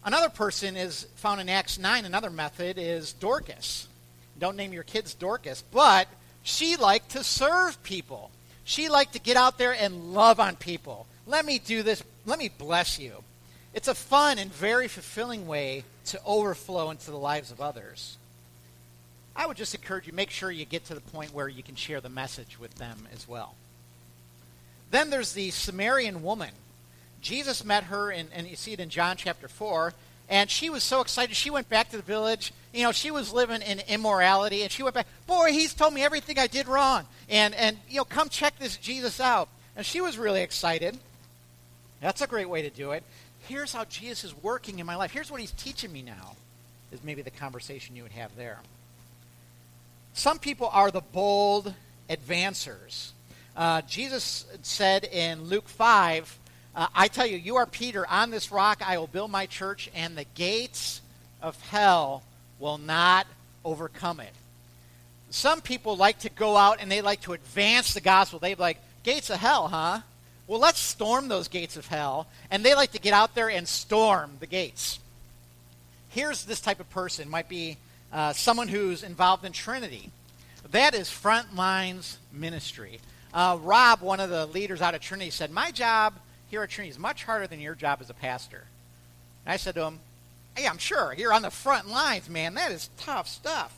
Another 0.02 0.30
person 0.30 0.78
is 0.78 1.06
found 1.16 1.42
in 1.42 1.50
Acts 1.50 1.78
9. 1.78 2.06
Another 2.06 2.30
method 2.30 2.78
is 2.78 3.12
Dorcas. 3.12 3.86
Don't 4.38 4.56
name 4.56 4.72
your 4.72 4.82
kids 4.82 5.12
Dorcas, 5.12 5.62
but 5.70 6.08
she 6.42 6.76
liked 6.76 7.10
to 7.10 7.22
serve 7.22 7.82
people. 7.82 8.30
She 8.64 8.88
liked 8.88 9.12
to 9.12 9.20
get 9.20 9.36
out 9.36 9.58
there 9.58 9.74
and 9.74 10.14
love 10.14 10.40
on 10.40 10.56
people. 10.56 11.06
Let 11.26 11.44
me 11.44 11.58
do 11.58 11.82
this. 11.82 12.02
Let 12.24 12.38
me 12.38 12.48
bless 12.48 12.98
you. 12.98 13.22
It's 13.74 13.88
a 13.88 13.94
fun 13.94 14.38
and 14.38 14.50
very 14.50 14.88
fulfilling 14.88 15.46
way 15.46 15.84
to 16.06 16.20
overflow 16.24 16.88
into 16.88 17.10
the 17.10 17.18
lives 17.18 17.50
of 17.50 17.60
others. 17.60 18.16
I 19.38 19.46
would 19.46 19.56
just 19.56 19.72
encourage 19.72 20.08
you, 20.08 20.12
make 20.12 20.30
sure 20.30 20.50
you 20.50 20.64
get 20.64 20.86
to 20.86 20.94
the 20.94 21.00
point 21.00 21.32
where 21.32 21.46
you 21.46 21.62
can 21.62 21.76
share 21.76 22.00
the 22.00 22.08
message 22.08 22.58
with 22.58 22.74
them 22.74 23.06
as 23.14 23.28
well. 23.28 23.54
Then 24.90 25.10
there's 25.10 25.32
the 25.32 25.50
Samaritan 25.50 26.24
woman. 26.24 26.50
Jesus 27.22 27.64
met 27.64 27.84
her, 27.84 28.10
in, 28.10 28.26
and 28.34 28.48
you 28.48 28.56
see 28.56 28.72
it 28.72 28.80
in 28.80 28.88
John 28.88 29.16
chapter 29.16 29.46
4, 29.46 29.94
and 30.28 30.50
she 30.50 30.68
was 30.68 30.82
so 30.82 31.00
excited. 31.00 31.36
She 31.36 31.50
went 31.50 31.68
back 31.68 31.90
to 31.90 31.96
the 31.96 32.02
village. 32.02 32.52
You 32.74 32.82
know, 32.82 32.90
she 32.90 33.12
was 33.12 33.32
living 33.32 33.62
in 33.62 33.80
immorality, 33.86 34.62
and 34.62 34.72
she 34.72 34.82
went 34.82 34.96
back. 34.96 35.06
Boy, 35.28 35.52
he's 35.52 35.72
told 35.72 35.94
me 35.94 36.02
everything 36.02 36.36
I 36.36 36.48
did 36.48 36.66
wrong. 36.66 37.06
And, 37.28 37.54
and 37.54 37.78
you 37.88 37.98
know, 37.98 38.04
come 38.04 38.28
check 38.28 38.58
this 38.58 38.76
Jesus 38.76 39.20
out. 39.20 39.48
And 39.76 39.86
she 39.86 40.00
was 40.00 40.18
really 40.18 40.42
excited. 40.42 40.98
That's 42.00 42.22
a 42.22 42.26
great 42.26 42.48
way 42.48 42.62
to 42.62 42.70
do 42.70 42.90
it. 42.90 43.04
Here's 43.46 43.72
how 43.72 43.84
Jesus 43.84 44.24
is 44.24 44.42
working 44.42 44.80
in 44.80 44.86
my 44.86 44.96
life. 44.96 45.12
Here's 45.12 45.30
what 45.30 45.40
he's 45.40 45.52
teaching 45.52 45.92
me 45.92 46.02
now, 46.02 46.34
is 46.90 47.04
maybe 47.04 47.22
the 47.22 47.30
conversation 47.30 47.94
you 47.94 48.02
would 48.02 48.12
have 48.12 48.34
there. 48.36 48.58
Some 50.18 50.40
people 50.40 50.68
are 50.72 50.90
the 50.90 51.00
bold 51.00 51.72
advancers. 52.10 53.12
Uh, 53.56 53.82
Jesus 53.82 54.46
said 54.62 55.04
in 55.04 55.44
Luke 55.44 55.68
5, 55.68 56.38
uh, 56.74 56.88
I 56.92 57.06
tell 57.06 57.24
you, 57.24 57.36
you 57.36 57.54
are 57.54 57.66
Peter. 57.66 58.04
On 58.04 58.32
this 58.32 58.50
rock 58.50 58.82
I 58.84 58.98
will 58.98 59.06
build 59.06 59.30
my 59.30 59.46
church, 59.46 59.88
and 59.94 60.18
the 60.18 60.26
gates 60.34 61.02
of 61.40 61.56
hell 61.60 62.24
will 62.58 62.78
not 62.78 63.28
overcome 63.64 64.18
it. 64.18 64.32
Some 65.30 65.60
people 65.60 65.96
like 65.96 66.18
to 66.20 66.30
go 66.30 66.56
out 66.56 66.78
and 66.80 66.90
they 66.90 67.00
like 67.00 67.20
to 67.20 67.32
advance 67.32 67.94
the 67.94 68.00
gospel. 68.00 68.40
They 68.40 68.56
like, 68.56 68.78
gates 69.04 69.30
of 69.30 69.38
hell, 69.38 69.68
huh? 69.68 70.00
Well, 70.48 70.58
let's 70.58 70.80
storm 70.80 71.28
those 71.28 71.46
gates 71.46 71.76
of 71.76 71.86
hell. 71.86 72.26
And 72.50 72.64
they 72.64 72.74
like 72.74 72.90
to 72.90 73.00
get 73.00 73.12
out 73.12 73.36
there 73.36 73.50
and 73.50 73.68
storm 73.68 74.32
the 74.40 74.48
gates. 74.48 74.98
Here's 76.08 76.44
this 76.44 76.60
type 76.60 76.80
of 76.80 76.90
person. 76.90 77.30
Might 77.30 77.48
be 77.48 77.76
uh, 78.12 78.32
someone 78.32 78.68
who's 78.68 79.02
involved 79.02 79.44
in 79.44 79.52
Trinity. 79.52 80.10
That 80.70 80.94
is 80.94 81.08
Frontlines 81.08 82.16
ministry. 82.32 83.00
Uh, 83.32 83.58
Rob, 83.62 84.00
one 84.00 84.20
of 84.20 84.30
the 84.30 84.46
leaders 84.46 84.82
out 84.82 84.94
of 84.94 85.00
Trinity, 85.00 85.30
said, 85.30 85.50
My 85.50 85.70
job 85.70 86.14
here 86.48 86.62
at 86.62 86.70
Trinity 86.70 86.90
is 86.90 86.98
much 86.98 87.24
harder 87.24 87.46
than 87.46 87.60
your 87.60 87.74
job 87.74 87.98
as 88.00 88.10
a 88.10 88.14
pastor. 88.14 88.64
And 89.44 89.52
I 89.52 89.56
said 89.56 89.74
to 89.74 89.82
him, 89.82 90.00
Hey, 90.56 90.66
I'm 90.66 90.78
sure. 90.78 91.14
You're 91.16 91.32
on 91.32 91.42
the 91.42 91.50
front 91.50 91.88
lines, 91.88 92.28
man. 92.28 92.54
That 92.54 92.72
is 92.72 92.90
tough 92.98 93.28
stuff. 93.28 93.74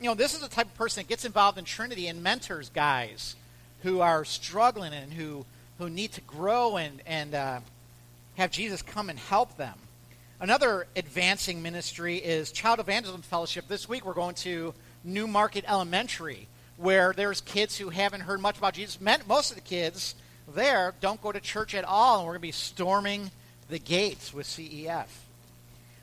You 0.00 0.06
know, 0.06 0.14
this 0.14 0.34
is 0.34 0.40
the 0.40 0.48
type 0.48 0.66
of 0.66 0.74
person 0.74 1.02
that 1.02 1.08
gets 1.08 1.24
involved 1.24 1.58
in 1.58 1.64
Trinity 1.64 2.06
and 2.06 2.22
mentors 2.22 2.70
guys 2.70 3.36
who 3.82 4.00
are 4.00 4.24
struggling 4.24 4.92
and 4.92 5.12
who, 5.12 5.44
who 5.78 5.90
need 5.90 6.12
to 6.12 6.20
grow 6.22 6.76
and, 6.76 7.02
and 7.04 7.34
uh, 7.34 7.60
have 8.36 8.50
Jesus 8.50 8.80
come 8.80 9.10
and 9.10 9.18
help 9.18 9.56
them. 9.56 9.74
Another 10.42 10.86
advancing 10.96 11.60
ministry 11.60 12.16
is 12.16 12.50
Child 12.50 12.80
Evangelism 12.80 13.20
Fellowship. 13.20 13.68
This 13.68 13.86
week 13.86 14.06
we're 14.06 14.14
going 14.14 14.36
to 14.36 14.72
New 15.04 15.26
Market 15.26 15.66
Elementary, 15.68 16.48
where 16.78 17.12
there's 17.14 17.42
kids 17.42 17.76
who 17.76 17.90
haven't 17.90 18.22
heard 18.22 18.40
much 18.40 18.56
about 18.56 18.72
Jesus. 18.72 18.98
Most 19.28 19.50
of 19.50 19.56
the 19.56 19.60
kids 19.60 20.14
there 20.54 20.94
don't 21.02 21.20
go 21.20 21.30
to 21.30 21.40
church 21.40 21.74
at 21.74 21.84
all, 21.84 22.16
and 22.16 22.26
we're 22.26 22.32
going 22.32 22.40
to 22.40 22.48
be 22.48 22.52
storming 22.52 23.30
the 23.68 23.78
gates 23.78 24.32
with 24.32 24.46
CEF. 24.46 25.08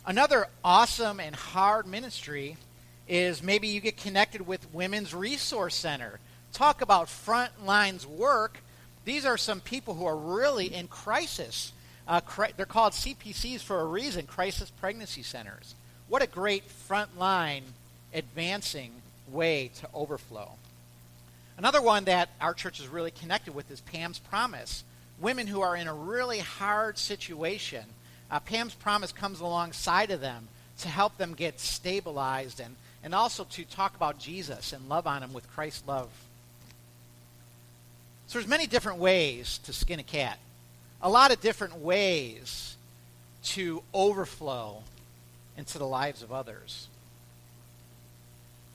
Another 0.05 0.45
awesome 0.63 1.19
and 1.19 1.35
hard 1.35 1.87
ministry 1.87 2.57
is 3.07 3.41
maybe 3.41 3.69
you 3.69 3.81
get 3.81 3.97
connected 3.97 4.45
with 4.45 4.71
Women's 4.71 5.15
Resource 5.15 5.73
Center. 5.73 6.19
Talk 6.53 6.83
about 6.83 7.09
front 7.09 7.65
lines 7.65 8.05
work. 8.05 8.59
These 9.03 9.25
are 9.25 9.35
some 9.35 9.61
people 9.61 9.95
who 9.95 10.05
are 10.05 10.15
really 10.15 10.71
in 10.71 10.87
crisis 10.87 11.71
uh, 12.07 12.21
they're 12.55 12.65
called 12.65 12.93
CPCs 12.93 13.61
for 13.61 13.81
a 13.81 13.85
reason, 13.85 14.25
crisis 14.25 14.69
pregnancy 14.69 15.23
centers. 15.23 15.75
What 16.07 16.21
a 16.21 16.27
great 16.27 16.63
frontline 16.87 17.63
advancing 18.13 18.91
way 19.29 19.71
to 19.79 19.89
overflow. 19.93 20.51
Another 21.57 21.81
one 21.81 22.05
that 22.05 22.29
our 22.39 22.53
church 22.53 22.79
is 22.79 22.87
really 22.87 23.11
connected 23.11 23.53
with 23.53 23.69
is 23.71 23.81
Pam's 23.81 24.19
Promise. 24.19 24.83
Women 25.19 25.47
who 25.47 25.61
are 25.61 25.75
in 25.75 25.87
a 25.87 25.93
really 25.93 26.39
hard 26.39 26.97
situation, 26.97 27.83
uh, 28.31 28.39
Pam's 28.39 28.75
Promise 28.75 29.11
comes 29.11 29.41
alongside 29.41 30.11
of 30.11 30.21
them 30.21 30.47
to 30.79 30.87
help 30.87 31.17
them 31.17 31.33
get 31.33 31.59
stabilized 31.59 32.59
and, 32.59 32.75
and 33.03 33.15
also 33.15 33.43
to 33.45 33.65
talk 33.65 33.95
about 33.95 34.19
Jesus 34.19 34.71
and 34.71 34.87
love 34.87 35.07
on 35.07 35.23
him 35.23 35.33
with 35.33 35.51
Christ's 35.51 35.87
love. 35.87 36.09
So 38.27 38.37
there's 38.37 38.47
many 38.47 38.67
different 38.67 38.99
ways 38.99 39.59
to 39.63 39.73
skin 39.73 39.99
a 39.99 40.03
cat. 40.03 40.37
A 41.01 41.09
lot 41.09 41.31
of 41.31 41.41
different 41.41 41.77
ways 41.77 42.75
to 43.43 43.83
overflow 43.93 44.83
into 45.57 45.77
the 45.77 45.87
lives 45.87 46.21
of 46.21 46.31
others. 46.31 46.87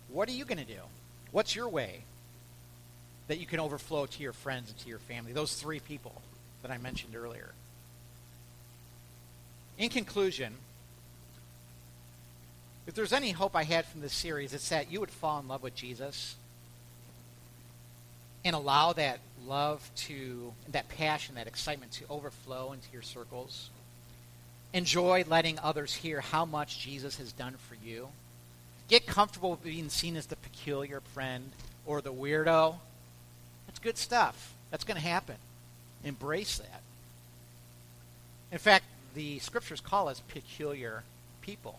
What 0.09 0.29
are 0.29 0.33
you 0.33 0.45
going 0.45 0.59
to 0.59 0.65
do? 0.65 0.81
What's 1.31 1.57
your 1.57 1.69
way 1.69 2.03
that 3.29 3.39
you 3.39 3.47
can 3.47 3.61
overflow 3.61 4.07
to 4.07 4.23
your 4.23 4.33
friends 4.33 4.71
and 4.71 4.79
to 4.81 4.89
your 4.89 4.99
family? 4.99 5.33
Those 5.33 5.55
three 5.55 5.81
people 5.81 6.21
that 6.63 6.71
I 6.71 6.79
mentioned 6.79 7.17
earlier. 7.17 7.51
In 9.79 9.89
conclusion, 9.89 10.55
if 12.87 12.95
there's 12.95 13.13
any 13.13 13.31
hope 13.31 13.57
I 13.57 13.63
had 13.63 13.87
from 13.87 14.01
this 14.01 14.13
series, 14.13 14.53
it's 14.55 14.69
that 14.69 14.93
you 14.93 15.01
would 15.01 15.11
fall 15.11 15.41
in 15.41 15.49
love 15.49 15.63
with 15.63 15.75
Jesus 15.75 16.37
and 18.45 18.55
allow 18.55 18.93
that 18.93 19.19
love 19.47 19.89
to, 19.97 20.53
that 20.69 20.89
passion, 20.89 21.35
that 21.35 21.47
excitement 21.47 21.93
to 21.93 22.05
overflow 22.09 22.73
into 22.73 22.87
your 22.93 23.03
circles. 23.03 23.71
Enjoy 24.73 25.25
letting 25.29 25.59
others 25.59 25.95
hear 25.95 26.21
how 26.21 26.45
much 26.45 26.79
Jesus 26.79 27.19
has 27.19 27.33
done 27.33 27.55
for 27.55 27.77
you. 27.85 28.09
Get 28.89 29.07
comfortable 29.07 29.59
being 29.63 29.89
seen 29.89 30.17
as 30.17 30.27
the 30.27 30.37
peculiar 30.37 31.01
friend 31.15 31.51
or 31.87 32.01
the 32.01 32.13
weirdo. 32.13 32.77
That's 33.67 33.79
good 33.79 33.99
stuff. 33.99 34.55
That's 34.71 34.85
going 34.85 34.97
to 34.97 35.07
happen. 35.07 35.37
Embrace 36.05 36.59
that. 36.59 36.83
In 38.51 38.59
fact, 38.59 38.85
the 39.15 39.39
scriptures 39.39 39.81
call 39.81 40.09
us 40.09 40.21
peculiar 40.29 41.05
people. 41.43 41.79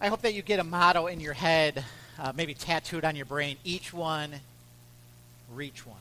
I 0.00 0.08
hope 0.08 0.22
that 0.22 0.34
you 0.34 0.42
get 0.42 0.60
a 0.60 0.64
motto 0.64 1.08
in 1.08 1.20
your 1.20 1.34
head, 1.34 1.84
uh, 2.20 2.32
maybe 2.36 2.52
tattooed 2.52 3.04
on 3.04 3.16
your 3.16 3.24
brain 3.24 3.56
each 3.64 3.92
one, 3.92 4.34
reach 5.54 5.86
one. 5.86 5.96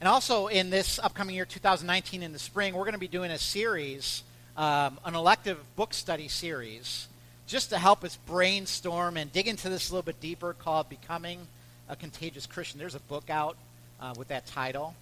And 0.00 0.08
also 0.08 0.46
in 0.46 0.70
this 0.70 0.98
upcoming 0.98 1.34
year, 1.34 1.44
2019, 1.44 2.22
in 2.22 2.32
the 2.32 2.38
spring, 2.38 2.74
we're 2.74 2.84
going 2.84 2.94
to 2.94 2.98
be 2.98 3.08
doing 3.08 3.30
a 3.30 3.38
series, 3.38 4.22
um, 4.56 4.98
an 5.04 5.14
elective 5.14 5.58
book 5.76 5.92
study 5.92 6.28
series, 6.28 7.08
just 7.46 7.70
to 7.70 7.78
help 7.78 8.04
us 8.04 8.16
brainstorm 8.26 9.16
and 9.16 9.32
dig 9.32 9.48
into 9.48 9.68
this 9.68 9.90
a 9.90 9.92
little 9.92 10.04
bit 10.04 10.20
deeper 10.20 10.54
called 10.54 10.88
Becoming 10.88 11.40
a 11.88 11.96
Contagious 11.96 12.46
Christian. 12.46 12.78
There's 12.78 12.94
a 12.94 13.00
book 13.00 13.28
out 13.28 13.56
uh, 14.00 14.14
with 14.16 14.28
that 14.28 14.46
title. 14.46 14.94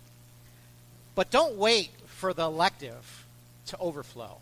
But 1.15 1.31
don't 1.31 1.57
wait 1.57 1.91
for 2.07 2.33
the 2.33 2.45
elective 2.45 3.27
to 3.67 3.79
overflow. 3.79 4.39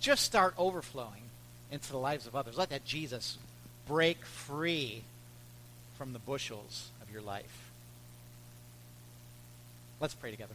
Just 0.00 0.24
start 0.24 0.54
overflowing 0.56 1.22
into 1.70 1.90
the 1.90 1.98
lives 1.98 2.26
of 2.26 2.34
others. 2.34 2.56
Let 2.56 2.70
that 2.70 2.84
Jesus 2.84 3.38
break 3.86 4.24
free 4.24 5.02
from 5.96 6.12
the 6.12 6.18
bushels 6.18 6.90
of 7.02 7.12
your 7.12 7.22
life. 7.22 7.70
Let's 10.00 10.14
pray 10.14 10.30
together. 10.30 10.54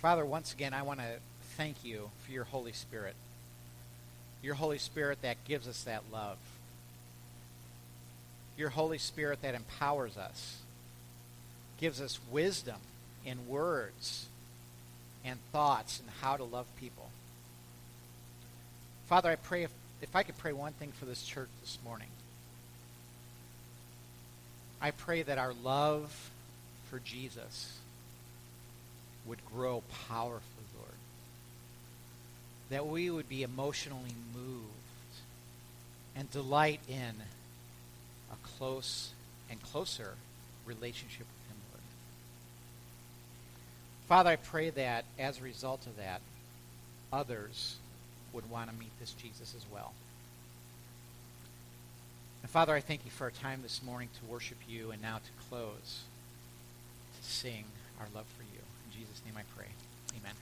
Father, 0.00 0.24
once 0.26 0.52
again, 0.52 0.74
I 0.74 0.82
want 0.82 1.00
to 1.00 1.06
thank 1.56 1.82
you 1.82 2.10
for 2.24 2.32
your 2.32 2.44
Holy 2.44 2.72
Spirit. 2.72 3.14
Your 4.42 4.54
Holy 4.54 4.76
Spirit 4.76 5.22
that 5.22 5.42
gives 5.46 5.66
us 5.66 5.82
that 5.84 6.02
love. 6.12 6.36
Your 8.58 8.68
Holy 8.68 8.98
Spirit 8.98 9.40
that 9.40 9.54
empowers 9.54 10.18
us, 10.18 10.58
gives 11.80 12.02
us 12.02 12.20
wisdom 12.30 12.76
in 13.24 13.48
words 13.48 14.26
and 15.24 15.38
thoughts 15.52 16.00
and 16.00 16.08
how 16.20 16.36
to 16.36 16.44
love 16.44 16.66
people. 16.78 17.08
Father, 19.06 19.30
I 19.30 19.36
pray 19.36 19.62
if 19.64 19.70
if 20.02 20.14
I 20.14 20.22
could 20.22 20.36
pray 20.36 20.52
one 20.52 20.72
thing 20.72 20.92
for 20.92 21.06
this 21.06 21.22
church 21.22 21.48
this 21.62 21.78
morning, 21.82 22.08
I 24.80 24.90
pray 24.90 25.22
that 25.22 25.38
our 25.38 25.54
love 25.62 26.30
for 26.90 26.98
Jesus 26.98 27.78
would 29.24 29.38
grow 29.46 29.82
powerfully, 30.08 30.66
Lord. 30.76 30.94
That 32.68 32.86
we 32.86 33.08
would 33.08 33.28
be 33.28 33.42
emotionally 33.42 34.14
moved 34.34 34.68
and 36.14 36.30
delight 36.30 36.80
in 36.86 37.14
a 38.30 38.36
close 38.58 39.12
and 39.50 39.62
closer 39.62 40.14
relationship. 40.66 41.26
Father, 44.06 44.30
I 44.30 44.36
pray 44.36 44.70
that 44.70 45.04
as 45.18 45.40
a 45.40 45.42
result 45.42 45.86
of 45.86 45.96
that, 45.96 46.20
others 47.12 47.76
would 48.32 48.50
want 48.50 48.70
to 48.70 48.76
meet 48.76 48.90
this 49.00 49.12
Jesus 49.12 49.54
as 49.56 49.64
well. 49.72 49.92
And 52.42 52.50
Father, 52.50 52.74
I 52.74 52.80
thank 52.80 53.04
you 53.04 53.10
for 53.10 53.24
our 53.24 53.30
time 53.30 53.60
this 53.62 53.82
morning 53.82 54.08
to 54.20 54.30
worship 54.30 54.58
you 54.68 54.90
and 54.90 55.00
now 55.00 55.16
to 55.16 55.48
close, 55.48 56.02
to 57.18 57.28
sing 57.28 57.64
our 57.98 58.06
love 58.14 58.26
for 58.36 58.42
you. 58.42 58.60
In 58.60 59.00
Jesus' 59.00 59.22
name 59.24 59.34
I 59.38 59.44
pray. 59.56 59.68
Amen. 60.20 60.34